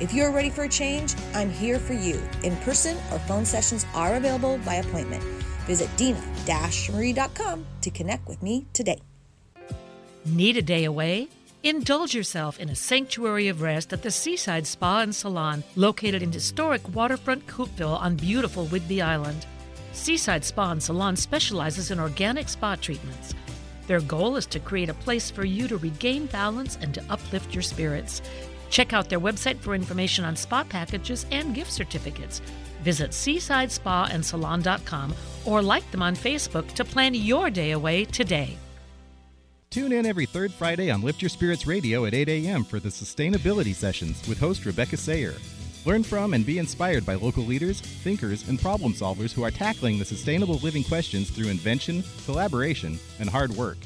If 0.00 0.14
you're 0.14 0.32
ready 0.32 0.48
for 0.48 0.62
a 0.62 0.68
change, 0.68 1.14
I'm 1.34 1.50
here 1.50 1.78
for 1.78 1.92
you. 1.92 2.18
In 2.42 2.56
person 2.64 2.96
or 3.12 3.18
phone 3.18 3.44
sessions 3.44 3.84
are 3.94 4.14
available 4.14 4.56
by 4.64 4.76
appointment. 4.76 5.22
Visit 5.66 5.94
dina-marie.com 5.98 7.66
to 7.82 7.90
connect 7.90 8.26
with 8.26 8.42
me 8.42 8.64
today. 8.72 8.98
Need 10.24 10.56
a 10.56 10.62
day 10.62 10.84
away? 10.84 11.28
Indulge 11.64 12.14
yourself 12.14 12.58
in 12.58 12.70
a 12.70 12.74
sanctuary 12.74 13.48
of 13.48 13.60
rest 13.60 13.92
at 13.92 14.02
the 14.02 14.10
Seaside 14.10 14.66
Spa 14.66 15.00
and 15.00 15.14
Salon, 15.14 15.62
located 15.76 16.22
in 16.22 16.32
historic 16.32 16.80
waterfront 16.94 17.46
Coupeville 17.46 18.00
on 18.00 18.16
beautiful 18.16 18.64
Whidbey 18.68 19.02
Island. 19.02 19.44
Seaside 19.92 20.46
Spa 20.46 20.70
and 20.70 20.82
Salon 20.82 21.14
specializes 21.14 21.90
in 21.90 22.00
organic 22.00 22.48
spa 22.48 22.76
treatments. 22.76 23.34
Their 23.90 24.00
goal 24.02 24.36
is 24.36 24.46
to 24.46 24.60
create 24.60 24.88
a 24.88 24.94
place 24.94 25.32
for 25.32 25.44
you 25.44 25.66
to 25.66 25.76
regain 25.76 26.26
balance 26.26 26.78
and 26.80 26.94
to 26.94 27.02
uplift 27.10 27.52
your 27.52 27.62
spirits. 27.62 28.22
Check 28.68 28.92
out 28.92 29.08
their 29.08 29.18
website 29.18 29.58
for 29.58 29.74
information 29.74 30.24
on 30.24 30.36
spa 30.36 30.62
packages 30.62 31.26
and 31.32 31.56
gift 31.56 31.72
certificates. 31.72 32.40
Visit 32.84 33.10
seasidespaandsalon.com 33.10 35.12
or 35.44 35.60
like 35.60 35.90
them 35.90 36.02
on 36.02 36.14
Facebook 36.14 36.70
to 36.74 36.84
plan 36.84 37.14
your 37.14 37.50
day 37.50 37.72
away 37.72 38.04
today. 38.04 38.56
Tune 39.70 39.90
in 39.90 40.06
every 40.06 40.26
third 40.26 40.52
Friday 40.52 40.92
on 40.92 41.02
Lift 41.02 41.20
Your 41.20 41.28
Spirits 41.28 41.66
Radio 41.66 42.04
at 42.04 42.14
8 42.14 42.28
a.m. 42.28 42.62
for 42.62 42.78
the 42.78 42.90
Sustainability 42.90 43.74
Sessions 43.74 44.24
with 44.28 44.38
host 44.38 44.66
Rebecca 44.66 44.96
Sayer. 44.96 45.34
Learn 45.86 46.02
from 46.02 46.34
and 46.34 46.44
be 46.44 46.58
inspired 46.58 47.06
by 47.06 47.14
local 47.14 47.42
leaders, 47.42 47.80
thinkers, 47.80 48.46
and 48.48 48.60
problem 48.60 48.92
solvers 48.92 49.32
who 49.32 49.42
are 49.44 49.50
tackling 49.50 49.98
the 49.98 50.04
sustainable 50.04 50.56
living 50.56 50.84
questions 50.84 51.30
through 51.30 51.48
invention, 51.48 52.04
collaboration, 52.26 52.98
and 53.18 53.30
hard 53.30 53.50
work. 53.52 53.78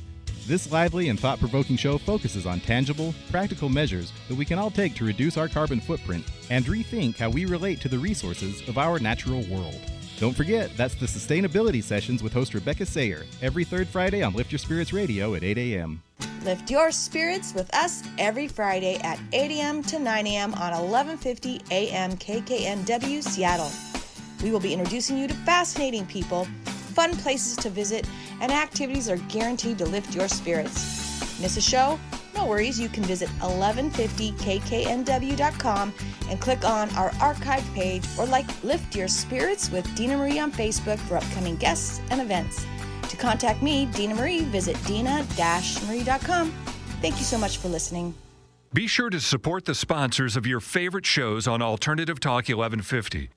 This 0.46 0.70
lively 0.72 1.08
and 1.08 1.18
thought 1.18 1.38
provoking 1.38 1.76
show 1.76 1.96
focuses 1.96 2.46
on 2.46 2.60
tangible, 2.60 3.14
practical 3.30 3.68
measures 3.68 4.12
that 4.28 4.34
we 4.34 4.44
can 4.44 4.58
all 4.58 4.72
take 4.72 4.96
to 4.96 5.04
reduce 5.04 5.36
our 5.36 5.48
carbon 5.48 5.80
footprint 5.80 6.26
and 6.50 6.64
rethink 6.66 7.16
how 7.16 7.30
we 7.30 7.46
relate 7.46 7.80
to 7.80 7.88
the 7.88 7.98
resources 7.98 8.68
of 8.68 8.76
our 8.76 8.98
natural 8.98 9.42
world. 9.44 9.80
Don't 10.24 10.32
forget, 10.32 10.74
that's 10.74 10.94
the 10.94 11.04
Sustainability 11.04 11.84
Sessions 11.84 12.22
with 12.22 12.32
host 12.32 12.54
Rebecca 12.54 12.86
Sayer, 12.86 13.26
every 13.42 13.62
third 13.62 13.86
Friday 13.86 14.22
on 14.22 14.32
Lift 14.32 14.50
Your 14.52 14.58
Spirits 14.58 14.90
Radio 14.90 15.34
at 15.34 15.44
8 15.44 15.58
a.m. 15.58 16.02
Lift 16.44 16.70
your 16.70 16.90
spirits 16.92 17.52
with 17.52 17.68
us 17.74 18.02
every 18.16 18.48
Friday 18.48 18.96
at 19.04 19.20
8 19.34 19.50
a.m. 19.50 19.82
to 19.82 19.98
9 19.98 20.26
a.m. 20.26 20.54
on 20.54 20.72
1150 20.72 21.60
a.m. 21.70 22.12
KKNW 22.12 23.22
Seattle. 23.22 23.70
We 24.42 24.50
will 24.50 24.60
be 24.60 24.72
introducing 24.72 25.18
you 25.18 25.28
to 25.28 25.34
fascinating 25.34 26.06
people, 26.06 26.46
fun 26.64 27.14
places 27.18 27.58
to 27.58 27.68
visit, 27.68 28.08
and 28.40 28.50
activities 28.50 29.10
are 29.10 29.18
guaranteed 29.28 29.76
to 29.76 29.84
lift 29.84 30.14
your 30.14 30.28
spirits. 30.28 31.38
Miss 31.38 31.58
a 31.58 31.60
show? 31.60 32.00
No 32.34 32.46
worries, 32.46 32.80
you 32.80 32.88
can 32.88 33.04
visit 33.04 33.28
1150kknw.com 33.40 35.94
and 36.28 36.40
click 36.40 36.64
on 36.64 36.90
our 36.96 37.12
archive 37.20 37.64
page 37.74 38.04
or 38.18 38.26
like 38.26 38.46
Lift 38.64 38.96
Your 38.96 39.08
Spirits 39.08 39.70
with 39.70 39.94
Dina 39.94 40.16
Marie 40.16 40.38
on 40.38 40.50
Facebook 40.50 40.98
for 40.98 41.16
upcoming 41.16 41.56
guests 41.56 42.00
and 42.10 42.20
events. 42.20 42.66
To 43.08 43.16
contact 43.16 43.62
me, 43.62 43.86
Dina 43.86 44.14
Marie, 44.14 44.40
visit 44.40 44.76
dina-marie.com. 44.86 46.52
Thank 47.00 47.18
you 47.18 47.24
so 47.24 47.38
much 47.38 47.58
for 47.58 47.68
listening. 47.68 48.14
Be 48.72 48.86
sure 48.88 49.10
to 49.10 49.20
support 49.20 49.66
the 49.66 49.74
sponsors 49.74 50.36
of 50.36 50.46
your 50.46 50.58
favorite 50.58 51.06
shows 51.06 51.46
on 51.46 51.62
Alternative 51.62 52.18
Talk 52.18 52.48
1150. 52.48 53.30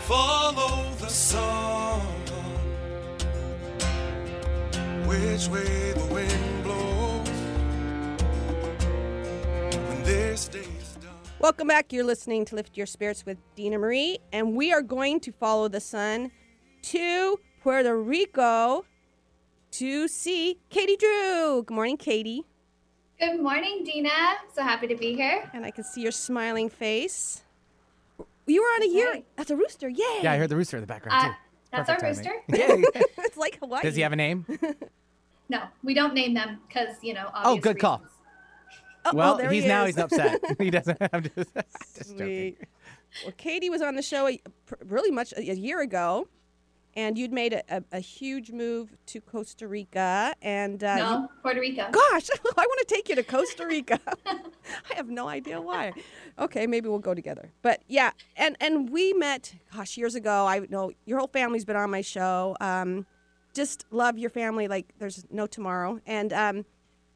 Follow 0.00 0.90
the 0.98 1.08
sun. 1.08 1.53
Which 5.14 5.46
way 5.48 5.92
the 5.92 6.04
wind 6.12 6.64
blows. 6.64 7.28
When 9.88 10.02
this 10.02 10.48
day's. 10.48 10.98
Welcome 11.38 11.68
back. 11.68 11.92
You're 11.92 12.02
listening 12.02 12.44
to 12.46 12.56
Lift 12.56 12.76
Your 12.76 12.86
Spirits 12.86 13.24
with 13.24 13.38
Dina 13.54 13.78
Marie, 13.78 14.18
and 14.32 14.56
we 14.56 14.72
are 14.72 14.82
going 14.82 15.20
to 15.20 15.30
follow 15.30 15.68
the 15.68 15.78
sun 15.78 16.32
to 16.82 17.38
Puerto 17.62 17.96
Rico 17.96 18.84
to 19.72 20.08
see 20.08 20.58
Katy 20.70 20.96
Drew. 20.96 21.62
Good 21.64 21.74
morning, 21.74 21.96
Katy. 21.96 22.42
Good 23.20 23.40
morning, 23.40 23.84
Dina. 23.84 24.10
So 24.52 24.64
happy 24.64 24.88
to 24.88 24.96
be 24.96 25.14
here. 25.14 25.48
And 25.54 25.64
I 25.64 25.70
can 25.70 25.84
see 25.84 26.00
your 26.00 26.10
smiling 26.12 26.68
face. 26.68 27.44
You 28.48 28.62
were 28.62 28.66
on 28.68 28.82
a 28.82 28.92
year. 28.92 29.10
right. 29.12 29.26
That's 29.36 29.52
a 29.52 29.56
rooster. 29.56 29.88
Yay. 29.88 30.20
Yeah, 30.24 30.32
I 30.32 30.38
heard 30.38 30.48
the 30.50 30.56
rooster 30.56 30.76
in 30.76 30.80
the 30.80 30.88
background 30.88 31.20
Uh, 31.22 31.28
too. 31.28 31.34
that's 31.70 31.88
Perfect 31.88 32.26
our 32.26 32.32
timing. 32.56 32.82
rooster. 32.82 32.94
Yay. 32.96 33.02
it's 33.18 33.36
like 33.36 33.60
Hawaii. 33.60 33.82
Does 33.82 33.94
he 33.94 34.02
have 34.02 34.12
a 34.12 34.16
name? 34.16 34.44
No, 35.48 35.62
we 35.82 35.94
don't 35.94 36.14
name 36.14 36.34
them 36.34 36.60
because 36.66 36.96
you 37.02 37.14
know. 37.14 37.26
Oh, 37.34 37.52
Obvious 37.52 37.62
good 37.64 37.78
call. 37.78 37.98
reasons. 37.98 38.10
Oh, 39.06 39.10
oh, 39.12 39.16
well, 39.16 39.36
there 39.36 39.50
he's 39.50 39.64
he 39.64 39.68
now 39.68 39.84
he's 39.84 39.98
upset. 39.98 40.40
he 40.58 40.70
doesn't 40.70 40.98
have 41.00 41.22
to. 41.34 41.44
Just 41.96 42.16
joking. 42.16 42.56
Well, 43.22 43.32
Katy 43.36 43.68
was 43.70 43.82
on 43.82 43.94
the 43.96 44.02
show 44.02 44.26
a, 44.28 44.40
really 44.86 45.10
much 45.10 45.32
a, 45.32 45.40
a 45.50 45.54
year 45.54 45.80
ago, 45.82 46.26
and 46.94 47.18
you'd 47.18 47.30
made 47.32 47.52
a, 47.52 47.62
a, 47.68 47.82
a 47.92 48.00
huge 48.00 48.50
move 48.50 48.94
to 49.06 49.20
Costa 49.20 49.68
Rica. 49.68 50.34
And 50.40 50.82
uh, 50.82 50.96
No, 50.96 51.20
you- 51.20 51.28
Puerto 51.42 51.60
Rico. 51.60 51.90
gosh, 51.92 52.28
I 52.56 52.66
want 52.66 52.88
to 52.88 52.94
take 52.94 53.10
you 53.10 53.14
to 53.16 53.22
Costa 53.22 53.66
Rica. 53.68 54.00
I 54.26 54.94
have 54.96 55.08
no 55.10 55.28
idea 55.28 55.60
why. 55.60 55.92
Okay, 56.38 56.66
maybe 56.66 56.88
we'll 56.88 56.98
go 56.98 57.14
together. 57.14 57.52
But 57.60 57.82
yeah, 57.86 58.12
and 58.36 58.56
and 58.58 58.88
we 58.88 59.12
met, 59.12 59.54
gosh, 59.76 59.96
years 59.98 60.14
ago. 60.14 60.46
I 60.46 60.60
know 60.70 60.92
your 61.04 61.18
whole 61.18 61.28
family's 61.28 61.66
been 61.66 61.76
on 61.76 61.90
my 61.90 62.00
show. 62.00 62.56
Um, 62.60 63.04
just 63.54 63.86
love 63.90 64.18
your 64.18 64.30
family 64.30 64.68
like 64.68 64.92
there's 64.98 65.24
no 65.30 65.46
tomorrow. 65.46 66.00
And 66.06 66.32
um, 66.32 66.64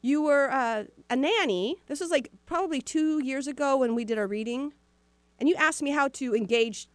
you 0.01 0.21
were 0.21 0.51
uh, 0.51 0.85
a 1.09 1.15
nanny. 1.15 1.77
This 1.87 1.99
was 1.99 2.09
like 2.09 2.31
probably 2.45 2.81
two 2.81 3.23
years 3.23 3.47
ago 3.47 3.77
when 3.77 3.95
we 3.95 4.05
did 4.05 4.17
our 4.17 4.27
reading, 4.27 4.73
and 5.39 5.47
you 5.47 5.55
asked 5.55 5.81
me 5.81 5.91
how 5.91 6.07
to 6.09 6.35
engage 6.35 6.87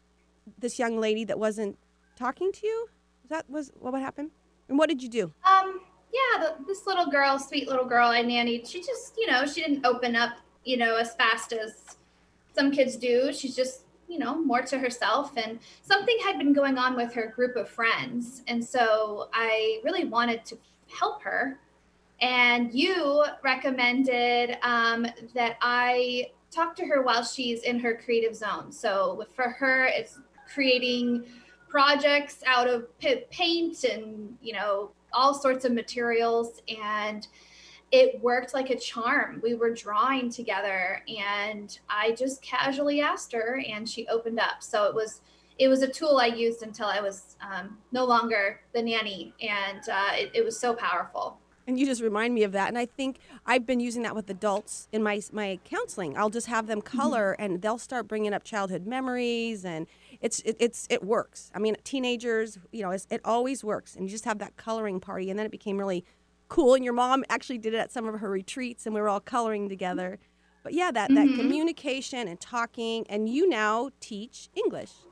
this 0.59 0.78
young 0.78 0.98
lady 0.98 1.24
that 1.24 1.38
wasn't 1.38 1.78
talking 2.16 2.52
to 2.52 2.66
you. 2.66 2.88
Was 3.22 3.30
that 3.30 3.48
was 3.48 3.70
what 3.78 3.92
would 3.92 4.02
happen? 4.02 4.30
And 4.68 4.78
what 4.78 4.88
did 4.88 5.02
you 5.02 5.09
do? 5.09 5.33
Um, 5.44 5.80
yeah, 6.12 6.44
the, 6.44 6.64
this 6.66 6.87
little 6.87 7.07
girl, 7.07 7.38
sweet 7.38 7.68
little 7.68 7.85
girl 7.85 8.09
I 8.09 8.22
nannied, 8.22 8.68
she 8.68 8.80
just, 8.80 9.16
you 9.18 9.26
know, 9.26 9.46
she 9.46 9.61
didn't 9.62 9.85
open 9.85 10.14
up, 10.14 10.37
you 10.64 10.76
know, 10.76 10.96
as 10.96 11.14
fast 11.16 11.52
as 11.52 11.96
some 12.54 12.70
kids 12.70 12.96
do. 12.96 13.33
She's 13.33 13.57
just, 13.57 13.83
you 14.08 14.18
know, 14.18 14.42
more 14.42 14.62
to 14.62 14.78
herself. 14.78 15.32
And 15.36 15.58
something 15.82 16.16
had 16.24 16.38
been 16.38 16.52
going 16.52 16.78
on 16.78 16.96
with 16.96 17.12
her 17.14 17.28
group 17.28 17.56
of 17.56 17.68
friends. 17.68 18.42
And 18.46 18.64
so 18.64 19.28
I 19.32 19.80
really 19.84 20.04
wanted 20.04 20.44
to 20.46 20.58
help 20.88 21.22
her. 21.22 21.58
And 22.20 22.72
you 22.72 23.24
recommended 23.42 24.56
um, 24.62 25.06
that 25.34 25.56
I 25.60 26.30
talk 26.50 26.76
to 26.76 26.86
her 26.86 27.02
while 27.02 27.24
she's 27.24 27.62
in 27.62 27.80
her 27.80 27.94
creative 27.96 28.36
zone. 28.36 28.70
So 28.70 29.26
for 29.34 29.50
her, 29.50 29.86
it's 29.86 30.18
creating 30.52 31.24
projects 31.74 32.38
out 32.46 32.68
of 32.68 32.86
paint 33.00 33.82
and 33.82 34.38
you 34.40 34.52
know 34.52 34.92
all 35.12 35.34
sorts 35.34 35.64
of 35.64 35.72
materials 35.72 36.62
and 36.68 37.26
it 37.94 38.20
worked 38.20 38.52
like 38.54 38.70
a 38.70 38.76
charm 38.76 39.40
we 39.40 39.54
were 39.54 39.72
drawing 39.72 40.28
together 40.28 41.00
and 41.09 41.78
i 41.88 42.11
just 42.12 42.42
casually 42.42 43.00
asked 43.00 43.33
her 43.33 43.62
and 43.68 43.88
she 43.88 44.07
opened 44.09 44.40
up 44.40 44.61
so 44.61 44.85
it 44.85 44.94
was 44.94 45.20
it 45.59 45.68
was 45.68 45.83
a 45.83 45.88
tool 45.88 46.18
i 46.18 46.26
used 46.26 46.62
until 46.62 46.87
i 46.87 47.00
was 47.00 47.37
um, 47.40 47.78
no 47.92 48.04
longer 48.04 48.61
the 48.74 48.83
nanny 48.83 49.33
and 49.40 49.88
uh, 49.88 50.11
it, 50.12 50.30
it 50.35 50.44
was 50.44 50.59
so 50.59 50.74
powerful 50.74 51.38
And 51.66 51.78
you 51.78 51.87
just 51.87 52.02
remind 52.02 52.35
me 52.35 52.42
of 52.42 52.52
that. 52.52 52.68
And 52.68 52.76
I 52.76 52.85
think 52.85 53.20
I've 53.46 53.64
been 53.64 53.80
using 53.80 54.02
that 54.02 54.14
with 54.14 54.28
adults 54.28 54.87
in 54.92 55.02
my 55.02 55.22
my 55.33 55.59
counseling. 55.64 56.14
I'll 56.18 56.35
just 56.38 56.46
have 56.48 56.66
them 56.66 56.83
color, 56.83 57.33
and 57.38 57.62
they'll 57.62 57.78
start 57.78 58.07
bringing 58.07 58.35
up 58.35 58.44
childhood 58.44 58.87
memories, 58.87 59.64
and 59.64 59.87
it's 60.20 60.40
it, 60.40 60.57
it's 60.61 60.87
it 60.90 61.02
works. 61.02 61.50
I 61.54 61.59
mean, 61.64 61.74
teenagers, 61.83 62.59
you 62.70 62.83
know, 62.83 62.90
it's, 62.90 63.07
it 63.09 63.22
always 63.24 63.64
works, 63.64 63.96
and 63.96 64.04
you 64.04 64.11
just 64.11 64.26
have 64.26 64.38
that 64.40 64.52
coloring 64.57 65.00
party, 65.00 65.30
and 65.30 65.38
then 65.38 65.46
it 65.46 65.52
became 65.52 65.78
really 65.78 66.04
cool. 66.48 66.74
And 66.74 66.85
your 66.85 66.92
mom 66.94 67.24
actually 67.28 67.59
did 67.59 67.74
it 67.74 67.78
at 67.78 67.92
some 67.92 68.07
of 68.09 68.20
her 68.20 68.30
retreats, 68.30 68.87
and 68.87 68.94
we 68.94 69.00
were 69.00 69.09
all 69.09 69.20
coloring 69.20 69.68
together. 69.68 70.18
But 70.62 70.74
yeah, 70.74 70.90
that 70.92 71.14
that 71.14 71.33
Mhm. 71.33 71.35
communication 71.35 72.28
and 72.28 72.40
talking, 72.40 73.07
and 73.09 73.28
you 73.28 73.48
now 73.48 73.90
teach 74.00 74.48
English. 74.54 75.07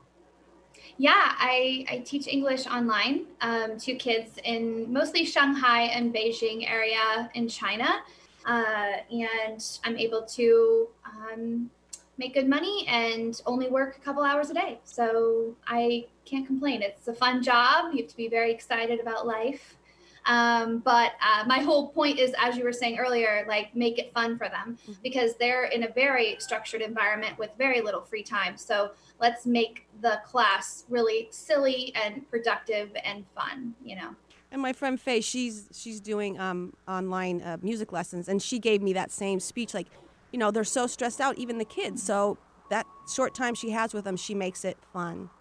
Yeah, 0.97 1.13
I, 1.15 1.85
I 1.89 1.97
teach 1.99 2.27
English 2.27 2.65
online 2.67 3.27
um, 3.41 3.77
to 3.79 3.95
kids 3.95 4.37
in 4.43 4.91
mostly 4.91 5.25
Shanghai 5.25 5.83
and 5.83 6.13
Beijing 6.13 6.69
area 6.69 7.29
in 7.33 7.47
China. 7.47 8.01
Uh, 8.45 8.97
and 9.09 9.63
I'm 9.83 9.97
able 9.97 10.23
to 10.23 10.89
um, 11.05 11.69
make 12.17 12.33
good 12.33 12.47
money 12.49 12.85
and 12.87 13.39
only 13.45 13.69
work 13.69 13.97
a 13.97 13.99
couple 14.01 14.23
hours 14.23 14.49
a 14.49 14.53
day. 14.53 14.79
So 14.83 15.55
I 15.65 16.07
can't 16.25 16.45
complain. 16.45 16.81
It's 16.81 17.07
a 17.07 17.13
fun 17.13 17.41
job. 17.41 17.93
You 17.93 18.03
have 18.03 18.11
to 18.11 18.17
be 18.17 18.27
very 18.27 18.51
excited 18.51 18.99
about 18.99 19.25
life. 19.25 19.77
Um, 20.25 20.79
but 20.79 21.13
uh, 21.21 21.43
my 21.45 21.59
whole 21.59 21.89
point 21.89 22.19
is, 22.19 22.33
as 22.39 22.55
you 22.57 22.63
were 22.63 22.73
saying 22.73 22.97
earlier, 22.97 23.45
like 23.47 23.75
make 23.75 23.99
it 23.99 24.13
fun 24.13 24.37
for 24.37 24.47
them 24.49 24.77
because 25.03 25.35
they're 25.35 25.65
in 25.65 25.83
a 25.83 25.89
very 25.89 26.37
structured 26.39 26.81
environment 26.81 27.37
with 27.37 27.51
very 27.57 27.81
little 27.81 28.01
free 28.01 28.23
time. 28.23 28.57
So 28.57 28.91
let's 29.19 29.45
make 29.45 29.85
the 30.01 30.21
class 30.25 30.85
really 30.89 31.27
silly 31.31 31.93
and 31.95 32.29
productive 32.29 32.89
and 33.03 33.25
fun, 33.35 33.73
you 33.83 33.95
know. 33.95 34.15
And 34.51 34.61
my 34.61 34.71
friend 34.71 35.01
Faye, 35.01 35.21
she's 35.21 35.67
she's 35.73 35.99
doing 35.99 36.39
um, 36.39 36.73
online 36.87 37.41
uh, 37.41 37.57
music 37.61 37.91
lessons, 37.91 38.27
and 38.29 38.41
she 38.41 38.59
gave 38.59 38.83
me 38.83 38.93
that 38.93 39.11
same 39.11 39.39
speech. 39.39 39.73
Like, 39.73 39.87
you 40.31 40.37
know, 40.37 40.51
they're 40.51 40.63
so 40.63 40.85
stressed 40.85 41.19
out, 41.19 41.37
even 41.39 41.57
the 41.57 41.65
kids. 41.65 42.03
So 42.03 42.37
that 42.69 42.85
short 43.11 43.33
time 43.33 43.55
she 43.55 43.71
has 43.71 43.93
with 43.93 44.03
them, 44.03 44.15
she 44.15 44.35
makes 44.35 44.63
it 44.63 44.77
fun. 44.93 45.31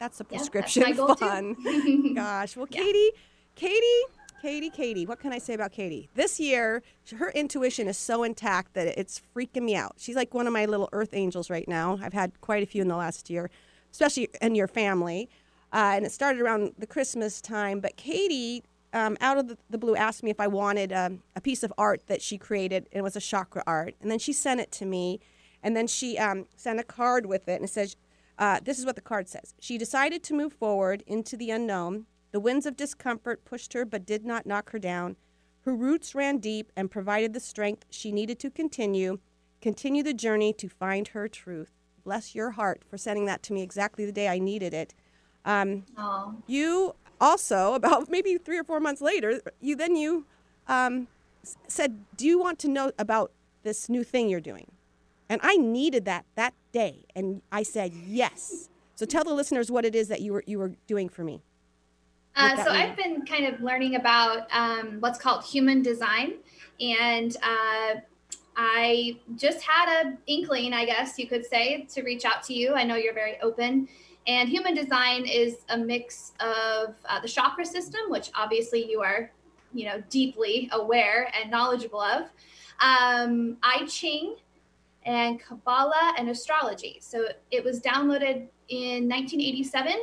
That's 0.00 0.20
a 0.20 0.26
Yeah, 0.30 0.38
that's 0.38 0.48
prescription 0.48 0.96
goal, 0.96 1.14
too. 1.14 1.24
fun. 1.24 2.14
Gosh, 2.14 2.56
well, 2.56 2.66
Katy, 2.66 3.10
Katy, 3.54 4.02
Katy, 4.40 4.70
Katy, 4.70 5.04
what 5.04 5.18
can 5.18 5.32
I 5.32 5.38
say 5.38 5.54
about 5.54 5.72
Katy? 5.72 6.08
This 6.14 6.38
year, 6.38 6.82
her 7.16 7.30
intuition 7.30 7.88
is 7.88 7.98
so 7.98 8.22
intact 8.22 8.74
that 8.74 8.86
it's 8.98 9.20
freaking 9.34 9.62
me 9.62 9.74
out. 9.74 9.94
She's 9.98 10.14
like 10.14 10.32
one 10.32 10.46
of 10.46 10.52
my 10.52 10.64
little 10.64 10.88
earth 10.92 11.10
angels 11.12 11.50
right 11.50 11.66
now. 11.66 11.98
I've 12.00 12.12
had 12.12 12.40
quite 12.40 12.62
a 12.62 12.66
few 12.66 12.80
in 12.80 12.88
the 12.88 12.96
last 12.96 13.30
year, 13.30 13.50
especially 13.90 14.28
in 14.40 14.54
your 14.54 14.68
family. 14.68 15.28
Uh, 15.72 15.94
and 15.96 16.06
it 16.06 16.12
started 16.12 16.40
around 16.40 16.72
the 16.78 16.86
Christmas 16.86 17.40
time. 17.40 17.80
But 17.80 17.96
Katy, 17.96 18.62
um, 18.92 19.16
out 19.20 19.38
of 19.38 19.48
the, 19.48 19.58
the 19.70 19.78
blue, 19.78 19.96
asked 19.96 20.22
me 20.22 20.30
if 20.30 20.38
I 20.38 20.46
wanted 20.46 20.92
um, 20.92 21.22
a 21.34 21.40
piece 21.40 21.64
of 21.64 21.72
art 21.76 22.02
that 22.06 22.22
she 22.22 22.38
created. 22.38 22.88
It 22.92 23.02
was 23.02 23.16
a 23.16 23.20
chakra 23.20 23.64
art. 23.66 23.96
And 24.00 24.08
then 24.08 24.20
she 24.20 24.32
sent 24.32 24.60
it 24.60 24.70
to 24.72 24.86
me. 24.86 25.18
And 25.64 25.76
then 25.76 25.88
she 25.88 26.16
um, 26.16 26.46
sent 26.56 26.78
a 26.78 26.84
card 26.84 27.26
with 27.26 27.48
it. 27.48 27.56
And 27.56 27.64
it 27.64 27.70
says, 27.70 27.96
uh, 28.38 28.60
this 28.62 28.78
is 28.78 28.86
what 28.86 28.94
the 28.94 29.02
card 29.02 29.28
says. 29.28 29.52
She 29.58 29.78
decided 29.78 30.22
to 30.22 30.34
move 30.34 30.52
forward 30.52 31.02
into 31.08 31.36
the 31.36 31.50
unknown. 31.50 32.06
The 32.30 32.40
winds 32.40 32.66
of 32.66 32.76
discomfort 32.76 33.44
pushed 33.44 33.72
her 33.72 33.84
but 33.84 34.06
did 34.06 34.24
not 34.24 34.46
knock 34.46 34.70
her 34.70 34.78
down. 34.78 35.16
Her 35.64 35.74
roots 35.74 36.14
ran 36.14 36.38
deep 36.38 36.72
and 36.76 36.90
provided 36.90 37.32
the 37.32 37.40
strength 37.40 37.84
she 37.90 38.12
needed 38.12 38.38
to 38.40 38.50
continue, 38.50 39.18
continue 39.60 40.02
the 40.02 40.14
journey 40.14 40.52
to 40.54 40.68
find 40.68 41.08
her 41.08 41.28
truth. 41.28 41.72
Bless 42.04 42.34
your 42.34 42.52
heart 42.52 42.82
for 42.88 42.96
sending 42.96 43.26
that 43.26 43.42
to 43.44 43.52
me 43.52 43.62
exactly 43.62 44.06
the 44.06 44.12
day 44.12 44.28
I 44.28 44.38
needed 44.38 44.72
it. 44.72 44.94
Um, 45.44 45.84
you 46.46 46.94
also, 47.20 47.74
about 47.80 48.08
maybe 48.10 48.38
three 48.38 48.58
or 48.58 48.64
four 48.64 48.80
months 48.80 49.00
later, 49.00 49.40
you 49.60 49.76
then 49.76 49.96
you 49.96 50.26
um, 50.68 51.08
said, 51.66 52.04
"Do 52.16 52.26
you 52.26 52.38
want 52.38 52.58
to 52.60 52.68
know 52.68 52.92
about 52.98 53.32
this 53.62 53.88
new 53.88 54.04
thing 54.04 54.28
you're 54.28 54.40
doing?" 54.40 54.70
And 55.28 55.40
I 55.42 55.56
needed 55.56 56.04
that 56.06 56.24
that 56.36 56.54
day, 56.72 57.04
and 57.14 57.42
I 57.52 57.62
said 57.62 57.92
yes. 57.92 58.70
So 58.94 59.04
tell 59.04 59.24
the 59.24 59.34
listeners 59.34 59.70
what 59.70 59.84
it 59.84 59.94
is 59.94 60.08
that 60.08 60.20
you 60.20 60.32
were 60.32 60.44
you 60.46 60.58
were 60.58 60.72
doing 60.86 61.08
for 61.08 61.24
me. 61.24 61.42
Uh, 62.38 62.56
so 62.64 62.72
mean? 62.72 62.82
I've 62.82 62.96
been 62.96 63.26
kind 63.26 63.46
of 63.46 63.60
learning 63.60 63.96
about 63.96 64.46
um, 64.52 64.98
what's 65.00 65.18
called 65.18 65.44
human 65.44 65.82
design, 65.82 66.34
and 66.80 67.36
uh, 67.42 67.96
I 68.56 69.18
just 69.34 69.60
had 69.62 70.06
a 70.06 70.16
inkling, 70.28 70.72
I 70.72 70.84
guess 70.84 71.18
you 71.18 71.26
could 71.26 71.44
say, 71.44 71.86
to 71.92 72.02
reach 72.02 72.24
out 72.24 72.44
to 72.44 72.54
you. 72.54 72.74
I 72.74 72.84
know 72.84 72.94
you're 72.94 73.12
very 73.12 73.40
open, 73.40 73.88
and 74.28 74.48
human 74.48 74.74
design 74.74 75.26
is 75.26 75.58
a 75.68 75.76
mix 75.76 76.32
of 76.38 76.94
uh, 77.08 77.20
the 77.20 77.28
chakra 77.28 77.66
system, 77.66 78.02
which 78.08 78.30
obviously 78.36 78.88
you 78.88 79.02
are, 79.02 79.32
you 79.74 79.86
know, 79.86 80.00
deeply 80.08 80.68
aware 80.72 81.32
and 81.40 81.50
knowledgeable 81.50 82.00
of, 82.00 82.22
um, 82.80 83.56
I 83.64 83.84
Ching, 83.86 84.36
and 85.04 85.40
Kabbalah 85.40 86.14
and 86.16 86.28
astrology. 86.28 86.98
So 87.00 87.26
it 87.50 87.64
was 87.64 87.80
downloaded 87.80 88.46
in 88.68 89.08
1987 89.08 89.94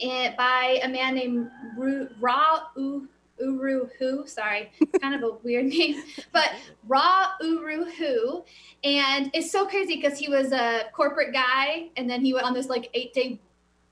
it, 0.00 0.36
by 0.36 0.80
a 0.82 0.88
man 0.88 1.14
named 1.14 1.50
Ru, 1.76 2.08
Ra 2.20 2.60
U, 2.76 3.08
Uru 3.38 3.88
Hu. 3.98 4.26
Sorry, 4.26 4.70
it's 4.80 4.98
kind 5.02 5.14
of 5.14 5.22
a 5.22 5.36
weird 5.42 5.66
name, 5.66 6.02
but 6.32 6.52
Ra 6.86 7.32
Uru 7.40 7.84
Hu. 7.84 8.44
And 8.84 9.30
it's 9.34 9.50
so 9.50 9.66
crazy 9.66 9.96
because 9.96 10.18
he 10.18 10.28
was 10.28 10.52
a 10.52 10.84
corporate 10.92 11.32
guy 11.32 11.88
and 11.96 12.08
then 12.08 12.24
he 12.24 12.32
went 12.32 12.46
on 12.46 12.54
this 12.54 12.68
like 12.68 12.90
eight 12.94 13.12
day, 13.12 13.40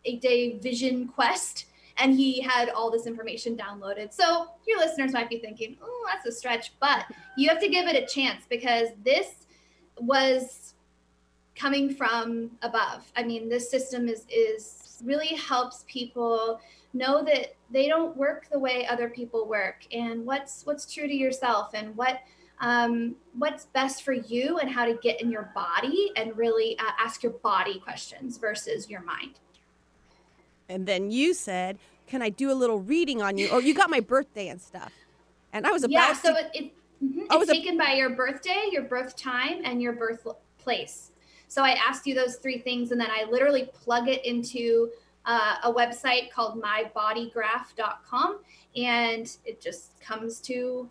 eight 0.05 0.21
day 0.21 0.59
vision 0.59 1.09
quest. 1.09 1.67
And 2.01 2.15
he 2.15 2.41
had 2.41 2.69
all 2.69 2.93
this 2.93 3.09
information 3.09 3.57
downloaded. 3.57 4.13
So 4.13 4.53
your 4.69 4.79
listeners 4.79 5.13
might 5.13 5.29
be 5.29 5.39
thinking, 5.39 5.77
oh, 5.83 6.07
that's 6.07 6.25
a 6.27 6.31
stretch, 6.31 6.73
but 6.79 7.07
you 7.37 7.49
have 7.49 7.59
to 7.59 7.69
give 7.69 7.89
it 7.89 8.01
a 8.01 8.07
chance 8.07 8.45
because 8.49 8.91
this 9.05 9.47
was 9.99 10.75
coming 11.57 11.93
from 11.93 12.53
above. 12.63 13.11
I 13.17 13.25
mean, 13.25 13.49
this 13.49 13.69
system 13.69 14.09
is 14.09 14.25
is 14.31 14.88
really 15.05 15.35
helps 15.37 15.85
people 15.89 16.61
know 16.93 17.23
that 17.25 17.55
they 17.71 17.87
don't 17.89 18.17
work 18.17 18.49
the 18.51 18.59
way 18.59 18.87
other 18.87 19.09
people 19.09 19.47
work, 19.47 19.87
and 19.93 20.25
what's 20.25 20.65
what's 20.65 20.93
true 20.93 21.07
to 21.07 21.15
yourself, 21.15 21.71
and 21.75 21.97
what 21.97 22.21
um, 22.61 23.15
what's 23.37 23.67
best 23.67 24.03
for 24.03 24.13
you, 24.13 24.59
and 24.59 24.71
how 24.71 24.85
to 24.85 24.95
get 24.95 25.21
in 25.21 25.31
your 25.31 25.51
body, 25.55 26.13
and 26.17 26.37
really 26.37 26.79
uh, 26.79 26.91
ask 26.99 27.23
your 27.23 27.33
body 27.33 27.79
questions 27.81 28.37
versus 28.39 28.89
your 28.91 29.03
mind. 29.03 29.39
And 30.69 30.87
then 30.87 31.11
you 31.11 31.35
said, 31.35 31.79
"Can 32.07 32.23
I 32.23 32.29
do 32.29 32.51
a 32.51 32.55
little 32.55 32.81
reading 32.81 33.23
on 33.23 33.39
you?" 33.39 33.49
Or 33.49 33.61
you 33.61 33.75
got 33.75 33.91
my 33.91 34.01
birthday 34.01 34.49
and 34.49 34.61
stuff. 34.61 34.93
And 35.53 35.67
I 35.67 35.71
was 35.71 35.85
about 35.85 35.93
yeah, 35.93 36.13
to. 36.15 36.21
so 36.21 36.37
it, 36.37 36.51
it 36.55 36.73
mhm, 37.03 37.27
I 37.31 37.37
was 37.37 37.49
it's 37.49 37.59
a- 37.59 37.63
taken 37.63 37.79
by 37.79 37.93
your 37.93 38.11
birthday, 38.11 38.69
your 38.71 38.83
birth 38.83 39.17
time, 39.17 39.63
and 39.65 39.81
your 39.81 39.95
birth 39.95 40.27
place. 40.59 41.13
So 41.49 41.65
I 41.65 41.71
asked 41.71 42.07
you 42.07 42.15
those 42.15 42.37
three 42.37 42.59
things, 42.59 42.93
and 42.93 43.01
then 43.01 43.11
I 43.11 43.25
literally 43.29 43.71
plug 43.75 44.09
it 44.09 44.25
into 44.25 44.91
uh, 45.25 45.57
a 45.65 45.73
website 45.73 46.31
called 46.31 46.63
mybodygraph.com, 46.63 48.39
and 48.77 49.37
it 49.45 49.61
just 49.61 49.99
comes 50.01 50.41
to 50.43 50.89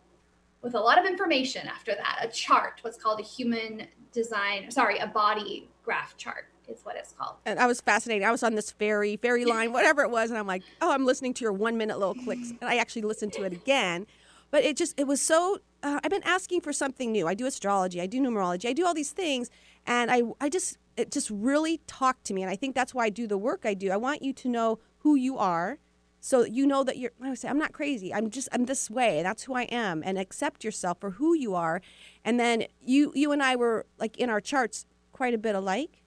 with 0.61 0.73
a 0.73 0.79
lot 0.79 0.99
of 0.99 1.05
information 1.05 1.67
after 1.67 1.93
that. 1.95 2.19
A 2.21 2.27
chart, 2.27 2.79
what's 2.81 2.97
called 2.97 3.19
a 3.19 3.23
human 3.23 3.87
design, 4.11 4.69
sorry, 4.71 4.97
a 4.97 5.07
body 5.07 5.69
graph 5.83 6.17
chart 6.17 6.47
is 6.67 6.83
what 6.83 6.95
it's 6.97 7.13
called. 7.13 7.35
and 7.45 7.59
I 7.59 7.67
was 7.67 7.79
fascinated. 7.79 8.23
I 8.27 8.31
was 8.31 8.43
on 8.43 8.55
this 8.55 8.71
ferry, 8.71 9.15
ferry 9.15 9.45
line, 9.45 9.71
whatever 9.71 10.01
it 10.03 10.09
was, 10.09 10.29
and 10.29 10.37
I'm 10.37 10.47
like, 10.47 10.63
oh, 10.81 10.91
I'm 10.91 11.05
listening 11.05 11.33
to 11.35 11.43
your 11.43 11.53
one 11.53 11.77
minute 11.77 11.97
little 11.99 12.15
clicks, 12.15 12.49
and 12.49 12.69
I 12.69 12.77
actually 12.77 13.03
listened 13.03 13.33
to 13.33 13.43
it 13.43 13.53
again. 13.53 14.05
But 14.51 14.63
it 14.63 14.75
just, 14.77 14.99
it 14.99 15.07
was 15.07 15.21
so. 15.21 15.59
Uh, 15.83 15.99
I've 16.03 16.09
been 16.09 16.23
asking 16.23 16.61
for 16.61 16.73
something 16.73 17.11
new. 17.11 17.27
I 17.27 17.35
do 17.35 17.45
astrology, 17.45 18.01
I 18.01 18.07
do 18.07 18.19
numerology, 18.19 18.67
I 18.67 18.73
do 18.73 18.85
all 18.85 18.93
these 18.95 19.11
things, 19.11 19.49
and 19.87 20.11
I, 20.11 20.21
I 20.39 20.49
just, 20.49 20.77
it 20.95 21.11
just 21.11 21.31
really 21.31 21.79
talked 21.87 22.25
to 22.25 22.33
me, 22.33 22.43
and 22.43 22.51
I 22.51 22.55
think 22.55 22.75
that's 22.75 22.93
why 22.93 23.05
I 23.05 23.09
do 23.09 23.25
the 23.25 23.37
work 23.37 23.61
I 23.65 23.73
do. 23.73 23.89
I 23.89 23.97
want 23.97 24.21
you 24.21 24.33
to 24.33 24.47
know 24.47 24.79
who 24.99 25.15
you 25.15 25.37
are, 25.39 25.79
so 26.19 26.43
you 26.43 26.67
know 26.67 26.83
that 26.83 26.97
you're. 26.97 27.11
I 27.23 27.33
say, 27.33 27.47
I'm 27.47 27.57
not 27.57 27.71
crazy. 27.71 28.13
I'm 28.13 28.29
just, 28.29 28.49
I'm 28.51 28.65
this 28.65 28.89
way. 28.89 29.23
That's 29.23 29.43
who 29.43 29.55
I 29.55 29.63
am, 29.63 30.03
and 30.05 30.19
accept 30.19 30.63
yourself 30.63 30.99
for 30.99 31.11
who 31.11 31.33
you 31.33 31.55
are. 31.55 31.81
And 32.23 32.39
then 32.39 32.65
you, 32.85 33.11
you 33.15 33.31
and 33.31 33.41
I 33.41 33.55
were 33.55 33.87
like 33.97 34.17
in 34.17 34.29
our 34.29 34.41
charts 34.41 34.85
quite 35.11 35.33
a 35.33 35.37
bit 35.37 35.55
alike. 35.55 36.03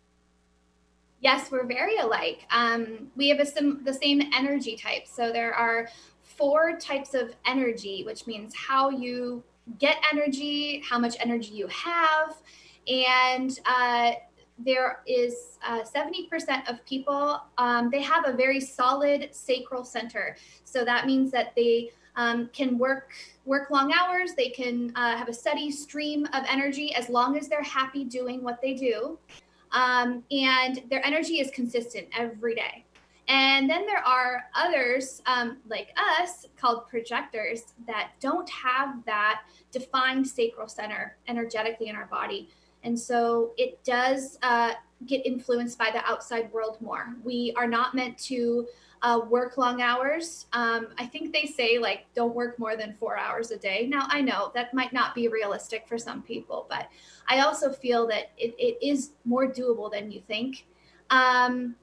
Yes, 1.21 1.51
we're 1.51 1.67
very 1.67 1.97
alike. 1.99 2.47
Um, 2.51 3.11
we 3.17 3.29
have 3.29 3.41
a 3.41 3.47
sim- 3.47 3.83
the 3.85 3.93
same 3.93 4.23
energy 4.35 4.77
type. 4.77 5.07
So 5.07 5.33
there 5.33 5.53
are 5.55 5.89
four 6.23 6.79
types 6.79 7.15
of 7.15 7.35
energy, 7.45 8.05
which 8.05 8.27
means 8.27 8.55
how 8.55 8.89
you 8.89 9.43
get 9.79 9.97
energy, 10.11 10.83
how 10.89 10.99
much 10.99 11.17
energy 11.21 11.53
you 11.53 11.67
have, 11.67 12.37
and 12.91 13.59
uh, 13.67 14.13
there 14.59 15.01
is 15.07 15.59
uh, 15.67 15.81
70% 15.83 16.69
of 16.71 16.85
people 16.85 17.41
um, 17.57 17.91
they 17.91 18.03
have 18.03 18.29
a 18.29 18.33
very 18.33 18.61
solid 18.61 19.29
sacral 19.33 19.85
center. 19.85 20.37
So 20.65 20.85
that 20.85 21.07
means 21.07 21.31
that 21.31 21.55
they 21.57 21.91
um, 22.17 22.51
can 22.53 22.77
work 22.77 23.13
work 23.47 23.71
long 23.71 23.93
hours. 23.93 24.35
They 24.35 24.51
can 24.51 24.93
uh, 24.97 25.17
have 25.17 25.29
a 25.29 25.33
steady 25.33 25.71
stream 25.71 26.27
of 26.35 26.45
energy 26.49 26.95
as 26.95 27.09
long 27.09 27.39
as 27.39 27.49
they're 27.49 27.63
happy 27.63 28.05
doing 28.05 28.43
what 28.43 28.61
they 28.61 28.75
do 28.75 29.19
um, 29.73 30.25
and 30.31 30.83
their 30.91 31.05
energy 31.05 31.41
is 31.41 31.51
consistent 31.51 32.09
every 32.17 32.55
day. 32.55 32.85
And 33.29 33.71
then 33.71 33.87
there 33.87 34.05
are 34.05 34.47
others 34.57 35.23
um, 35.27 35.59
like 35.69 35.91
us 35.97 36.47
called 36.61 36.89
projectors 36.89 37.75
that 37.87 38.11
don't 38.19 38.49
have 38.51 39.05
that 39.07 39.43
defined 39.71 40.27
sacral 40.27 40.69
center 40.69 41.17
energetically 41.29 41.89
in 41.89 41.95
our 41.95 42.07
body. 42.07 42.49
And 42.83 42.99
so 42.99 43.53
it 43.57 43.83
does 43.85 44.39
uh, 44.43 44.73
get 45.07 45.25
influenced 45.27 45.79
by 45.79 45.91
the 45.93 46.05
outside 46.05 46.53
world 46.53 46.79
more. 46.81 47.15
We 47.25 47.53
are 47.57 47.67
not 47.67 47.95
meant 47.95 48.19
to 48.19 48.67
uh, 49.03 49.21
work 49.29 49.57
long 49.57 49.81
hours. 49.81 50.47
Um, 50.53 50.89
I 50.99 51.07
think 51.07 51.33
they 51.33 51.47
say 51.47 51.79
like 51.79 52.05
don't 52.15 52.35
work 52.35 52.59
more 52.59 52.77
than 52.77 52.95
four 52.99 53.17
hours 53.17 53.51
a 53.51 53.57
day. 53.57 53.87
Now 53.89 54.07
I 54.09 54.21
know 54.21 54.53
that 54.55 54.75
might 54.75 54.93
not 54.93 55.15
be 55.15 55.29
realistic 55.29 55.89
for 55.89 55.97
some 55.97 56.23
people, 56.23 56.67
but 56.69 56.89
I 57.29 57.41
also 57.41 57.73
feel 57.73 58.07
that 58.09 58.31
it, 58.37 58.55
it 58.59 58.79
is 58.87 59.13
more 59.25 59.47
doable 59.47 59.91
than 59.91 60.11
you 60.11 60.21
think. 60.27 60.67
Um, 61.09 61.77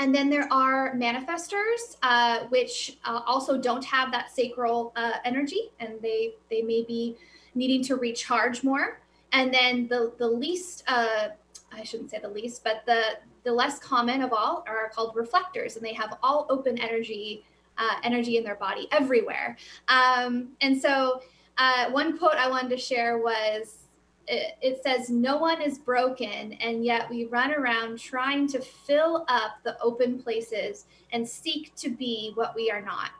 and 0.00 0.14
then 0.14 0.30
there 0.30 0.52
are 0.52 0.94
manifestors, 0.94 1.96
uh, 2.02 2.40
which 2.50 2.98
uh, 3.04 3.20
also 3.26 3.58
don't 3.58 3.84
have 3.84 4.12
that 4.12 4.30
sacral 4.30 4.92
uh, 4.94 5.14
energy, 5.24 5.70
and 5.80 6.00
they 6.00 6.34
they 6.50 6.62
may 6.62 6.82
be 6.82 7.16
needing 7.54 7.82
to 7.84 7.96
recharge 7.96 8.62
more. 8.62 9.00
And 9.32 9.52
then 9.52 9.88
the 9.88 10.12
the 10.18 10.28
least, 10.28 10.84
uh, 10.86 11.28
I 11.72 11.82
shouldn't 11.84 12.10
say 12.10 12.18
the 12.18 12.28
least, 12.28 12.64
but 12.64 12.82
the 12.86 13.18
the 13.44 13.52
less 13.52 13.78
common 13.78 14.22
of 14.22 14.32
all 14.32 14.64
are 14.66 14.90
called 14.90 15.14
reflectors, 15.14 15.76
and 15.76 15.84
they 15.84 15.94
have 15.94 16.18
all 16.22 16.46
open 16.50 16.78
energy 16.78 17.44
uh, 17.76 17.96
energy 18.02 18.36
in 18.36 18.44
their 18.44 18.56
body 18.56 18.88
everywhere. 18.90 19.56
Um, 19.88 20.50
and 20.60 20.80
so, 20.80 21.22
uh, 21.58 21.90
one 21.90 22.18
quote 22.18 22.34
I 22.34 22.48
wanted 22.48 22.70
to 22.70 22.78
share 22.78 23.18
was 23.18 23.88
it, 24.28 24.80
says 24.82 25.10
no 25.10 25.36
one 25.36 25.60
is 25.62 25.78
broken 25.78 26.52
and 26.54 26.84
yet 26.84 27.08
we 27.08 27.24
run 27.26 27.52
around 27.52 27.98
trying 27.98 28.46
to 28.48 28.60
fill 28.60 29.24
up 29.28 29.52
the 29.64 29.80
open 29.80 30.22
places 30.22 30.84
and 31.12 31.26
seek 31.26 31.74
to 31.76 31.88
be 31.88 32.32
what 32.34 32.54
we 32.54 32.70
are 32.70 32.82
not 32.82 33.10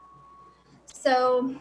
so 0.86 1.54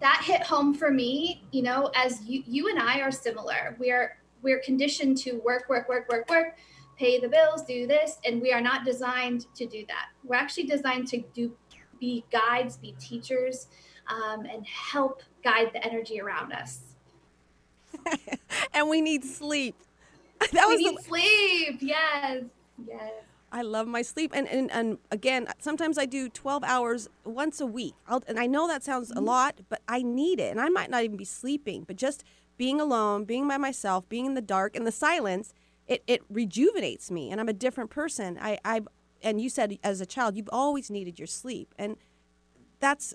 that 0.00 0.22
hit 0.24 0.42
home 0.42 0.74
for 0.74 0.90
me 0.90 1.44
you 1.52 1.62
know 1.62 1.90
as 1.94 2.22
you 2.24 2.42
you 2.46 2.68
and 2.68 2.78
i 2.78 3.00
are 3.00 3.10
similar 3.10 3.76
we're 3.78 4.16
we're 4.42 4.60
conditioned 4.60 5.16
to 5.16 5.40
work 5.44 5.68
work 5.68 5.88
work 5.88 6.08
work 6.10 6.28
work 6.28 6.56
pay 6.96 7.18
the 7.20 7.28
bills 7.28 7.62
do 7.64 7.86
this 7.86 8.18
and 8.24 8.40
we 8.40 8.52
are 8.52 8.60
not 8.60 8.84
designed 8.84 9.46
to 9.54 9.66
do 9.66 9.84
that 9.88 10.06
we're 10.24 10.36
actually 10.36 10.64
designed 10.64 11.06
to 11.06 11.22
do 11.34 11.52
be 12.00 12.24
guides 12.30 12.76
be 12.76 12.94
teachers 12.98 13.68
um, 14.08 14.44
and 14.44 14.66
help 14.66 15.22
guide 15.42 15.70
the 15.72 15.84
energy 15.84 16.20
around 16.20 16.52
us 16.52 16.94
and 18.74 18.88
we 18.88 19.00
need 19.00 19.24
sleep. 19.24 19.76
That 20.52 20.68
we 20.68 20.74
was 20.74 20.84
need 20.84 20.98
the... 20.98 21.02
sleep. 21.02 21.78
Yes. 21.80 22.42
Yes. 22.86 23.12
I 23.54 23.62
love 23.62 23.86
my 23.86 24.02
sleep, 24.02 24.32
and, 24.34 24.48
and 24.48 24.68
and 24.72 24.98
again, 25.12 25.46
sometimes 25.60 25.96
I 25.96 26.06
do 26.06 26.28
twelve 26.28 26.64
hours 26.64 27.08
once 27.24 27.60
a 27.60 27.66
week. 27.66 27.94
I'll, 28.08 28.22
and 28.26 28.36
I 28.36 28.46
know 28.46 28.66
that 28.66 28.82
sounds 28.82 29.10
mm-hmm. 29.10 29.18
a 29.18 29.22
lot, 29.22 29.60
but 29.68 29.80
I 29.86 30.02
need 30.02 30.40
it, 30.40 30.50
and 30.50 30.60
I 30.60 30.68
might 30.68 30.90
not 30.90 31.04
even 31.04 31.16
be 31.16 31.24
sleeping, 31.24 31.84
but 31.84 31.94
just 31.94 32.24
being 32.56 32.80
alone, 32.80 33.24
being 33.24 33.46
by 33.46 33.56
myself, 33.56 34.08
being 34.08 34.26
in 34.26 34.34
the 34.34 34.42
dark, 34.42 34.74
and 34.74 34.84
the 34.84 34.92
silence, 34.92 35.54
it 35.86 36.02
it 36.08 36.22
rejuvenates 36.28 37.12
me, 37.12 37.30
and 37.30 37.40
I'm 37.40 37.48
a 37.48 37.52
different 37.52 37.90
person. 37.90 38.38
I 38.42 38.58
I 38.64 38.80
and 39.22 39.40
you 39.40 39.48
said 39.48 39.78
as 39.84 40.00
a 40.00 40.06
child 40.06 40.36
you've 40.36 40.50
always 40.52 40.90
needed 40.90 41.20
your 41.20 41.28
sleep, 41.28 41.72
and 41.78 41.96
that's 42.80 43.14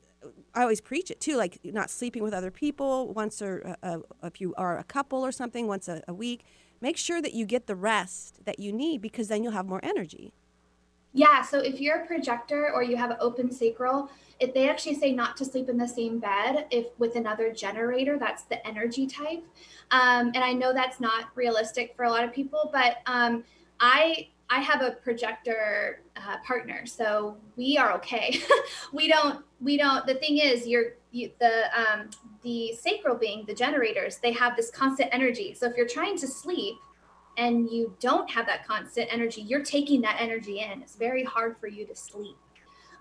I 0.55 0.61
always 0.61 0.79
preach 0.79 1.11
it 1.11 1.19
too, 1.19 1.35
like 1.35 1.59
not 1.65 1.89
sleeping 1.89 2.23
with 2.23 2.33
other 2.33 2.51
people 2.51 3.13
once 3.13 3.41
or 3.41 3.75
uh, 3.83 3.99
if 4.23 4.39
you 4.39 4.53
are 4.55 4.77
a 4.77 4.85
couple 4.85 5.25
or 5.25 5.33
something 5.33 5.67
once 5.67 5.89
a, 5.89 6.01
a 6.07 6.13
week. 6.13 6.45
Make 6.81 6.97
sure 6.97 7.21
that 7.21 7.33
you 7.33 7.45
get 7.45 7.67
the 7.67 7.75
rest 7.75 8.45
that 8.45 8.59
you 8.59 8.71
need 8.71 9.01
because 9.01 9.27
then 9.27 9.43
you'll 9.43 9.53
have 9.53 9.67
more 9.67 9.81
energy. 9.83 10.33
Yeah, 11.13 11.41
so 11.41 11.59
if 11.59 11.81
you're 11.81 12.03
a 12.03 12.05
projector 12.05 12.71
or 12.71 12.83
you 12.83 12.95
have 12.95 13.17
open 13.19 13.51
sacral, 13.51 14.11
if 14.39 14.53
they 14.53 14.69
actually 14.69 14.95
say 14.95 15.11
not 15.11 15.35
to 15.37 15.45
sleep 15.45 15.67
in 15.67 15.77
the 15.77 15.87
same 15.87 16.19
bed 16.19 16.67
if 16.71 16.87
with 16.99 17.15
another 17.15 17.51
generator, 17.51 18.17
that's 18.19 18.43
the 18.43 18.65
energy 18.65 19.07
type. 19.07 19.43
Um, 19.91 20.27
and 20.35 20.37
I 20.37 20.53
know 20.53 20.71
that's 20.71 20.99
not 20.99 21.29
realistic 21.35 21.95
for 21.95 22.05
a 22.05 22.09
lot 22.09 22.23
of 22.23 22.31
people, 22.31 22.69
but 22.71 22.97
um, 23.07 23.43
I 23.79 24.29
I 24.49 24.61
have 24.61 24.81
a 24.81 24.91
projector 24.91 26.01
uh, 26.15 26.37
partner, 26.45 26.85
so 26.85 27.37
we 27.55 27.77
are 27.77 27.93
okay. 27.93 28.41
we 28.93 29.07
don't 29.07 29.43
we 29.61 29.77
don't. 29.77 30.05
The 30.07 30.15
thing 30.15 30.37
is, 30.37 30.67
you're 30.67 30.93
you, 31.11 31.31
the 31.39 31.65
um, 31.77 32.09
the 32.43 32.73
sacral 32.73 33.15
being 33.15 33.45
the 33.45 33.53
generators. 33.53 34.17
They 34.17 34.31
have 34.33 34.55
this 34.55 34.71
constant 34.71 35.09
energy. 35.11 35.53
So 35.53 35.67
if 35.67 35.77
you're 35.77 35.87
trying 35.87 36.17
to 36.17 36.27
sleep 36.27 36.75
and 37.37 37.69
you 37.69 37.95
don't 37.99 38.29
have 38.29 38.47
that 38.47 38.65
constant 38.65 39.07
energy, 39.11 39.41
you're 39.41 39.63
taking 39.63 40.01
that 40.01 40.17
energy 40.19 40.59
in. 40.61 40.81
It's 40.81 40.95
very 40.95 41.23
hard 41.23 41.57
for 41.59 41.67
you 41.67 41.85
to 41.85 41.95
sleep. 41.95 42.35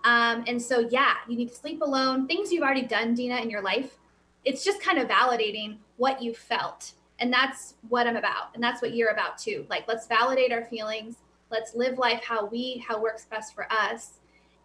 Um, 0.04 0.44
and 0.46 0.60
so 0.60 0.88
yeah, 0.90 1.14
you 1.28 1.36
need 1.36 1.48
to 1.48 1.54
sleep 1.54 1.80
alone. 1.80 2.26
Things 2.26 2.52
you've 2.52 2.62
already 2.62 2.86
done, 2.86 3.14
Dina, 3.14 3.36
in 3.36 3.50
your 3.50 3.62
life. 3.62 3.98
It's 4.44 4.64
just 4.64 4.80
kind 4.82 4.98
of 4.98 5.08
validating 5.08 5.78
what 5.96 6.22
you 6.22 6.34
felt 6.34 6.92
and 7.18 7.32
that's 7.32 7.74
what 7.88 8.06
i'm 8.06 8.16
about 8.16 8.54
and 8.54 8.62
that's 8.62 8.80
what 8.80 8.94
you're 8.94 9.10
about 9.10 9.36
too 9.36 9.66
like 9.68 9.86
let's 9.88 10.06
validate 10.06 10.52
our 10.52 10.64
feelings 10.64 11.16
let's 11.50 11.74
live 11.74 11.98
life 11.98 12.22
how 12.22 12.46
we 12.46 12.82
how 12.86 13.00
works 13.00 13.24
best 13.24 13.54
for 13.54 13.70
us 13.72 14.14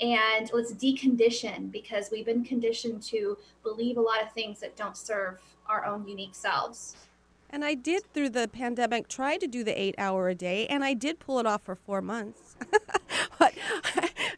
and 0.01 0.49
let's 0.53 0.73
decondition 0.73 1.71
because 1.71 2.09
we've 2.11 2.25
been 2.25 2.43
conditioned 2.43 3.01
to 3.01 3.38
believe 3.61 3.97
a 3.97 4.01
lot 4.01 4.21
of 4.21 4.31
things 4.31 4.59
that 4.59 4.75
don't 4.75 4.97
serve 4.97 5.39
our 5.67 5.86
own 5.86 6.07
unique 6.07 6.36
selves 6.36 6.95
and 7.53 7.63
I 7.63 7.75
did 7.75 8.11
through 8.15 8.31
the 8.31 8.47
pandemic 8.47 9.07
try 9.07 9.38
to 9.38 9.45
do 9.45 9.63
the 9.63 9.79
eight 9.79 9.93
hour 9.99 10.27
a 10.27 10.34
day, 10.34 10.65
and 10.65 10.84
I 10.84 10.95
did 10.95 11.19
pull 11.19 11.38
it 11.38 11.45
off 11.45 11.61
for 11.61 11.75
four 11.75 12.01
months. 12.01 12.55
but 13.39 13.53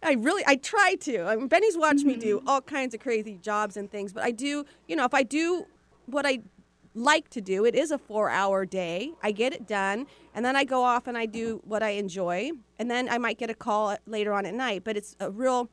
I 0.03 0.15
really, 0.19 0.43
I 0.45 0.57
try 0.57 0.95
to. 0.99 1.23
I 1.23 1.37
mean, 1.37 1.47
Benny's 1.47 1.77
watched 1.77 1.99
mm-hmm. 1.99 2.07
me 2.09 2.17
do 2.17 2.39
mm-hmm. 2.39 2.49
all 2.49 2.59
kinds 2.59 2.93
of 2.93 2.99
crazy 2.99 3.39
jobs 3.41 3.77
and 3.77 3.89
things, 3.89 4.11
but 4.11 4.21
I 4.21 4.31
do, 4.31 4.65
you 4.89 4.97
know, 4.97 5.05
if 5.05 5.13
I 5.13 5.23
do 5.23 5.65
what 6.07 6.25
I 6.25 6.39
like 6.95 7.29
to 7.29 7.41
do. 7.41 7.65
It 7.65 7.75
is 7.75 7.91
a 7.91 7.97
four 7.97 8.29
hour 8.29 8.65
day. 8.65 9.11
I 9.21 9.31
get 9.31 9.53
it 9.53 9.67
done. 9.67 10.07
And 10.33 10.43
then 10.43 10.55
I 10.55 10.63
go 10.63 10.83
off 10.83 11.07
and 11.07 11.17
I 11.17 11.25
do 11.25 11.61
what 11.63 11.83
I 11.83 11.89
enjoy. 11.91 12.51
And 12.79 12.89
then 12.89 13.09
I 13.09 13.17
might 13.17 13.37
get 13.37 13.49
a 13.49 13.53
call 13.53 13.95
later 14.05 14.33
on 14.33 14.45
at 14.45 14.53
night. 14.53 14.83
But 14.83 14.97
it's 14.97 15.15
a 15.19 15.29
real, 15.29 15.69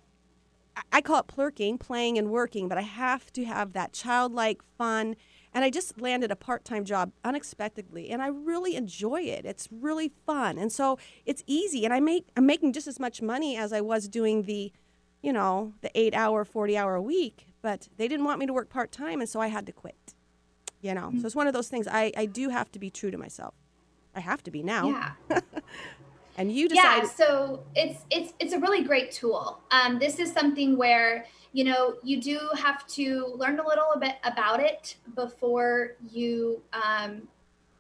I 0.93 1.01
call 1.01 1.21
it 1.21 1.29
plurking, 1.29 1.79
playing 1.79 2.19
and 2.19 2.31
working. 2.31 2.69
But 2.69 2.79
I 2.79 2.83
have 2.83 3.33
to 3.35 3.45
have 3.45 3.73
that 3.73 3.93
childlike 3.93 4.63
fun. 4.77 5.17
And 5.55 5.65
I 5.65 5.71
just 5.71 6.01
landed 6.01 6.31
a 6.31 6.37
part 6.37 6.65
time 6.65 6.85
job 6.85 7.13
unexpectedly. 7.25 8.11
And 8.11 8.21
I 8.21 8.27
really 8.27 8.75
enjoy 8.75 9.23
it. 9.23 9.45
It's 9.45 9.69
really 9.71 10.13
fun. 10.27 10.59
And 10.59 10.73
so 10.73 10.99
it's 11.25 11.45
easy. 11.47 11.85
And 11.85 11.95
I 11.95 12.01
make, 12.01 12.27
I'm 12.37 12.47
making 12.47 12.73
just 12.73 12.89
as 12.89 12.99
much 12.99 13.23
money 13.23 13.57
as 13.57 13.73
I 13.73 13.81
was 13.81 14.09
doing 14.09 14.43
the, 14.43 14.73
you 15.23 15.33
know, 15.33 15.75
the 15.83 15.91
eight 15.95 16.15
hour, 16.15 16.45
40 16.45 16.77
hour 16.77 16.95
a 16.95 17.03
week. 17.03 17.47
But 17.63 17.89
they 17.97 18.09
didn't 18.09 18.25
want 18.25 18.41
me 18.41 18.47
to 18.47 18.53
work 18.53 18.71
part 18.71 18.91
time. 18.91 19.21
And 19.21 19.29
so 19.29 19.41
I 19.41 19.47
had 19.47 19.67
to 19.67 19.73
quit 19.73 20.15
you 20.83 20.93
know. 20.93 21.09
Mm-hmm. 21.09 21.21
So 21.21 21.27
it's 21.27 21.37
one 21.37 21.47
of 21.47 21.55
those 21.55 21.69
things. 21.69 21.89
I 21.89 22.13
I 22.17 22.27
do 22.27 22.51
have 22.51 22.71
to 22.73 22.79
be 22.79 22.91
true 22.91 23.11
to 23.11 23.17
myself. 23.17 23.55
I 24.15 24.21
have 24.21 24.43
to 24.43 24.51
be 24.51 24.63
now. 24.63 25.15
Yeah. 25.31 25.41
and 26.37 26.53
you 26.53 26.69
decide. 26.69 27.05
Yeah. 27.05 27.09
So 27.09 27.65
it's 27.75 28.05
it's 28.11 28.35
it's 28.39 28.53
a 28.53 28.59
really 28.59 28.83
great 28.83 29.11
tool. 29.11 29.61
Um, 29.71 29.99
this 29.99 30.19
is 30.19 30.33
something 30.33 30.77
where 30.77 31.25
you 31.53 31.65
know 31.65 31.95
you 32.03 32.21
do 32.21 32.39
have 32.57 32.87
to 32.89 33.33
learn 33.37 33.59
a 33.59 33.67
little 33.67 33.95
bit 33.99 34.17
about 34.25 34.61
it 34.61 34.97
before 35.15 35.97
you 36.11 36.63
um, 36.73 37.29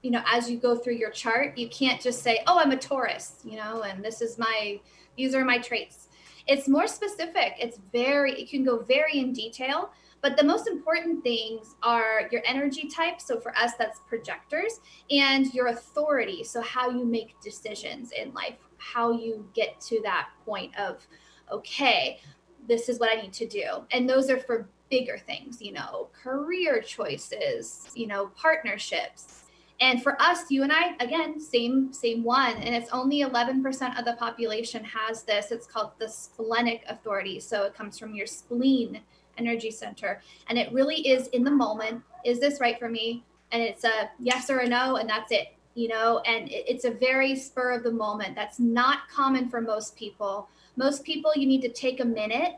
you 0.02 0.10
know 0.10 0.22
as 0.26 0.50
you 0.50 0.56
go 0.58 0.76
through 0.76 0.94
your 0.94 1.10
chart. 1.10 1.58
You 1.58 1.68
can't 1.68 2.00
just 2.00 2.22
say, 2.22 2.40
"Oh, 2.46 2.58
I'm 2.58 2.70
a 2.70 2.76
Taurus," 2.76 3.40
you 3.44 3.56
know, 3.56 3.82
and 3.82 4.04
this 4.04 4.22
is 4.22 4.38
my 4.38 4.80
these 5.16 5.34
are 5.34 5.44
my 5.44 5.58
traits. 5.58 6.08
It's 6.46 6.68
more 6.68 6.88
specific. 6.88 7.54
It's 7.60 7.78
very 7.92 8.40
it 8.40 8.50
can 8.50 8.64
go 8.64 8.78
very 8.78 9.18
in 9.18 9.32
detail 9.32 9.90
but 10.22 10.36
the 10.36 10.44
most 10.44 10.68
important 10.68 11.22
things 11.22 11.74
are 11.82 12.28
your 12.30 12.42
energy 12.46 12.88
type. 12.88 13.20
So 13.20 13.40
for 13.40 13.54
us, 13.58 13.72
that's 13.78 14.00
projectors, 14.08 14.80
and 15.10 15.52
your 15.52 15.66
authority. 15.66 16.44
So 16.44 16.62
how 16.62 16.90
you 16.90 17.04
make 17.04 17.38
decisions 17.40 18.12
in 18.12 18.32
life, 18.32 18.54
how 18.78 19.10
you 19.10 19.46
get 19.52 19.80
to 19.82 20.00
that 20.04 20.28
point 20.46 20.76
of, 20.78 21.04
okay, 21.50 22.20
this 22.68 22.88
is 22.88 23.00
what 23.00 23.10
I 23.16 23.20
need 23.20 23.32
to 23.34 23.46
do. 23.46 23.84
And 23.90 24.08
those 24.08 24.30
are 24.30 24.38
for 24.38 24.68
bigger 24.90 25.18
things, 25.18 25.60
you 25.60 25.72
know, 25.72 26.08
career 26.12 26.80
choices, 26.80 27.88
you 27.94 28.06
know, 28.06 28.30
partnerships. 28.36 29.44
And 29.80 30.00
for 30.00 30.20
us, 30.22 30.48
you 30.50 30.62
and 30.62 30.72
I, 30.72 30.94
again, 31.00 31.40
same 31.40 31.92
same 31.92 32.22
one, 32.22 32.56
and 32.58 32.72
it's 32.72 32.90
only 32.92 33.22
11% 33.22 33.98
of 33.98 34.04
the 34.04 34.12
population 34.12 34.84
has 34.84 35.24
this. 35.24 35.50
It's 35.50 35.66
called 35.66 35.92
the 35.98 36.08
splenic 36.08 36.84
authority. 36.88 37.40
So 37.40 37.64
it 37.64 37.74
comes 37.74 37.98
from 37.98 38.14
your 38.14 38.28
spleen 38.28 39.00
energy 39.38 39.70
center. 39.70 40.20
And 40.48 40.58
it 40.58 40.72
really 40.72 41.06
is 41.08 41.28
in 41.28 41.44
the 41.44 41.50
moment. 41.50 42.02
Is 42.24 42.40
this 42.40 42.60
right 42.60 42.78
for 42.78 42.88
me? 42.88 43.24
And 43.50 43.62
it's 43.62 43.84
a 43.84 44.10
yes 44.18 44.48
or 44.50 44.58
a 44.58 44.68
no, 44.68 44.96
and 44.96 45.08
that's 45.08 45.30
it, 45.30 45.48
you 45.74 45.88
know, 45.88 46.20
and 46.20 46.48
it's 46.50 46.84
a 46.84 46.90
very 46.90 47.36
spur 47.36 47.72
of 47.72 47.82
the 47.82 47.92
moment. 47.92 48.34
That's 48.34 48.58
not 48.58 49.08
common 49.08 49.50
for 49.50 49.60
most 49.60 49.94
people. 49.96 50.48
Most 50.76 51.04
people, 51.04 51.32
you 51.36 51.46
need 51.46 51.60
to 51.62 51.68
take 51.68 52.00
a 52.00 52.04
minute 52.04 52.54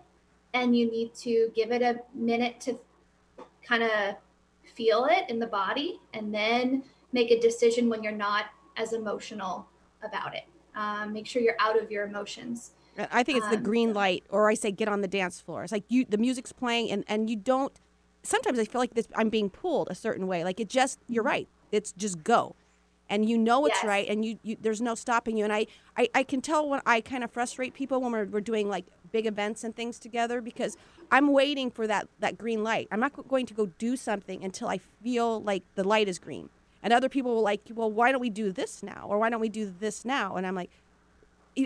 and 0.52 0.76
you 0.76 0.88
need 0.90 1.12
to 1.16 1.50
give 1.54 1.72
it 1.72 1.82
a 1.82 2.00
minute 2.14 2.60
to 2.60 2.78
kind 3.66 3.82
of 3.82 4.14
feel 4.74 5.06
it 5.06 5.28
in 5.28 5.38
the 5.38 5.46
body 5.46 6.00
and 6.12 6.32
then 6.32 6.84
make 7.12 7.30
a 7.30 7.40
decision 7.40 7.88
when 7.88 8.02
you're 8.02 8.12
not 8.12 8.46
as 8.76 8.92
emotional 8.92 9.66
about 10.02 10.34
it. 10.34 10.44
Um, 10.76 11.12
make 11.12 11.26
sure 11.26 11.42
you're 11.42 11.56
out 11.60 11.80
of 11.80 11.90
your 11.90 12.04
emotions. 12.04 12.72
I 13.10 13.22
think 13.22 13.38
it's 13.38 13.46
um, 13.46 13.52
the 13.52 13.58
green 13.58 13.92
light, 13.92 14.24
or 14.28 14.48
I 14.48 14.54
say 14.54 14.70
get 14.70 14.88
on 14.88 15.00
the 15.00 15.08
dance 15.08 15.40
floor. 15.40 15.62
It's 15.64 15.72
like 15.72 15.84
you, 15.88 16.04
the 16.08 16.18
music's 16.18 16.52
playing, 16.52 16.90
and 16.90 17.04
and 17.08 17.28
you 17.28 17.36
don't. 17.36 17.72
Sometimes 18.22 18.58
I 18.58 18.64
feel 18.64 18.80
like 18.80 18.94
this, 18.94 19.06
I'm 19.14 19.28
being 19.28 19.50
pulled 19.50 19.88
a 19.90 19.94
certain 19.94 20.26
way. 20.26 20.44
Like 20.44 20.58
it 20.58 20.68
just, 20.68 20.98
you're 21.08 21.22
mm-hmm. 21.22 21.28
right. 21.28 21.48
It's 21.72 21.92
just 21.92 22.24
go, 22.24 22.56
and 23.08 23.28
you 23.28 23.36
know 23.38 23.66
it's 23.66 23.76
Yes. 23.76 23.84
right 23.84 24.08
and 24.08 24.24
you, 24.24 24.38
you 24.42 24.56
there's 24.60 24.80
no 24.80 24.94
stopping 24.94 25.36
you 25.36 25.44
and 25.44 25.52
I, 25.52 25.66
I 25.96 26.08
i 26.14 26.22
can 26.22 26.40
tell 26.40 26.68
when 26.68 26.80
i 26.86 27.00
kind 27.00 27.24
of 27.24 27.30
frustrate 27.30 27.74
people 27.74 28.00
when 28.00 28.12
we're, 28.12 28.26
we're 28.26 28.40
doing 28.40 28.68
like 28.68 28.86
big 29.12 29.26
events 29.26 29.64
and 29.64 29.74
things 29.74 29.98
together 29.98 30.40
because 30.40 30.76
i'm 31.10 31.32
waiting 31.32 31.70
for 31.70 31.86
that 31.86 32.08
that 32.20 32.38
green 32.38 32.62
light 32.62 32.88
i'm 32.90 33.00
not 33.00 33.12
going 33.28 33.46
to 33.46 33.54
go 33.54 33.66
do 33.78 33.96
something 33.96 34.42
until 34.44 34.68
i 34.68 34.78
feel 35.02 35.42
like 35.42 35.62
the 35.74 35.84
light 35.84 36.08
is 36.08 36.18
green 36.18 36.48
and 36.82 36.92
other 36.92 37.08
people 37.08 37.34
will 37.34 37.42
like 37.42 37.60
well 37.74 37.90
why 37.90 38.10
don't 38.10 38.20
we 38.20 38.30
do 38.30 38.52
this 38.52 38.82
now 38.82 39.06
or 39.08 39.18
why 39.18 39.28
don't 39.30 39.40
we 39.40 39.48
do 39.48 39.72
this 39.78 40.04
now 40.04 40.36
and 40.36 40.46
i'm 40.46 40.54
like 40.54 40.70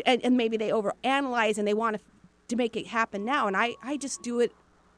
and, 0.07 0.24
and 0.24 0.36
maybe 0.36 0.57
they 0.57 0.70
overanalyze 0.70 1.59
and 1.59 1.66
they 1.66 1.74
want 1.74 1.97
to, 1.97 2.03
to 2.49 2.57
make 2.57 2.76
it 2.76 2.86
happen 2.89 3.24
now 3.24 3.47
and 3.47 3.57
i 3.57 3.74
i 3.82 3.97
just 3.97 4.22
do 4.22 4.41
it 4.41 4.53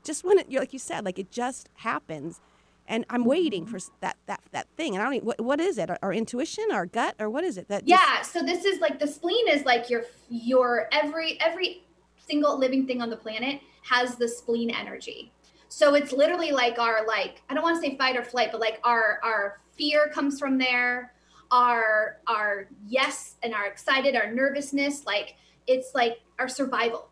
just 0.04 0.24
when 0.24 0.38
it 0.38 0.52
like 0.52 0.72
you 0.72 0.78
said 0.78 1.04
like 1.04 1.18
it 1.18 1.30
just 1.30 1.68
happens 1.74 2.40
and 2.86 3.04
i'm 3.10 3.24
waiting 3.24 3.64
mm-hmm. 3.64 3.76
for 3.76 3.92
that 4.00 4.16
that 4.26 4.40
that 4.52 4.66
thing 4.76 4.94
and 4.94 5.02
i 5.02 5.04
don't 5.04 5.14
even, 5.14 5.26
what, 5.26 5.40
what 5.40 5.60
is 5.60 5.78
it 5.78 5.90
our, 5.90 5.98
our 6.02 6.12
intuition 6.12 6.64
our 6.72 6.86
gut 6.86 7.14
or 7.18 7.28
what 7.28 7.44
is 7.44 7.56
it 7.56 7.68
that 7.68 7.84
just- 7.84 8.02
Yeah, 8.02 8.22
so 8.22 8.42
this 8.42 8.64
is 8.64 8.80
like 8.80 8.98
the 8.98 9.06
spleen 9.06 9.48
is 9.48 9.64
like 9.64 9.90
your 9.90 10.04
your 10.28 10.88
every 10.92 11.40
every 11.40 11.84
single 12.30 12.58
living 12.58 12.86
thing 12.86 13.02
on 13.02 13.10
the 13.10 13.16
planet 13.16 13.60
has 13.82 14.16
the 14.16 14.28
spleen 14.28 14.70
energy. 14.70 15.32
So 15.68 15.94
it's 15.94 16.12
literally 16.12 16.52
like 16.52 16.78
our 16.78 17.06
like 17.06 17.42
I 17.48 17.54
don't 17.54 17.62
want 17.62 17.82
to 17.82 17.88
say 17.88 17.96
fight 17.96 18.16
or 18.16 18.24
flight, 18.24 18.50
but 18.52 18.60
like 18.60 18.80
our 18.84 19.20
our 19.22 19.58
fear 19.76 20.08
comes 20.12 20.38
from 20.38 20.58
there. 20.58 21.12
Our 21.50 22.18
our 22.26 22.68
yes 22.86 23.36
and 23.42 23.54
our 23.54 23.66
excited, 23.66 24.14
our 24.14 24.32
nervousness, 24.32 25.04
like 25.06 25.36
it's 25.66 25.94
like 25.94 26.20
our 26.38 26.48
survival 26.48 27.08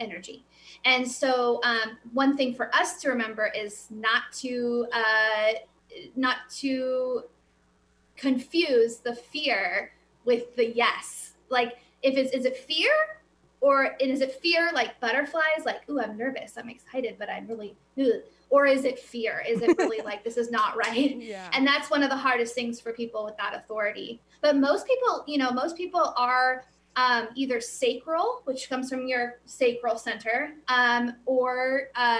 energy. 0.00 0.44
And 0.84 1.08
so 1.08 1.60
um, 1.62 1.98
one 2.12 2.36
thing 2.36 2.54
for 2.54 2.74
us 2.74 3.00
to 3.02 3.08
remember 3.08 3.50
is 3.54 3.86
not 3.90 4.24
to 4.40 4.86
uh, 4.92 5.52
not 6.16 6.36
to 6.58 7.22
confuse 8.16 8.98
the 8.98 9.14
fear 9.14 9.92
with 10.24 10.54
the 10.56 10.74
yes. 10.74 11.34
Like 11.48 11.78
if 12.02 12.16
it's 12.16 12.32
is 12.32 12.44
it 12.44 12.56
fear 12.56 12.92
or 13.60 13.96
is 14.00 14.20
it 14.20 14.32
fear 14.42 14.70
like 14.74 14.98
butterflies 15.00 15.64
like 15.64 15.88
ooh 15.88 16.00
I'm 16.00 16.16
nervous 16.16 16.54
I'm 16.56 16.68
excited 16.68 17.16
but 17.18 17.30
I'm 17.30 17.46
really 17.46 17.76
ugh. 17.98 18.22
Or 18.52 18.66
is 18.66 18.84
it 18.84 18.98
fear? 18.98 19.42
Is 19.48 19.62
it 19.62 19.78
really 19.78 20.02
like 20.04 20.22
this 20.22 20.36
is 20.36 20.50
not 20.50 20.76
right? 20.76 21.16
Yeah. 21.16 21.48
And 21.54 21.66
that's 21.66 21.90
one 21.90 22.02
of 22.02 22.10
the 22.10 22.16
hardest 22.16 22.54
things 22.54 22.78
for 22.78 22.92
people 22.92 23.24
with 23.24 23.36
that 23.38 23.54
authority. 23.54 24.20
But 24.42 24.56
most 24.56 24.86
people 24.86 25.24
you 25.26 25.38
know 25.38 25.50
most 25.50 25.76
people 25.76 26.14
are 26.16 26.64
um, 26.94 27.28
either 27.34 27.58
sacral 27.58 28.42
which 28.44 28.68
comes 28.68 28.90
from 28.90 29.06
your 29.06 29.40
sacral 29.46 29.96
center 29.96 30.52
um, 30.68 31.14
or 31.24 31.88
uh, 31.96 32.18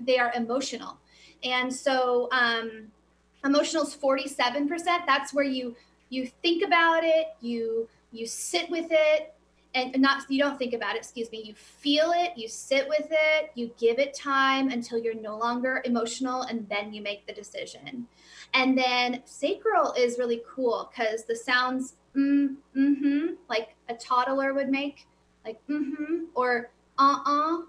they 0.00 0.18
are 0.18 0.32
emotional. 0.34 0.98
And 1.44 1.72
so 1.72 2.28
um, 2.32 2.88
emotional 3.44 3.84
is 3.84 3.94
47% 3.94 4.68
that's 5.06 5.32
where 5.34 5.44
you 5.44 5.76
you 6.08 6.26
think 6.42 6.64
about 6.64 7.04
it 7.04 7.28
you 7.40 7.88
you 8.10 8.26
sit 8.26 8.68
with 8.70 8.86
it 8.90 9.34
and 9.74 9.98
not 9.98 10.22
you 10.30 10.42
don't 10.42 10.58
think 10.58 10.72
about 10.72 10.94
it 10.94 10.98
excuse 10.98 11.30
me 11.30 11.42
you 11.44 11.54
feel 11.54 12.12
it 12.14 12.32
you 12.36 12.48
sit 12.48 12.88
with 12.88 13.06
it 13.10 13.50
you 13.54 13.70
give 13.78 13.98
it 13.98 14.14
time 14.14 14.70
until 14.70 14.98
you're 14.98 15.14
no 15.14 15.36
longer 15.36 15.82
emotional 15.84 16.42
and 16.42 16.68
then 16.68 16.92
you 16.92 17.02
make 17.02 17.26
the 17.26 17.32
decision. 17.32 18.06
And 18.54 18.76
then 18.76 19.22
sacral 19.24 19.92
is 19.92 20.18
really 20.18 20.42
cool 20.48 20.90
because 20.90 21.24
the 21.24 21.36
sounds 21.36 21.94
mm, 22.16 22.56
mm-hmm 22.76 23.34
like 23.48 23.74
a 23.88 23.94
toddler 23.94 24.54
would 24.54 24.68
make 24.68 25.06
like 25.44 25.60
mm-hmm 25.68 26.24
or 26.34 26.70
uh-uh 26.98 27.62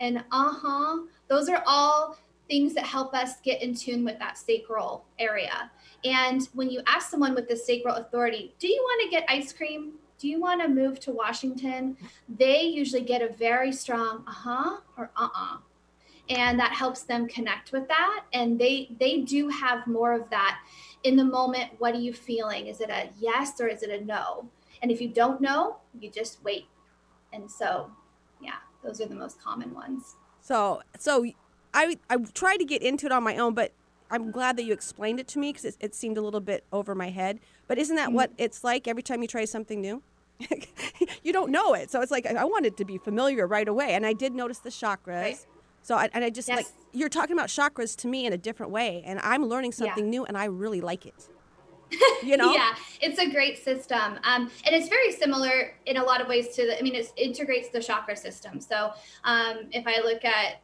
and 0.00 0.18
uh-huh. 0.30 0.98
Those 1.28 1.48
are 1.48 1.62
all 1.66 2.16
things 2.48 2.74
that 2.74 2.84
help 2.84 3.14
us 3.14 3.40
get 3.40 3.62
in 3.62 3.74
tune 3.74 4.04
with 4.04 4.18
that 4.18 4.36
sacral 4.36 5.04
area. 5.18 5.70
And 6.04 6.46
when 6.52 6.68
you 6.68 6.82
ask 6.86 7.10
someone 7.10 7.34
with 7.34 7.48
the 7.48 7.56
sacral 7.56 7.96
authority 7.96 8.54
do 8.58 8.68
you 8.68 8.80
want 8.82 9.02
to 9.04 9.10
get 9.10 9.24
ice 9.28 9.52
cream 9.52 9.94
do 10.18 10.28
you 10.28 10.40
want 10.40 10.62
to 10.62 10.68
move 10.68 11.00
to 11.00 11.12
Washington? 11.12 11.96
They 12.28 12.62
usually 12.62 13.02
get 13.02 13.22
a 13.22 13.32
very 13.32 13.72
strong 13.72 14.24
uh 14.26 14.32
huh 14.32 14.76
or 14.96 15.10
uh 15.16 15.28
uh 15.34 15.56
And 16.28 16.58
that 16.58 16.72
helps 16.72 17.02
them 17.02 17.26
connect 17.28 17.72
with 17.72 17.88
that. 17.88 18.24
And 18.32 18.58
they 18.58 18.90
they 18.98 19.20
do 19.20 19.48
have 19.48 19.86
more 19.86 20.12
of 20.12 20.30
that 20.30 20.60
in 21.02 21.16
the 21.16 21.24
moment. 21.24 21.72
What 21.78 21.94
are 21.94 22.00
you 22.00 22.12
feeling? 22.12 22.66
Is 22.66 22.80
it 22.80 22.90
a 22.90 23.10
yes 23.18 23.60
or 23.60 23.68
is 23.68 23.82
it 23.82 23.90
a 23.90 24.04
no? 24.04 24.48
And 24.82 24.90
if 24.90 25.00
you 25.00 25.08
don't 25.08 25.40
know, 25.40 25.78
you 25.98 26.10
just 26.10 26.42
wait. 26.44 26.66
And 27.32 27.50
so, 27.50 27.90
yeah, 28.40 28.58
those 28.82 29.00
are 29.00 29.06
the 29.06 29.14
most 29.14 29.42
common 29.42 29.74
ones. 29.74 30.16
So, 30.40 30.82
so 30.98 31.24
I 31.72 31.98
I 32.08 32.16
tried 32.34 32.58
to 32.58 32.64
get 32.64 32.82
into 32.82 33.06
it 33.06 33.12
on 33.12 33.22
my 33.22 33.36
own, 33.36 33.54
but 33.54 33.72
I'm 34.10 34.30
glad 34.30 34.56
that 34.56 34.64
you 34.64 34.72
explained 34.72 35.20
it 35.20 35.28
to 35.28 35.38
me 35.38 35.50
because 35.50 35.64
it, 35.64 35.76
it 35.80 35.94
seemed 35.94 36.18
a 36.18 36.22
little 36.22 36.40
bit 36.40 36.64
over 36.72 36.94
my 36.94 37.10
head. 37.10 37.40
But 37.66 37.78
isn't 37.78 37.96
that 37.96 38.12
what 38.12 38.30
it's 38.38 38.62
like 38.62 38.86
every 38.86 39.02
time 39.02 39.22
you 39.22 39.28
try 39.28 39.44
something 39.44 39.80
new? 39.80 40.02
you 41.22 41.32
don't 41.32 41.50
know 41.50 41.74
it, 41.74 41.90
so 41.90 42.00
it's 42.00 42.10
like 42.10 42.26
I 42.26 42.44
wanted 42.44 42.76
to 42.78 42.84
be 42.84 42.98
familiar 42.98 43.46
right 43.46 43.68
away, 43.68 43.94
and 43.94 44.04
I 44.04 44.12
did 44.12 44.34
notice 44.34 44.58
the 44.58 44.70
chakras. 44.70 45.22
Right. 45.22 45.46
So 45.82 45.94
I, 45.96 46.08
and 46.12 46.24
I 46.24 46.30
just 46.30 46.48
like 46.48 46.66
you're 46.92 47.08
talking 47.08 47.36
about 47.36 47.48
chakras 47.48 47.96
to 47.98 48.08
me 48.08 48.26
in 48.26 48.32
a 48.32 48.38
different 48.38 48.72
way, 48.72 49.02
and 49.06 49.20
I'm 49.20 49.44
learning 49.46 49.72
Yeah. 49.72 49.86
something 49.86 50.10
new, 50.10 50.24
and 50.24 50.36
I 50.36 50.46
really 50.46 50.80
like 50.80 51.06
it. 51.06 51.28
You 52.22 52.38
know? 52.38 52.52
yeah 52.54 52.74
it's 53.02 53.18
a 53.18 53.30
great 53.30 53.62
system 53.62 54.18
um, 54.24 54.50
and 54.64 54.74
it's 54.74 54.88
very 54.88 55.12
similar 55.12 55.74
in 55.84 55.98
a 55.98 56.02
lot 56.02 56.22
of 56.22 56.26
ways 56.26 56.48
to 56.56 56.64
the 56.66 56.78
i 56.78 56.82
mean 56.82 56.94
it 56.94 57.12
integrates 57.16 57.68
the 57.68 57.80
chakra 57.80 58.16
system 58.16 58.60
so 58.60 58.92
um, 59.24 59.66
if 59.72 59.86
i 59.86 60.00
look 60.00 60.24
at 60.24 60.62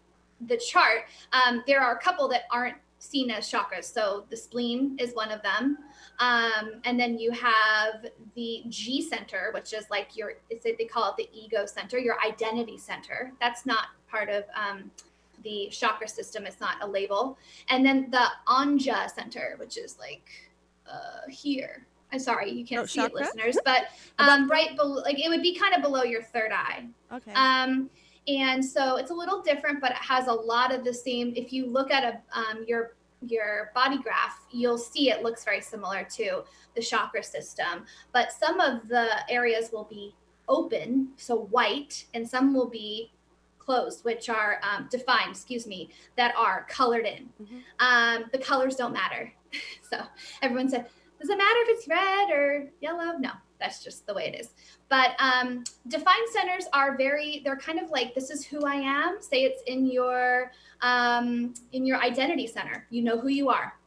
the 0.48 0.56
chart 0.56 1.04
um, 1.32 1.62
there 1.66 1.80
are 1.82 1.94
a 1.96 1.98
couple 2.00 2.26
that 2.28 2.42
aren't 2.50 2.76
seen 3.00 3.30
as 3.30 3.50
chakras 3.50 3.84
so 3.84 4.24
the 4.30 4.36
spleen 4.36 4.96
is 4.98 5.12
one 5.14 5.32
of 5.32 5.42
them 5.42 5.76
um, 6.20 6.80
and 6.84 7.00
then 7.00 7.18
you 7.18 7.32
have 7.32 8.06
the 8.36 8.62
g 8.68 9.02
center 9.02 9.50
which 9.52 9.72
is 9.72 9.84
like 9.90 10.16
your 10.16 10.34
it's 10.50 10.64
they 10.64 10.84
call 10.84 11.10
it 11.10 11.16
the 11.16 11.28
ego 11.36 11.66
center 11.66 11.98
your 11.98 12.16
identity 12.24 12.78
center 12.78 13.32
that's 13.40 13.66
not 13.66 13.86
part 14.08 14.28
of 14.28 14.44
um, 14.54 14.90
the 15.42 15.68
chakra 15.72 16.06
system 16.06 16.46
it's 16.46 16.60
not 16.60 16.76
a 16.82 16.86
label 16.86 17.36
and 17.68 17.84
then 17.84 18.08
the 18.10 18.26
ajna 18.46 19.10
center 19.10 19.56
which 19.58 19.76
is 19.76 19.98
like 19.98 20.30
uh, 20.90 21.28
here. 21.28 21.86
I'm 22.12 22.18
sorry, 22.18 22.50
you 22.50 22.64
can't 22.64 22.82
Oh, 22.82 22.86
see 22.86 23.00
chakra? 23.00 23.20
it, 23.20 23.24
listeners, 23.24 23.56
but 23.64 23.84
um, 24.18 24.50
right 24.50 24.76
below, 24.76 25.00
like 25.02 25.24
it 25.24 25.28
would 25.28 25.42
be 25.42 25.54
kind 25.54 25.74
of 25.74 25.82
below 25.82 26.02
your 26.02 26.22
third 26.22 26.50
eye. 26.50 26.86
Okay. 27.12 27.32
Um, 27.32 27.88
and 28.38 28.64
so 28.64 28.96
it's 28.96 29.10
a 29.10 29.14
little 29.14 29.42
different, 29.42 29.80
but 29.80 29.90
it 29.90 29.96
has 29.98 30.28
a 30.28 30.32
lot 30.32 30.72
of 30.72 30.84
the 30.84 30.94
same. 30.94 31.32
If 31.36 31.52
you 31.52 31.66
look 31.66 31.90
at 31.90 32.04
a 32.04 32.38
um, 32.38 32.64
your 32.66 32.94
your 33.26 33.70
body 33.74 33.98
graph, 33.98 34.46
you'll 34.50 34.78
see 34.78 35.10
it 35.10 35.22
looks 35.22 35.44
very 35.44 35.60
similar 35.60 36.06
to 36.16 36.42
the 36.74 36.80
chakra 36.80 37.22
system, 37.22 37.84
but 38.12 38.32
some 38.32 38.60
of 38.60 38.88
the 38.88 39.08
areas 39.28 39.70
will 39.72 39.84
be 39.84 40.14
open, 40.48 41.08
so 41.16 41.42
white, 41.50 42.06
and 42.14 42.28
some 42.28 42.54
will 42.54 42.68
be 42.68 43.12
closed, 43.58 44.04
which 44.04 44.28
are 44.28 44.60
um, 44.62 44.88
defined, 44.90 45.30
excuse 45.30 45.66
me, 45.66 45.90
that 46.16 46.34
are 46.36 46.66
colored 46.68 47.06
in. 47.06 47.28
Mhm. 47.42 47.62
Um, 47.78 48.24
the 48.32 48.38
colors 48.38 48.74
don't 48.74 48.92
matter. 48.92 49.32
so 49.90 50.02
everyone 50.42 50.68
said, 50.68 50.86
does 51.20 51.28
it 51.28 51.36
matter 51.36 51.60
if 51.62 51.68
it's 51.78 51.88
red 51.88 52.30
or 52.30 52.70
yellow? 52.80 53.18
No, 53.18 53.32
that's 53.60 53.84
just 53.84 54.06
the 54.06 54.14
way 54.14 54.32
it 54.32 54.40
is. 54.40 54.50
But 54.88 55.10
um, 55.20 55.64
defined 55.88 56.28
centers 56.32 56.66
are 56.72 56.96
very, 56.96 57.42
they're 57.44 57.56
kind 57.56 57.78
of 57.78 57.90
like, 57.90 58.14
this 58.14 58.30
is 58.30 58.44
who 58.44 58.64
I 58.64 58.74
am. 58.74 59.18
Say 59.20 59.44
it's 59.44 59.62
in 59.66 59.86
your, 59.86 60.50
um, 60.82 61.54
in 61.72 61.86
your 61.86 61.98
identity 61.98 62.46
center. 62.46 62.86
You 62.90 63.02
know 63.02 63.18
who 63.18 63.28
you 63.28 63.50
are. 63.50 63.78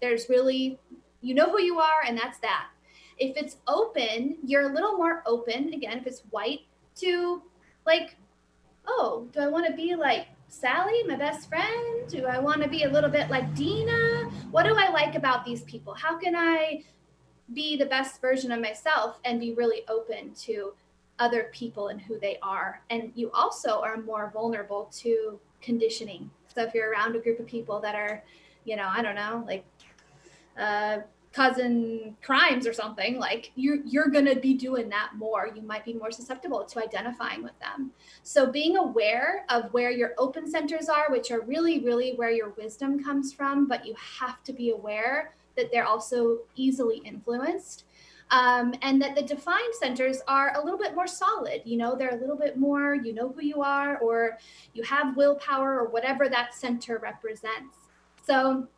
There's 0.00 0.28
really, 0.28 0.78
you 1.20 1.34
know 1.34 1.50
who 1.50 1.60
you 1.60 1.78
are, 1.78 2.02
and 2.06 2.16
that's 2.16 2.38
that. 2.38 2.68
If 3.18 3.36
it's 3.36 3.58
open, 3.68 4.38
you're 4.44 4.70
a 4.70 4.72
little 4.72 4.96
more 4.96 5.22
open. 5.26 5.74
Again, 5.74 5.98
if 5.98 6.06
it's 6.06 6.22
white, 6.30 6.60
to 6.96 7.42
like, 7.86 8.16
oh, 8.86 9.28
do 9.32 9.40
I 9.40 9.48
want 9.48 9.66
to 9.66 9.72
be 9.72 9.94
like 9.94 10.28
Sally, 10.48 11.02
my 11.06 11.16
best 11.16 11.48
friend? 11.48 12.08
Do 12.08 12.26
I 12.26 12.38
want 12.38 12.62
to 12.62 12.68
be 12.68 12.84
a 12.84 12.90
little 12.90 13.10
bit 13.10 13.30
like 13.30 13.54
Dina? 13.54 14.30
What 14.50 14.64
do 14.64 14.74
I 14.74 14.90
like 14.90 15.14
about 15.14 15.44
these 15.44 15.62
people? 15.62 15.94
How 15.94 16.18
can 16.18 16.34
I 16.34 16.82
be 17.54 17.76
the 17.76 17.86
best 17.86 18.20
version 18.20 18.52
of 18.52 18.60
myself 18.60 19.18
and 19.24 19.40
be 19.40 19.54
really 19.54 19.82
open 19.88 20.32
to 20.34 20.72
other 21.18 21.50
people 21.52 21.88
and 21.88 22.00
who 22.00 22.18
they 22.18 22.38
are? 22.42 22.82
And 22.90 23.12
you 23.14 23.30
also 23.32 23.80
are 23.80 23.98
more 23.98 24.30
vulnerable 24.32 24.90
to 24.98 25.38
conditioning. 25.60 26.30
So 26.54 26.62
if 26.62 26.74
you're 26.74 26.90
around 26.90 27.16
a 27.16 27.20
group 27.20 27.38
of 27.38 27.46
people 27.46 27.80
that 27.80 27.94
are, 27.94 28.22
you 28.64 28.76
know, 28.76 28.88
I 28.88 29.02
don't 29.02 29.14
know, 29.14 29.44
like 29.46 29.64
uh, 30.58 30.98
causing 31.32 32.16
crimes 32.22 32.66
or 32.66 32.72
something, 32.72 33.18
like 33.18 33.52
you're 33.54 33.78
you're 33.84 34.08
gonna 34.08 34.34
be 34.34 34.54
doing 34.54 34.88
that 34.88 35.12
more. 35.16 35.48
You 35.54 35.62
might 35.62 35.84
be 35.84 35.94
more 35.94 36.10
susceptible 36.10 36.64
to 36.64 36.82
identifying 36.82 37.42
with 37.42 37.58
them. 37.60 37.92
So 38.22 38.50
being 38.50 38.76
aware 38.76 39.44
of 39.48 39.72
where 39.72 39.90
your 39.90 40.12
open 40.18 40.50
centers 40.50 40.88
are, 40.88 41.10
which 41.10 41.30
are 41.30 41.40
really, 41.42 41.80
really 41.80 42.14
where 42.14 42.30
your 42.30 42.50
wisdom 42.50 43.02
comes 43.02 43.32
from, 43.32 43.68
but 43.68 43.86
you 43.86 43.94
have 44.18 44.42
to 44.44 44.52
be 44.52 44.70
aware 44.70 45.34
that 45.60 45.70
they're 45.70 45.86
also 45.86 46.38
easily 46.56 46.98
influenced. 47.04 47.84
Um, 48.32 48.74
and 48.82 49.02
that 49.02 49.16
the 49.16 49.22
defined 49.22 49.74
centers 49.74 50.18
are 50.28 50.52
a 50.54 50.64
little 50.64 50.78
bit 50.78 50.94
more 50.94 51.08
solid. 51.08 51.62
You 51.64 51.76
know, 51.78 51.96
they're 51.96 52.16
a 52.16 52.20
little 52.20 52.36
bit 52.36 52.56
more, 52.56 52.94
you 52.94 53.12
know 53.12 53.28
who 53.34 53.42
you 53.42 53.60
are, 53.60 53.98
or 53.98 54.38
you 54.72 54.82
have 54.84 55.16
willpower, 55.16 55.70
or 55.80 55.86
whatever 55.88 56.28
that 56.28 56.54
center 56.54 56.98
represents. 56.98 57.76
So 58.28 58.68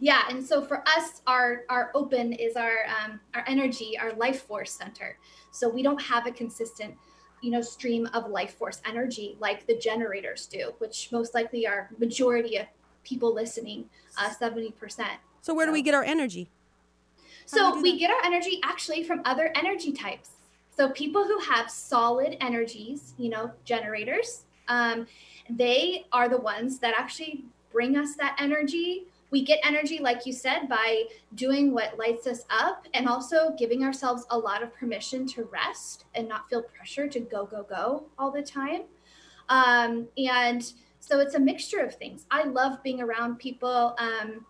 Yeah, 0.00 0.22
and 0.28 0.44
so 0.44 0.60
for 0.60 0.82
us, 0.88 1.22
our 1.26 1.64
our 1.70 1.90
open 1.94 2.32
is 2.32 2.56
our 2.56 2.78
um, 2.96 3.20
our 3.34 3.44
energy, 3.46 3.96
our 3.98 4.12
life 4.14 4.42
force 4.42 4.72
center. 4.72 5.18
So 5.50 5.68
we 5.68 5.82
don't 5.82 6.02
have 6.02 6.26
a 6.26 6.32
consistent, 6.32 6.94
you 7.42 7.50
know, 7.50 7.62
stream 7.62 8.08
of 8.12 8.28
life 8.28 8.54
force 8.54 8.80
energy 8.84 9.36
like 9.40 9.66
the 9.66 9.76
generators 9.78 10.46
do, 10.46 10.72
which 10.78 11.10
most 11.12 11.34
likely 11.34 11.66
are 11.66 11.90
majority 11.98 12.58
of 12.58 12.66
people 13.04 13.32
listening, 13.32 13.88
uh, 14.18 14.30
seventy 14.30 14.72
percent. 14.72 15.18
So 15.44 15.52
where 15.52 15.66
do 15.66 15.72
we 15.72 15.82
get 15.82 15.92
our 15.92 16.02
energy? 16.02 16.48
How 17.18 17.46
So 17.46 17.74
do 17.74 17.82
we 17.82 17.98
get 17.98 18.10
our 18.10 18.24
energy 18.24 18.60
actually 18.64 19.04
from 19.04 19.20
other 19.26 19.52
energy 19.54 19.92
types. 19.92 20.30
So 20.74 20.88
people 20.88 21.22
who 21.22 21.38
have 21.38 21.70
solid 21.70 22.38
energies, 22.40 23.12
you 23.18 23.28
know, 23.28 23.50
generators, 23.66 24.44
um, 24.68 25.06
they 25.50 26.06
are 26.12 26.30
the 26.30 26.38
ones 26.38 26.78
that 26.78 26.94
actually 26.96 27.44
bring 27.70 27.94
us 27.94 28.16
that 28.16 28.38
energy. 28.40 29.04
We 29.30 29.44
get 29.44 29.58
energy, 29.62 29.98
like 29.98 30.24
you 30.24 30.32
said, 30.32 30.66
by 30.66 31.04
doing 31.34 31.74
what 31.74 31.98
lights 31.98 32.26
us 32.26 32.46
up 32.48 32.86
and 32.94 33.06
also 33.06 33.54
giving 33.58 33.84
ourselves 33.84 34.24
a 34.30 34.38
lot 34.38 34.62
of 34.62 34.74
permission 34.74 35.26
to 35.26 35.44
rest 35.52 36.06
and 36.14 36.26
not 36.26 36.48
feel 36.48 36.62
pressure 36.62 37.06
to 37.06 37.20
go, 37.20 37.44
go, 37.44 37.64
go 37.64 38.04
all 38.18 38.30
the 38.30 38.40
time. 38.40 38.84
Um, 39.50 40.08
and 40.16 40.72
so 41.00 41.20
it's 41.20 41.34
a 41.34 41.38
mixture 41.38 41.80
of 41.80 41.96
things. 41.96 42.24
I 42.30 42.44
love 42.44 42.82
being 42.82 43.02
around 43.02 43.38
people 43.38 43.94
um, 43.98 44.46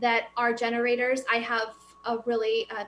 that 0.00 0.28
are 0.36 0.52
generators. 0.52 1.22
I 1.32 1.38
have 1.38 1.74
a 2.06 2.18
really 2.26 2.66
uh, 2.70 2.84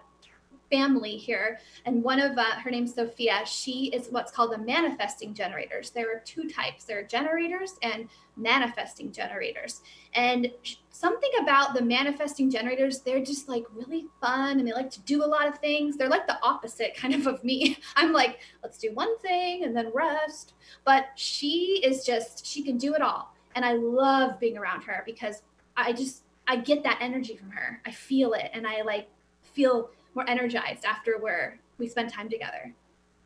family 0.70 1.16
here. 1.16 1.58
And 1.84 2.02
one 2.02 2.20
of 2.20 2.36
uh, 2.36 2.58
her 2.62 2.70
name's 2.70 2.94
sophia. 2.94 3.42
She 3.46 3.86
is 3.94 4.08
what's 4.10 4.32
called 4.32 4.52
the 4.52 4.58
manifesting 4.58 5.34
generators. 5.34 5.90
There 5.90 6.14
are 6.14 6.20
two 6.20 6.48
types. 6.48 6.84
There 6.84 6.98
are 6.98 7.04
generators 7.04 7.74
and 7.82 8.08
manifesting 8.36 9.12
generators. 9.12 9.82
And 10.14 10.50
something 10.90 11.30
about 11.42 11.74
the 11.74 11.82
manifesting 11.82 12.50
generators 12.50 13.00
they're 13.00 13.22
just 13.22 13.50
like 13.50 13.66
really 13.74 14.06
fun 14.18 14.58
and 14.58 14.66
they 14.66 14.72
like 14.72 14.90
to 14.90 15.00
do 15.00 15.24
a 15.24 15.26
lot 15.26 15.46
of 15.46 15.58
things. 15.58 15.96
They're 15.96 16.08
like 16.08 16.26
the 16.26 16.42
opposite 16.42 16.96
kind 16.96 17.14
of 17.14 17.26
of 17.26 17.42
me. 17.44 17.78
I'm 17.96 18.12
like 18.12 18.40
let's 18.62 18.78
do 18.78 18.92
one 18.94 19.18
thing 19.18 19.64
and 19.64 19.76
then 19.76 19.90
rest. 19.94 20.54
But 20.84 21.06
she 21.14 21.82
is 21.84 22.04
just 22.04 22.46
she 22.46 22.62
can 22.62 22.78
do 22.78 22.94
it 22.94 23.02
all. 23.02 23.34
And 23.54 23.64
i 23.64 23.72
love 23.72 24.38
being 24.38 24.58
around 24.58 24.82
her 24.82 25.02
because 25.06 25.42
i 25.78 25.92
just 25.92 26.22
i 26.46 26.56
get 26.56 26.82
that 26.82 26.98
energy 27.00 27.36
from 27.36 27.50
her 27.50 27.80
i 27.86 27.90
feel 27.90 28.32
it 28.32 28.50
and 28.52 28.66
i 28.66 28.82
like 28.82 29.08
feel 29.42 29.90
more 30.14 30.28
energized 30.28 30.84
after 30.84 31.18
we're 31.18 31.58
we 31.78 31.88
spend 31.88 32.10
time 32.10 32.28
together. 32.28 32.72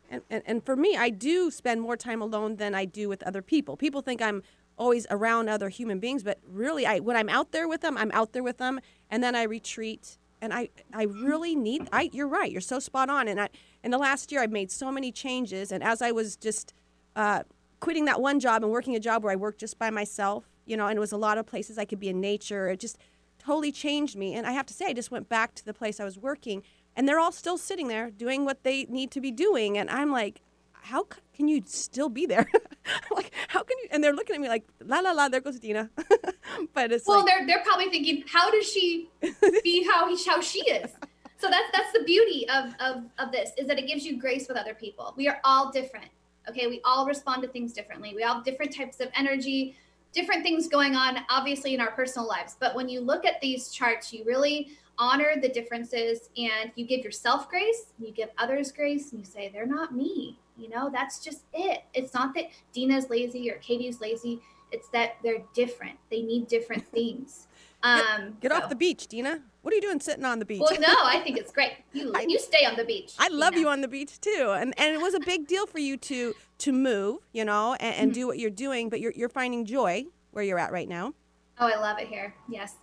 And, 0.09 0.21
and, 0.29 0.43
and 0.45 0.65
for 0.65 0.75
me, 0.75 0.97
I 0.97 1.09
do 1.09 1.49
spend 1.49 1.81
more 1.81 1.95
time 1.95 2.21
alone 2.21 2.57
than 2.57 2.75
I 2.75 2.85
do 2.85 3.07
with 3.07 3.23
other 3.23 3.41
people. 3.41 3.77
People 3.77 4.01
think 4.01 4.21
I'm 4.21 4.43
always 4.77 5.07
around 5.09 5.47
other 5.47 5.69
human 5.69 5.99
beings, 5.99 6.23
but 6.23 6.39
really, 6.47 6.85
I 6.85 6.99
when 6.99 7.15
I'm 7.15 7.29
out 7.29 7.51
there 7.51 7.67
with 7.67 7.81
them, 7.81 7.97
I'm 7.97 8.11
out 8.11 8.33
there 8.33 8.43
with 8.43 8.57
them, 8.57 8.79
and 9.09 9.23
then 9.23 9.35
I 9.35 9.43
retreat. 9.43 10.17
And 10.43 10.53
I, 10.53 10.69
I 10.91 11.03
really 11.03 11.55
need. 11.55 11.87
I, 11.93 12.09
you're 12.11 12.27
right. 12.27 12.51
You're 12.51 12.61
so 12.61 12.79
spot 12.79 13.11
on. 13.11 13.27
And 13.27 13.39
I, 13.39 13.49
in 13.83 13.91
the 13.91 13.99
last 13.99 14.31
year, 14.31 14.41
I've 14.41 14.51
made 14.51 14.71
so 14.71 14.91
many 14.91 15.11
changes. 15.11 15.71
And 15.71 15.83
as 15.83 16.01
I 16.01 16.11
was 16.11 16.35
just 16.35 16.73
uh, 17.15 17.43
quitting 17.79 18.05
that 18.05 18.19
one 18.19 18.39
job 18.39 18.63
and 18.63 18.71
working 18.71 18.95
a 18.95 18.99
job 18.99 19.23
where 19.23 19.31
I 19.31 19.35
worked 19.35 19.59
just 19.59 19.77
by 19.77 19.91
myself, 19.91 20.49
you 20.65 20.75
know, 20.75 20.87
and 20.87 20.97
it 20.97 20.99
was 20.99 21.11
a 21.11 21.17
lot 21.17 21.37
of 21.37 21.45
places 21.45 21.77
I 21.77 21.85
could 21.85 21.99
be 21.99 22.09
in 22.09 22.19
nature. 22.19 22.69
It 22.69 22.79
just 22.79 22.97
totally 23.41 23.71
changed 23.71 24.15
me. 24.15 24.33
And 24.35 24.45
I 24.45 24.51
have 24.51 24.65
to 24.67 24.73
say, 24.73 24.85
I 24.85 24.93
just 24.93 25.11
went 25.11 25.27
back 25.27 25.55
to 25.55 25.65
the 25.65 25.73
place 25.73 25.99
I 25.99 26.05
was 26.05 26.17
working, 26.17 26.63
and 26.95 27.07
they're 27.07 27.19
all 27.19 27.31
still 27.31 27.57
sitting 27.57 27.87
there 27.87 28.09
doing 28.11 28.45
what 28.45 28.63
they 28.63 28.85
need 28.85 29.11
to 29.11 29.21
be 29.21 29.31
doing. 29.31 29.77
And 29.77 29.89
I'm 29.89 30.11
like, 30.11 30.41
how 30.71 31.03
c- 31.03 31.19
can 31.35 31.47
you 31.47 31.61
still 31.65 32.09
be 32.09 32.25
there? 32.25 32.47
like, 33.15 33.31
how 33.47 33.63
can 33.63 33.77
you? 33.79 33.87
And 33.91 34.03
they're 34.03 34.13
looking 34.13 34.35
at 34.35 34.41
me 34.41 34.47
like, 34.47 34.65
la 34.83 34.99
la 34.99 35.11
la, 35.11 35.29
there 35.29 35.41
goes 35.41 35.59
Dina. 35.59 35.89
but 36.73 36.91
it's 36.91 37.07
Well, 37.07 37.19
like, 37.19 37.27
they're 37.27 37.47
they're 37.47 37.63
probably 37.63 37.89
thinking, 37.89 38.23
how 38.27 38.51
does 38.51 38.67
she 38.67 39.09
be 39.63 39.87
how 39.89 40.07
he, 40.13 40.23
how 40.29 40.41
she 40.41 40.59
is? 40.69 40.91
So 41.37 41.49
that's 41.49 41.71
that's 41.73 41.91
the 41.93 42.03
beauty 42.03 42.47
of, 42.49 42.73
of 42.79 43.03
of 43.17 43.31
this 43.31 43.51
is 43.57 43.67
that 43.67 43.79
it 43.79 43.87
gives 43.87 44.05
you 44.05 44.19
grace 44.19 44.47
with 44.47 44.57
other 44.57 44.73
people. 44.73 45.13
We 45.17 45.27
are 45.27 45.39
all 45.43 45.71
different. 45.71 46.07
Okay, 46.49 46.67
we 46.67 46.81
all 46.83 47.05
respond 47.05 47.43
to 47.43 47.47
things 47.47 47.71
differently. 47.73 48.13
We 48.15 48.23
all 48.23 48.35
have 48.35 48.43
different 48.43 48.75
types 48.75 48.99
of 48.99 49.09
energy, 49.15 49.75
different 50.13 50.43
things 50.43 50.67
going 50.67 50.95
on, 50.95 51.19
obviously 51.29 51.73
in 51.73 51.81
our 51.81 51.91
personal 51.91 52.27
lives. 52.27 52.55
But 52.59 52.75
when 52.75 52.89
you 52.89 53.01
look 53.01 53.25
at 53.25 53.39
these 53.41 53.69
charts, 53.69 54.11
you 54.11 54.23
really 54.25 54.69
honor 54.97 55.33
the 55.41 55.49
differences 55.49 56.29
and 56.37 56.71
you 56.75 56.85
give 56.85 57.03
yourself 57.03 57.49
grace, 57.49 57.93
you 57.99 58.11
give 58.11 58.29
others 58.37 58.71
grace, 58.71 59.11
and 59.11 59.19
you 59.19 59.25
say 59.25 59.49
they're 59.53 59.65
not 59.65 59.95
me. 59.95 60.37
You 60.57 60.69
know, 60.69 60.89
that's 60.91 61.23
just 61.23 61.43
it. 61.53 61.83
It's 61.93 62.13
not 62.13 62.35
that 62.35 62.49
Dina's 62.73 63.09
lazy 63.09 63.49
or 63.49 63.55
Katy's 63.55 63.99
lazy. 63.99 64.41
It's 64.71 64.89
that 64.89 65.15
they're 65.23 65.43
different. 65.53 65.97
They 66.09 66.21
need 66.21 66.47
different 66.47 66.87
things. 66.91 67.47
Um, 67.83 68.37
get 68.39 68.51
off 68.51 68.63
so- 68.63 68.69
the 68.69 68.75
beach, 68.75 69.07
Dina. 69.07 69.41
What 69.61 69.73
are 69.73 69.75
you 69.75 69.81
doing 69.81 69.99
sitting 69.99 70.25
on 70.25 70.39
the 70.39 70.45
beach? 70.45 70.61
Well, 70.61 70.79
no, 70.79 70.87
I 70.87 71.19
think 71.19 71.37
it's 71.41 71.51
great. 71.51 71.73
You 71.93 72.13
you 72.27 72.39
stay 72.39 72.65
on 72.65 72.75
the 72.75 72.83
beach. 72.83 73.13
I 73.19 73.27
love 73.27 73.53
Dina. 73.53 73.61
you 73.61 73.69
on 73.69 73.81
the 73.81 73.87
beach 73.87 74.19
too, 74.19 74.53
and 74.57 74.73
and 74.79 74.93
it 74.93 75.01
was 75.01 75.13
a 75.13 75.19
big 75.19 75.47
deal 75.47 75.67
for 75.67 75.79
you 75.79 75.97
to 75.97 76.33
to 76.59 76.71
move, 76.71 77.19
you 77.31 77.45
know, 77.45 77.75
and, 77.75 77.95
and 77.95 78.13
do 78.13 78.27
what 78.27 78.39
you're 78.39 78.49
doing. 78.49 78.89
But 78.89 78.99
you're 78.99 79.13
you're 79.15 79.29
finding 79.29 79.65
joy 79.65 80.05
where 80.31 80.43
you're 80.43 80.59
at 80.59 80.71
right 80.71 80.89
now. 80.89 81.13
Oh, 81.59 81.67
I 81.67 81.79
love 81.79 81.99
it 81.99 82.07
here. 82.07 82.33
Yes. 82.49 82.75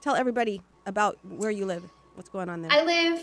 Tell 0.00 0.14
everybody 0.14 0.60
about 0.86 1.18
where 1.24 1.50
you 1.50 1.64
live. 1.66 1.84
What's 2.14 2.28
going 2.28 2.48
on 2.48 2.62
there? 2.62 2.72
I 2.72 2.82
live, 2.82 3.18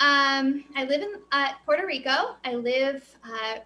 um, 0.00 0.64
I 0.74 0.84
live 0.84 1.02
in 1.02 1.14
uh, 1.30 1.52
Puerto 1.64 1.86
Rico. 1.86 2.36
I 2.44 2.54
live 2.54 3.08
uh, 3.24 3.60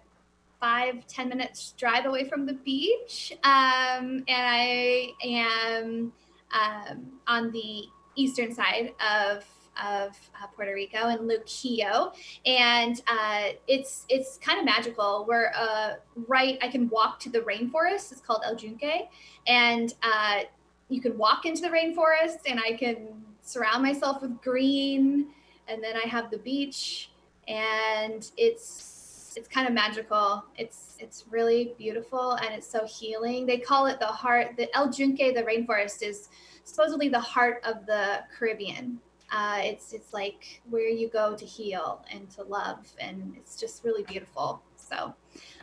five 0.59 1.05
ten 1.07 1.27
minutes 1.27 1.73
drive 1.75 2.05
away 2.05 2.29
from 2.29 2.45
the 2.45 2.53
beach, 2.53 3.33
um, 3.43 4.23
and 4.23 4.25
I 4.27 5.09
am 5.23 6.13
um, 6.51 7.11
on 7.27 7.51
the 7.51 7.85
eastern 8.15 8.53
side 8.53 8.93
of 8.99 9.45
of 9.83 10.17
uh, 10.41 10.47
Puerto 10.55 10.73
Rico 10.73 11.09
in 11.09 11.19
Luquillo, 11.19 12.13
and 12.45 13.01
uh, 13.07 13.49
it's 13.67 14.05
it's 14.09 14.37
kind 14.37 14.59
of 14.59 14.65
magical. 14.65 15.25
We're 15.27 15.51
uh, 15.55 15.95
right. 16.27 16.57
I 16.61 16.67
can 16.67 16.89
walk 16.89 17.19
to 17.21 17.29
the 17.29 17.41
rainforest. 17.41 18.11
It's 18.11 18.21
called 18.21 18.41
El 18.45 18.55
Yunque, 18.55 19.09
and 19.47 19.93
uh, 20.01 20.41
you 20.89 21.01
can 21.01 21.17
walk 21.17 21.45
into 21.45 21.61
the 21.61 21.69
rainforest, 21.69 22.39
and 22.47 22.59
I 22.59 22.73
can 22.73 23.07
surround 23.41 23.83
myself 23.83 24.21
with 24.21 24.41
green, 24.41 25.27
and 25.67 25.83
then 25.83 25.95
I 25.97 26.07
have 26.07 26.31
the 26.31 26.37
beach, 26.37 27.11
and 27.47 28.29
it's 28.37 29.33
it's 29.35 29.47
kind 29.47 29.67
of 29.67 29.73
magical. 29.73 30.45
It's 30.57 30.95
it's 30.99 31.25
really 31.29 31.73
beautiful, 31.77 32.33
and 32.33 32.53
it's 32.53 32.67
so 32.67 32.85
healing. 32.85 33.45
They 33.45 33.57
call 33.57 33.87
it 33.87 33.99
the 33.99 34.05
heart. 34.05 34.55
The 34.57 34.73
El 34.75 34.91
Yunque, 34.91 35.35
the 35.35 35.43
rainforest, 35.43 36.01
is 36.01 36.29
supposedly 36.65 37.07
the 37.07 37.19
heart 37.19 37.61
of 37.63 37.85
the 37.85 38.23
Caribbean. 38.37 38.99
Uh, 39.31 39.59
it's 39.61 39.93
it's 39.93 40.13
like 40.13 40.61
where 40.69 40.87
you 40.87 41.09
go 41.09 41.35
to 41.35 41.45
heal 41.45 42.05
and 42.11 42.29
to 42.31 42.43
love, 42.43 42.85
and 42.99 43.33
it's 43.37 43.59
just 43.59 43.83
really 43.83 44.03
beautiful. 44.03 44.61
So 44.75 45.15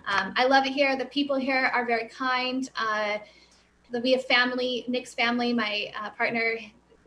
um, 0.06 0.32
I 0.36 0.46
love 0.46 0.64
it 0.66 0.72
here. 0.72 0.96
The 0.96 1.04
people 1.06 1.36
here 1.36 1.70
are 1.72 1.84
very 1.84 2.08
kind. 2.08 2.68
Uh, 2.76 3.18
we 4.02 4.12
have 4.12 4.24
family. 4.24 4.84
Nick's 4.88 5.14
family, 5.14 5.52
my 5.52 5.92
uh, 6.00 6.10
partner, 6.10 6.56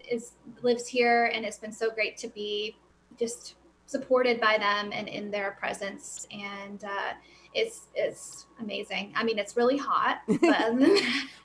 is 0.10 0.34
lives 0.62 0.88
here, 0.88 1.32
and 1.34 1.44
it's 1.44 1.58
been 1.58 1.72
so 1.72 1.90
great 1.90 2.16
to 2.18 2.28
be 2.28 2.78
just 3.20 3.56
supported 3.86 4.40
by 4.40 4.58
them 4.58 4.92
and 4.94 5.08
in 5.08 5.32
their 5.32 5.58
presence. 5.60 6.28
And 6.32 6.84
uh, 6.84 7.14
it's 7.56 7.88
it's 7.96 8.46
amazing. 8.60 9.14
I 9.16 9.24
mean, 9.24 9.40
it's 9.40 9.56
really 9.58 9.78
hot, 9.78 10.22
but 10.28 10.76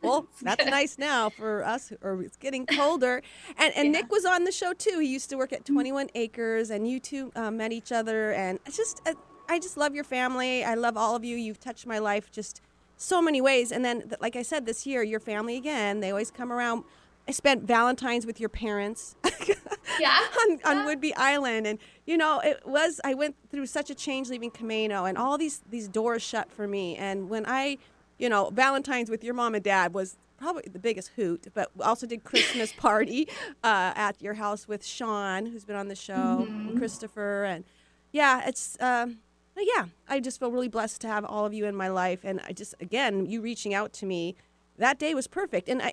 well, 0.03 0.27
that's 0.43 0.67
nice 0.67 0.99
now 0.99 1.31
for 1.31 1.65
us, 1.65 1.93
or 2.03 2.23
it's 2.23 2.37
getting 2.37 2.67
colder. 2.67 3.23
And 3.57 3.73
and 3.77 3.93
Nick 3.93 4.11
was 4.11 4.25
on 4.25 4.45
the 4.45 4.53
show 4.53 4.73
too. 4.73 4.99
He 4.99 5.07
used 5.07 5.31
to 5.31 5.37
work 5.37 5.53
at 5.53 5.65
21 5.65 6.11
Acres, 6.15 6.71
and 6.71 6.89
you 6.89 7.01
two 7.01 7.33
uh, 7.37 7.51
met 7.51 7.73
each 7.73 7.93
other. 7.93 8.33
And 8.33 8.59
it's 8.67 8.77
just, 8.77 9.01
uh, 9.07 9.15
I 9.49 9.59
just 9.59 9.77
love 9.77 9.95
your 9.95 10.05
family. 10.05 10.65
I 10.65 10.75
love 10.75 10.97
all 10.97 11.15
of 11.15 11.25
you. 11.25 11.37
You've 11.37 11.61
touched 11.61 11.87
my 11.87 11.99
life 11.99 12.31
just 12.31 12.61
so 12.97 13.23
many 13.23 13.41
ways. 13.41 13.73
And 13.73 13.85
then, 13.85 14.13
like 14.21 14.37
I 14.37 14.43
said, 14.43 14.67
this 14.67 14.87
year, 14.87 15.03
your 15.03 15.21
family 15.21 15.57
again. 15.57 16.01
They 16.01 16.11
always 16.11 16.31
come 16.31 16.53
around. 16.53 16.85
I 17.29 17.33
spent 17.33 17.63
Valentine's 17.63 18.27
with 18.27 18.41
your 18.41 18.49
parents. 18.49 19.15
yeah. 20.01 20.18
on, 20.43 20.61
on 20.64 20.76
Whidbey 20.86 21.12
Island, 21.16 21.66
and 21.66 21.78
you 22.07 22.16
know 22.16 22.41
it 22.41 22.61
was. 22.66 23.01
I 23.05 23.14
went 23.14 23.36
through 23.51 23.66
such 23.66 23.91
a 23.91 23.95
change 23.95 24.28
leaving 24.28 24.51
Camino, 24.51 25.05
and 25.05 25.16
all 25.18 25.38
these 25.38 25.62
these 25.70 25.88
doors 25.88 26.22
shut 26.22 26.51
for 26.51 26.66
me. 26.68 26.97
And 26.97 27.28
when 27.28 27.45
I, 27.47 27.78
you 28.18 28.28
know, 28.28 28.51
Valentine's 28.51 29.11
with 29.11 29.22
your 29.24 29.34
mom 29.34 29.55
and 29.55 29.64
dad 29.64 29.95
was 29.95 30.16
probably 30.38 30.64
the 30.72 30.78
biggest 30.78 31.11
hoot. 31.16 31.47
But 31.55 31.70
also 31.80 32.07
did 32.07 32.24
Christmas 32.24 32.72
party 32.76 33.28
uh, 33.62 33.93
at 33.95 34.20
your 34.22 34.34
house 34.34 34.66
with 34.66 34.84
Sean, 34.84 35.47
who's 35.47 35.64
been 35.64 35.76
on 35.76 35.88
the 35.88 35.95
show, 35.97 36.49
and 36.64 36.74
Mhm. 36.74 36.78
Christopher, 36.78 37.45
and 37.45 37.64
yeah, 38.12 38.43
it's. 38.47 38.76
Um, 38.80 39.18
but 39.55 39.64
yeah, 39.76 39.86
I 40.09 40.20
just 40.20 40.38
feel 40.38 40.51
really 40.53 40.68
blessed 40.68 41.01
to 41.03 41.09
have 41.09 41.24
all 41.24 41.45
of 41.45 41.53
you 41.53 41.66
in 41.66 41.74
my 41.76 41.88
life, 41.88 42.20
and 42.24 42.41
I 42.47 42.53
just 42.53 42.74
again 42.80 43.26
you 43.26 43.41
reaching 43.43 43.74
out 43.74 43.93
to 43.95 44.07
me. 44.07 44.36
That 44.78 44.99
day 44.99 45.12
was 45.14 45.26
perfect, 45.26 45.68
and 45.68 45.82
I, 45.82 45.93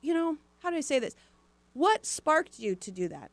you 0.00 0.14
know, 0.14 0.36
how 0.62 0.70
do 0.70 0.76
I 0.76 0.80
say 0.80 1.00
this? 1.00 1.16
What 1.76 2.06
sparked 2.06 2.58
you 2.58 2.74
to 2.74 2.90
do 2.90 3.06
that? 3.08 3.30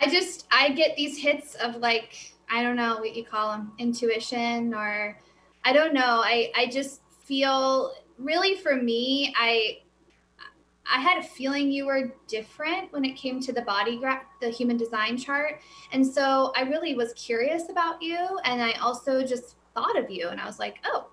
I 0.00 0.08
just 0.08 0.46
I 0.52 0.70
get 0.70 0.96
these 0.96 1.18
hits 1.18 1.56
of 1.56 1.74
like 1.78 2.32
I 2.48 2.62
don't 2.62 2.76
know 2.76 2.98
what 2.98 3.16
you 3.16 3.24
call 3.24 3.50
them 3.50 3.72
intuition 3.78 4.72
or 4.72 5.18
I 5.64 5.72
don't 5.72 5.92
know 5.92 6.22
I 6.24 6.52
I 6.54 6.68
just 6.68 7.00
feel 7.24 7.94
really 8.16 8.54
for 8.58 8.76
me 8.76 9.34
I 9.36 9.78
I 10.88 11.00
had 11.00 11.18
a 11.18 11.22
feeling 11.26 11.72
you 11.72 11.86
were 11.86 12.14
different 12.28 12.92
when 12.92 13.04
it 13.04 13.16
came 13.16 13.40
to 13.40 13.52
the 13.52 13.62
body 13.62 13.98
graph, 13.98 14.22
the 14.40 14.50
human 14.50 14.76
design 14.76 15.18
chart. 15.18 15.62
And 15.90 16.06
so 16.06 16.52
I 16.54 16.60
really 16.62 16.94
was 16.94 17.12
curious 17.14 17.70
about 17.70 18.00
you. 18.02 18.38
And 18.44 18.62
I 18.62 18.70
also 18.74 19.24
just 19.24 19.56
thought 19.74 19.98
of 19.98 20.10
you 20.10 20.28
and 20.28 20.40
I 20.40 20.46
was 20.46 20.60
like, 20.60 20.76
oh, 20.84 21.08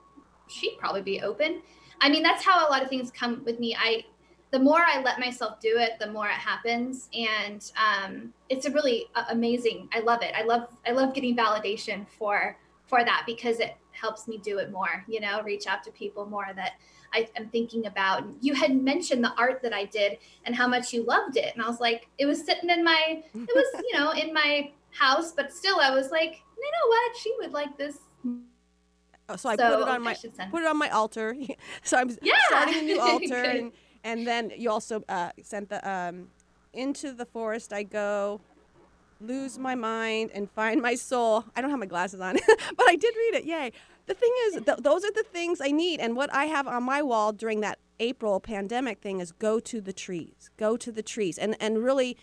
she'd 0.47 0.77
probably 0.77 1.01
be 1.01 1.21
open. 1.21 1.63
I 2.01 2.09
mean, 2.09 2.21
that's 2.21 2.43
how 2.43 2.67
a 2.67 2.69
lot 2.69 2.83
of 2.83 2.89
things 2.89 3.09
come 3.09 3.43
with 3.45 3.59
me. 3.59 3.75
I, 3.79 4.03
the 4.51 4.59
more 4.59 4.79
I 4.85 5.01
let 5.01 5.19
myself 5.19 5.59
do 5.59 5.77
it, 5.77 5.93
the 5.99 6.11
more 6.11 6.27
it 6.27 6.33
happens. 6.33 7.09
And 7.17 7.71
um, 7.77 8.33
it's 8.49 8.65
a 8.65 8.71
really 8.71 9.07
uh, 9.15 9.25
amazing. 9.29 9.87
I 9.93 9.99
love 9.99 10.21
it. 10.23 10.33
I 10.35 10.43
love, 10.43 10.67
I 10.85 10.91
love 10.91 11.13
getting 11.13 11.35
validation 11.35 12.05
for, 12.07 12.57
for 12.85 13.03
that 13.05 13.23
because 13.25 13.59
it 13.59 13.75
helps 13.91 14.27
me 14.27 14.37
do 14.37 14.57
it 14.57 14.71
more, 14.71 15.05
you 15.07 15.21
know, 15.21 15.41
reach 15.43 15.67
out 15.67 15.83
to 15.85 15.91
people 15.91 16.25
more 16.25 16.47
that 16.55 16.73
I 17.13 17.29
am 17.37 17.47
thinking 17.49 17.85
about. 17.87 18.23
You 18.41 18.53
had 18.53 18.75
mentioned 18.75 19.23
the 19.23 19.33
art 19.37 19.61
that 19.63 19.73
I 19.73 19.85
did 19.85 20.17
and 20.45 20.53
how 20.55 20.67
much 20.67 20.91
you 20.93 21.03
loved 21.03 21.37
it. 21.37 21.53
And 21.55 21.63
I 21.63 21.67
was 21.69 21.79
like, 21.79 22.09
it 22.17 22.25
was 22.25 22.43
sitting 22.45 22.69
in 22.69 22.83
my, 22.83 23.23
it 23.33 23.55
was, 23.55 23.65
you 23.89 23.97
know, 23.97 24.11
in 24.11 24.33
my 24.33 24.71
house, 24.91 25.31
but 25.31 25.53
still 25.53 25.79
I 25.79 25.91
was 25.91 26.11
like, 26.11 26.41
you 26.57 26.71
know 26.71 26.87
what? 26.89 27.17
She 27.17 27.33
would 27.39 27.53
like 27.53 27.77
this. 27.77 27.99
Oh, 29.29 29.35
so 29.37 29.49
I 29.49 29.55
So, 29.55 29.69
put 29.69 29.79
it 29.79 29.87
on 29.87 30.01
my 30.03 30.13
put 30.49 30.61
it 30.61 30.67
on 30.67 30.77
my 30.77 30.89
altar. 30.89 31.35
so 31.83 31.97
I'm 31.97 32.09
Yeah. 32.21 32.33
starting 32.47 32.77
a 32.79 32.81
new 32.81 32.99
altar, 32.99 33.35
and 33.35 33.71
and 34.03 34.25
then 34.25 34.51
you 34.55 34.69
also 34.69 35.03
uh, 35.09 35.31
sent 35.43 35.69
the 35.69 35.89
um, 35.89 36.27
into 36.73 37.11
the 37.11 37.25
forest 37.25 37.73
I 37.73 37.83
go, 37.83 38.41
lose 39.19 39.57
my 39.57 39.75
mind 39.75 40.31
and 40.33 40.49
find 40.49 40.81
my 40.81 40.95
soul. 40.95 41.45
I 41.55 41.61
don't 41.61 41.69
have 41.69 41.79
my 41.79 41.85
glasses 41.85 42.21
on, 42.21 42.33
but 42.77 42.89
I 42.89 42.95
did 42.95 43.15
read 43.15 43.35
it. 43.35 43.45
Yay! 43.45 43.71
The 44.07 44.13
thing 44.13 44.33
is, 44.47 44.63
th- 44.65 44.79
those 44.79 45.05
are 45.05 45.11
the 45.11 45.25
things 45.31 45.61
I 45.61 45.71
need, 45.71 45.99
and 45.99 46.15
what 46.15 46.33
I 46.33 46.45
have 46.45 46.67
on 46.67 46.83
my 46.83 47.01
wall 47.01 47.31
during 47.31 47.61
that 47.61 47.79
April 47.99 48.39
pandemic 48.39 48.99
thing 48.99 49.19
is 49.19 49.31
go 49.31 49.59
to 49.59 49.79
the 49.79 49.93
trees, 49.93 50.49
go 50.57 50.75
to 50.77 50.91
the 50.91 51.03
trees, 51.03 51.37
and 51.37 51.55
and 51.59 51.83
really 51.83 52.17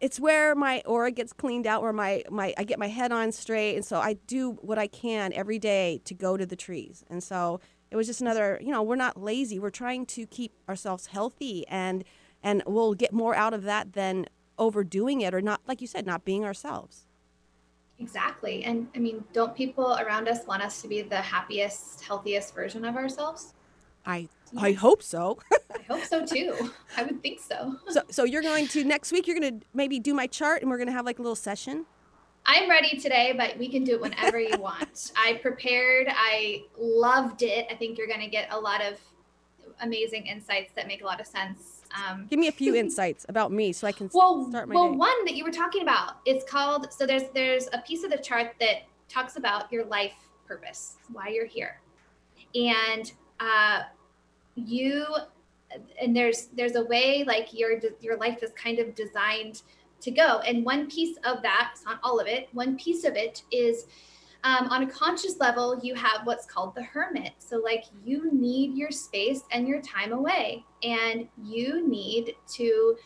it's 0.00 0.20
where 0.20 0.54
my 0.54 0.82
aura 0.84 1.10
gets 1.10 1.32
cleaned 1.32 1.66
out 1.66 1.82
where 1.82 1.92
my, 1.92 2.22
my 2.30 2.52
i 2.58 2.64
get 2.64 2.78
my 2.78 2.88
head 2.88 3.12
on 3.12 3.32
straight 3.32 3.76
and 3.76 3.84
so 3.84 3.98
i 3.98 4.12
do 4.26 4.52
what 4.60 4.78
i 4.78 4.86
can 4.86 5.32
every 5.32 5.58
day 5.58 6.00
to 6.04 6.14
go 6.14 6.36
to 6.36 6.44
the 6.44 6.56
trees 6.56 7.04
and 7.08 7.22
so 7.22 7.60
it 7.90 7.96
was 7.96 8.06
just 8.06 8.20
another 8.20 8.58
you 8.62 8.70
know 8.70 8.82
we're 8.82 8.96
not 8.96 9.20
lazy 9.20 9.58
we're 9.58 9.70
trying 9.70 10.04
to 10.06 10.26
keep 10.26 10.52
ourselves 10.68 11.06
healthy 11.06 11.66
and 11.68 12.04
and 12.42 12.62
we'll 12.66 12.94
get 12.94 13.12
more 13.12 13.34
out 13.34 13.54
of 13.54 13.62
that 13.62 13.92
than 13.94 14.26
overdoing 14.58 15.20
it 15.20 15.34
or 15.34 15.40
not 15.40 15.60
like 15.66 15.80
you 15.80 15.86
said 15.86 16.06
not 16.06 16.24
being 16.24 16.44
ourselves 16.44 17.06
Exactly. 17.98 18.62
And 18.64 18.88
I 18.94 18.98
mean, 18.98 19.24
don't 19.32 19.54
people 19.54 19.96
around 19.98 20.28
us 20.28 20.46
want 20.46 20.62
us 20.62 20.82
to 20.82 20.88
be 20.88 21.00
the 21.00 21.16
happiest, 21.16 22.02
healthiest 22.02 22.54
version 22.54 22.84
of 22.84 22.94
ourselves? 22.94 23.54
i 24.06 24.20
mm-hmm. 24.20 24.58
i 24.60 24.72
hope 24.72 25.02
so 25.02 25.38
I 25.52 25.82
hope 25.92 26.04
so 26.04 26.24
too. 26.24 26.70
I 26.96 27.02
would 27.02 27.20
think 27.22 27.40
so. 27.40 27.76
so 27.88 28.02
so 28.10 28.24
you're 28.24 28.42
going 28.42 28.68
to 28.68 28.84
next 28.84 29.12
week 29.12 29.26
you're 29.26 29.38
going 29.38 29.60
to 29.60 29.66
maybe 29.74 29.98
do 29.98 30.14
my 30.14 30.26
chart 30.26 30.62
and 30.62 30.70
we're 30.70 30.78
going 30.78 30.86
to 30.86 30.92
have 30.92 31.04
like 31.04 31.18
a 31.18 31.22
little 31.22 31.36
session 31.36 31.84
I'm 32.46 32.70
ready 32.70 32.96
today, 32.96 33.34
but 33.36 33.58
we 33.58 33.68
can 33.68 33.82
do 33.82 33.94
it 33.94 34.00
whenever 34.00 34.38
you 34.38 34.56
want. 34.58 35.12
I 35.16 35.34
prepared. 35.42 36.06
I 36.08 36.64
loved 36.78 37.42
it. 37.42 37.66
I 37.70 37.74
think 37.74 37.98
you're 37.98 38.06
going 38.06 38.20
to 38.20 38.28
get 38.28 38.48
a 38.52 38.58
lot 38.58 38.82
of 38.82 38.98
amazing 39.80 40.26
insights 40.26 40.72
that 40.76 40.86
make 40.86 41.02
a 41.02 41.04
lot 41.04 41.20
of 41.20 41.26
sense. 41.26 41.82
Um, 41.94 42.26
give 42.30 42.38
me 42.38 42.46
a 42.46 42.52
few 42.52 42.74
insights 42.76 43.26
about 43.28 43.52
me 43.52 43.72
so 43.72 43.86
i 43.86 43.92
can 43.92 44.10
well, 44.12 44.48
start 44.48 44.68
my 44.68 44.74
well, 44.74 44.92
day 44.92 44.96
one 44.96 45.24
that 45.24 45.34
you 45.34 45.44
were 45.44 45.50
talking 45.50 45.82
about. 45.82 46.18
It's 46.24 46.48
called. 46.48 46.92
So 46.92 47.04
there's 47.04 47.24
there's 47.34 47.68
a 47.72 47.78
piece 47.78 48.04
of 48.04 48.10
the 48.10 48.18
chart 48.18 48.54
that 48.60 48.82
talks 49.08 49.36
about 49.36 49.70
your 49.72 49.84
life 49.84 50.14
purpose, 50.46 50.96
why 51.12 51.28
you're 51.28 51.46
here, 51.46 51.80
and 52.54 53.12
uh, 53.40 53.82
you. 54.54 55.04
And 56.00 56.16
there's 56.16 56.46
there's 56.54 56.76
a 56.76 56.84
way 56.84 57.24
like 57.26 57.52
your 57.52 57.72
your 58.00 58.16
life 58.16 58.42
is 58.42 58.52
kind 58.52 58.78
of 58.78 58.94
designed 58.94 59.62
to 60.00 60.10
go. 60.10 60.40
And 60.40 60.64
one 60.64 60.88
piece 60.88 61.16
of 61.24 61.42
that, 61.42 61.70
it's 61.72 61.84
not 61.84 62.00
all 62.02 62.20
of 62.20 62.26
it. 62.26 62.48
One 62.52 62.76
piece 62.76 63.04
of 63.04 63.16
it 63.16 63.42
is 63.50 63.86
um, 64.44 64.68
on 64.68 64.84
a 64.84 64.86
conscious 64.86 65.38
level, 65.40 65.80
you 65.82 65.94
have 65.96 66.20
what's 66.24 66.46
called 66.46 66.74
the 66.74 66.82
hermit. 66.82 67.32
So, 67.38 67.56
like, 67.56 67.84
you 68.04 68.32
need 68.32 68.76
your 68.76 68.92
space 68.92 69.42
and 69.50 69.66
your 69.66 69.80
time 69.82 70.12
away, 70.12 70.64
and 70.82 71.26
you 71.42 71.86
need 71.88 72.34
to. 72.54 72.96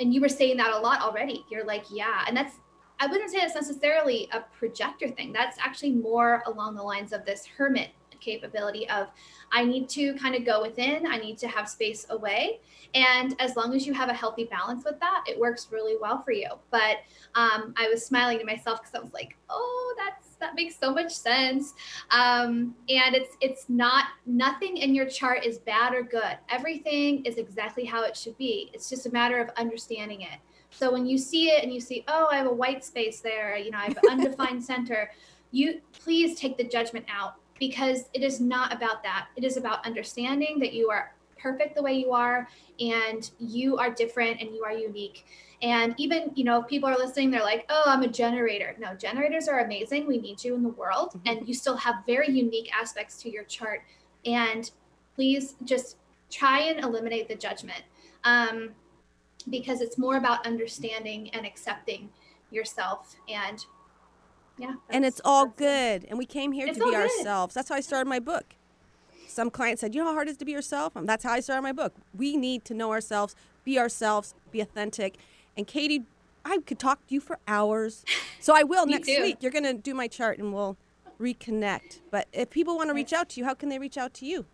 And 0.00 0.12
you 0.12 0.20
were 0.20 0.28
saying 0.28 0.58
that 0.58 0.72
a 0.72 0.78
lot 0.78 1.00
already. 1.00 1.44
You're 1.50 1.64
like, 1.64 1.84
yeah, 1.90 2.24
and 2.26 2.36
that's. 2.36 2.56
I 3.00 3.06
wouldn't 3.06 3.30
say 3.30 3.38
that's 3.38 3.54
necessarily 3.54 4.28
a 4.32 4.40
projector 4.58 5.08
thing. 5.08 5.32
That's 5.32 5.56
actually 5.58 5.92
more 5.92 6.42
along 6.46 6.74
the 6.74 6.82
lines 6.82 7.12
of 7.12 7.24
this 7.24 7.46
hermit 7.46 7.90
capability 8.20 8.88
of 8.90 9.08
I 9.50 9.64
need 9.64 9.88
to 9.90 10.14
kind 10.14 10.34
of 10.34 10.44
go 10.44 10.62
within, 10.62 11.06
I 11.06 11.18
need 11.18 11.38
to 11.38 11.48
have 11.48 11.68
space 11.68 12.06
away. 12.10 12.60
And 12.94 13.34
as 13.38 13.56
long 13.56 13.74
as 13.74 13.86
you 13.86 13.92
have 13.94 14.08
a 14.08 14.14
healthy 14.14 14.44
balance 14.44 14.84
with 14.84 14.98
that, 15.00 15.24
it 15.26 15.38
works 15.38 15.68
really 15.70 15.96
well 16.00 16.22
for 16.22 16.32
you. 16.32 16.48
But 16.70 16.98
um, 17.34 17.74
I 17.76 17.88
was 17.88 18.04
smiling 18.04 18.38
to 18.38 18.44
myself 18.44 18.80
because 18.80 18.94
I 18.94 19.00
was 19.00 19.12
like, 19.12 19.36
oh, 19.50 19.94
that's 19.96 20.36
that 20.40 20.54
makes 20.54 20.78
so 20.78 20.92
much 20.92 21.12
sense. 21.12 21.74
Um, 22.10 22.74
and 22.88 23.14
it's 23.14 23.36
it's 23.40 23.66
not 23.68 24.06
nothing 24.26 24.76
in 24.78 24.94
your 24.94 25.06
chart 25.06 25.44
is 25.44 25.58
bad 25.58 25.94
or 25.94 26.02
good. 26.02 26.38
Everything 26.48 27.24
is 27.24 27.36
exactly 27.36 27.84
how 27.84 28.04
it 28.04 28.16
should 28.16 28.38
be. 28.38 28.70
It's 28.72 28.88
just 28.88 29.06
a 29.06 29.10
matter 29.10 29.40
of 29.40 29.50
understanding 29.56 30.22
it. 30.22 30.38
So 30.70 30.92
when 30.92 31.06
you 31.06 31.18
see 31.18 31.48
it 31.48 31.62
and 31.64 31.72
you 31.72 31.80
see, 31.80 32.04
oh, 32.08 32.28
I 32.30 32.36
have 32.36 32.46
a 32.46 32.52
white 32.52 32.84
space 32.84 33.20
there, 33.20 33.56
you 33.56 33.70
know, 33.70 33.78
I 33.78 33.84
have 33.84 33.98
an 34.02 34.10
undefined 34.10 34.64
center, 34.64 35.10
you 35.50 35.80
please 35.92 36.38
take 36.38 36.56
the 36.56 36.64
judgment 36.64 37.06
out 37.10 37.36
because 37.58 38.08
it 38.14 38.22
is 38.22 38.40
not 38.40 38.72
about 38.72 39.02
that. 39.02 39.28
It 39.36 39.44
is 39.44 39.56
about 39.56 39.84
understanding 39.86 40.58
that 40.60 40.72
you 40.72 40.90
are 40.90 41.12
perfect 41.38 41.76
the 41.76 41.82
way 41.82 41.94
you 41.94 42.12
are 42.12 42.48
and 42.80 43.30
you 43.38 43.78
are 43.78 43.90
different 43.90 44.40
and 44.40 44.54
you 44.54 44.64
are 44.64 44.72
unique. 44.72 45.26
And 45.62 45.94
even, 45.98 46.30
you 46.34 46.44
know, 46.44 46.62
if 46.62 46.68
people 46.68 46.88
are 46.88 46.96
listening, 46.96 47.30
they're 47.30 47.42
like, 47.42 47.66
oh, 47.68 47.84
I'm 47.86 48.02
a 48.02 48.08
generator. 48.08 48.76
No, 48.78 48.94
generators 48.94 49.48
are 49.48 49.60
amazing. 49.60 50.06
We 50.06 50.18
need 50.18 50.42
you 50.44 50.54
in 50.54 50.62
the 50.62 50.68
world. 50.70 51.20
And 51.26 51.46
you 51.48 51.54
still 51.54 51.76
have 51.76 51.96
very 52.06 52.30
unique 52.30 52.70
aspects 52.72 53.20
to 53.22 53.30
your 53.30 53.44
chart. 53.44 53.82
And 54.24 54.70
please 55.14 55.56
just 55.64 55.96
try 56.30 56.60
and 56.60 56.84
eliminate 56.84 57.28
the 57.28 57.34
judgment 57.34 57.82
um, 58.24 58.70
because 59.50 59.80
it's 59.80 59.98
more 59.98 60.16
about 60.16 60.46
understanding 60.46 61.30
and 61.30 61.44
accepting 61.44 62.08
yourself. 62.50 63.16
And 63.28 63.64
yeah. 64.58 64.74
and 64.90 65.04
it's 65.04 65.20
all 65.24 65.46
good. 65.46 66.04
And 66.08 66.18
we 66.18 66.26
came 66.26 66.52
here 66.52 66.66
to 66.66 66.72
be 66.72 66.80
good. 66.80 66.94
ourselves. 66.94 67.54
That's 67.54 67.68
how 67.68 67.74
I 67.74 67.80
started 67.80 68.08
my 68.08 68.20
book. 68.20 68.54
Some 69.26 69.50
clients 69.50 69.80
said, 69.80 69.94
"You 69.94 70.02
know 70.02 70.08
how 70.08 70.14
hard 70.14 70.28
it 70.28 70.32
is 70.32 70.36
to 70.38 70.44
be 70.44 70.52
yourself." 70.52 70.96
Um, 70.96 71.06
that's 71.06 71.24
how 71.24 71.32
I 71.32 71.40
started 71.40 71.62
my 71.62 71.72
book. 71.72 71.94
We 72.16 72.36
need 72.36 72.64
to 72.66 72.74
know 72.74 72.90
ourselves, 72.90 73.36
be 73.64 73.78
ourselves, 73.78 74.34
be 74.50 74.60
authentic. 74.60 75.16
And 75.56 75.66
Katy, 75.66 76.04
I 76.44 76.58
could 76.58 76.78
talk 76.78 77.06
to 77.06 77.14
you 77.14 77.20
for 77.20 77.38
hours, 77.46 78.04
so 78.40 78.54
I 78.56 78.62
will 78.62 78.86
next 78.86 79.08
too. 79.08 79.22
week. 79.22 79.38
You're 79.40 79.52
gonna 79.52 79.74
do 79.74 79.94
my 79.94 80.08
chart, 80.08 80.38
and 80.38 80.52
we'll 80.52 80.76
reconnect. 81.20 82.00
But 82.10 82.26
if 82.32 82.50
people 82.50 82.76
want 82.76 82.90
to 82.90 82.94
reach 82.94 83.12
out 83.12 83.28
to 83.30 83.40
you, 83.40 83.46
how 83.46 83.54
can 83.54 83.68
they 83.68 83.78
reach 83.78 83.98
out 83.98 84.14
to 84.14 84.26
you? 84.26 84.46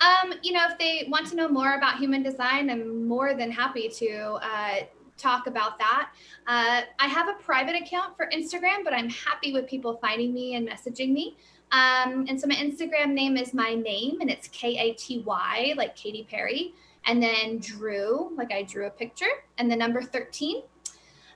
Um, 0.00 0.34
you 0.42 0.52
know, 0.52 0.66
if 0.70 0.78
they 0.78 1.06
want 1.08 1.26
to 1.28 1.36
know 1.36 1.48
more 1.48 1.74
about 1.74 1.98
human 1.98 2.22
design, 2.22 2.70
I'm 2.70 3.06
more 3.06 3.34
than 3.34 3.50
happy 3.50 3.88
to 3.88 4.38
uh, 4.42 4.74
talk 5.22 5.46
about 5.46 5.78
that. 5.78 6.10
Uh, 6.46 6.82
I 6.98 7.06
have 7.06 7.28
a 7.28 7.34
private 7.34 7.76
account 7.76 8.16
for 8.16 8.28
Instagram, 8.34 8.84
but 8.84 8.92
I'm 8.92 9.08
happy 9.08 9.52
with 9.52 9.66
people 9.66 9.98
finding 10.02 10.34
me 10.34 10.54
and 10.56 10.68
messaging 10.68 11.12
me. 11.12 11.36
Um, 11.70 12.26
and 12.28 12.38
so 12.38 12.46
my 12.46 12.54
Instagram 12.54 13.12
name 13.12 13.36
is 13.36 13.54
my 13.54 13.74
name, 13.74 14.20
and 14.20 14.30
it's 14.30 14.48
K 14.48 14.76
A 14.78 14.92
T 14.94 15.20
Y, 15.20 15.74
like 15.76 15.96
Katy 15.96 16.26
Perry, 16.30 16.74
and 17.06 17.22
then 17.22 17.58
Drew, 17.58 18.32
like 18.36 18.52
I 18.52 18.62
drew 18.62 18.86
a 18.86 18.90
picture, 18.90 19.44
and 19.58 19.70
the 19.70 19.76
number 19.76 20.02
13. 20.02 20.62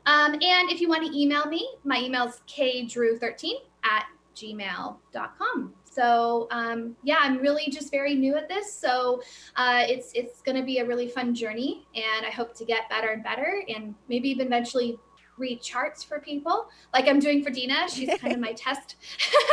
Um, 0.04 0.34
and 0.34 0.70
if 0.70 0.80
you 0.80 0.88
want 0.88 1.04
to 1.06 1.18
email 1.18 1.46
me, 1.46 1.68
my 1.84 1.98
email 1.98 2.24
is 2.24 2.40
kdrew13 2.48 3.54
at 3.84 4.04
gmail.com. 4.36 5.74
So 5.96 6.46
um, 6.50 6.94
yeah, 7.02 7.16
I'm 7.20 7.38
really 7.38 7.68
just 7.70 7.90
very 7.90 8.14
new 8.14 8.36
at 8.36 8.48
this. 8.48 8.72
So 8.72 9.22
uh, 9.56 9.82
it's 9.88 10.12
it's 10.14 10.42
going 10.42 10.56
to 10.56 10.62
be 10.64 10.78
a 10.78 10.84
really 10.84 11.08
fun 11.08 11.34
journey, 11.34 11.86
and 11.94 12.26
I 12.26 12.30
hope 12.30 12.54
to 12.56 12.64
get 12.64 12.88
better 12.90 13.08
and 13.08 13.22
better, 13.24 13.62
and 13.74 13.94
maybe 14.08 14.28
even 14.28 14.46
eventually 14.48 14.98
read 15.38 15.60
charts 15.60 16.02
for 16.02 16.18
people, 16.18 16.68
like 16.94 17.06
I'm 17.08 17.18
doing 17.20 17.44
for 17.44 17.50
Dina. 17.50 17.88
She's 17.90 18.08
kind 18.18 18.32
of 18.32 18.40
my 18.40 18.52
test. 18.64 18.96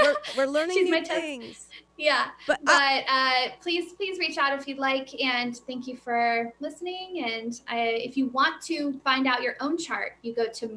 We're, 0.01 0.15
we're 0.37 0.45
learning 0.57 0.77
She's 0.77 0.89
my 0.89 0.99
new 0.99 1.05
test. 1.05 1.19
things. 1.21 1.67
Yeah, 1.97 2.27
But 2.47 2.59
but 2.63 2.73
I- 2.73 3.45
uh, 3.49 3.51
please, 3.61 3.91
please 3.93 4.17
reach 4.17 4.37
out 4.37 4.57
if 4.57 4.65
you'd 4.67 4.77
like, 4.79 5.09
and 5.21 5.55
thank 5.67 5.85
you 5.87 5.97
for 5.97 6.53
listening. 6.61 7.25
And 7.27 7.59
I, 7.67 7.79
if 7.79 8.15
you 8.17 8.27
want 8.27 8.61
to 8.63 8.93
find 9.03 9.27
out 9.27 9.41
your 9.41 9.55
own 9.59 9.77
chart, 9.77 10.13
you 10.21 10.33
go 10.33 10.47
to 10.47 10.67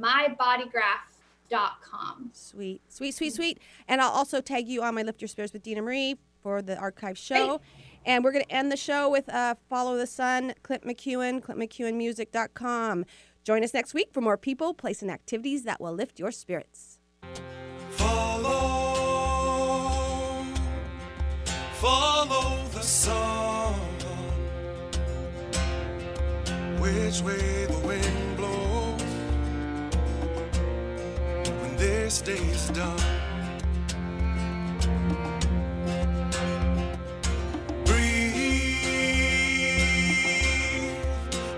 mybodygraph.com. 1.51 2.31
Sweet, 2.33 2.81
sweet, 2.89 3.15
sweet, 3.15 3.35
sweet. 3.35 3.59
And 3.89 4.01
I'll 4.01 4.11
also 4.11 4.41
tag 4.41 4.69
you 4.69 4.83
on 4.83 4.95
my 4.95 5.03
Lift 5.03 5.21
Your 5.21 5.29
Spirits 5.29 5.53
with 5.53 5.63
Dina 5.63 5.83
Marie 5.83 6.17
for 6.43 6.63
the 6.63 6.77
archive 6.77 7.19
show. 7.19 7.61
And 8.05 8.23
we're 8.23 8.33
going 8.33 8.45
to 8.45 8.53
end 8.53 8.71
the 8.71 8.77
show 8.77 9.11
with 9.11 9.29
uh, 9.29 9.57
Follow 9.69 9.97
the 9.97 10.07
Sun, 10.07 10.55
Clint 10.63 10.85
McEwen, 10.85 11.43
ClintMcEwenMusic.com. 11.43 13.05
Join 13.43 13.65
us 13.65 13.75
next 13.75 13.95
week 13.95 14.09
for 14.13 14.21
more 14.21 14.37
people, 14.37 14.75
place, 14.75 15.03
and 15.03 15.11
activities 15.11 15.65
that 15.65 15.81
will 15.81 15.93
lift 15.93 16.19
your 16.19 16.31
spirits. 16.31 16.99
Follow, 17.91 18.53
follow 21.75 22.65
the 22.73 22.83
sun. 22.83 23.75
which 26.79 27.21
way 27.23 27.67
the 27.67 27.79
wind 27.87 28.36
this 31.77 32.21
day 32.23 32.33
is 32.33 32.69
done. 32.71 33.01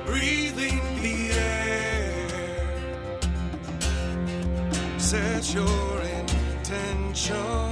Breathe, 0.06 0.56
the 0.56 1.30
air. 1.32 2.28
Set 4.98 5.54
your 5.54 6.02
intention. 6.02 7.67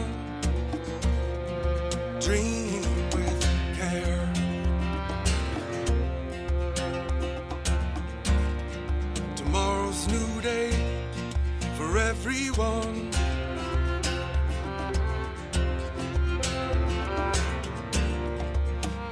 everyone. 12.07 13.11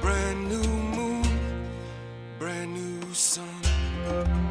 Brand 0.01 0.49
new 0.49 0.63
moon, 0.95 1.27
brand 2.39 2.73
new 2.73 3.13
sun. 3.13 4.44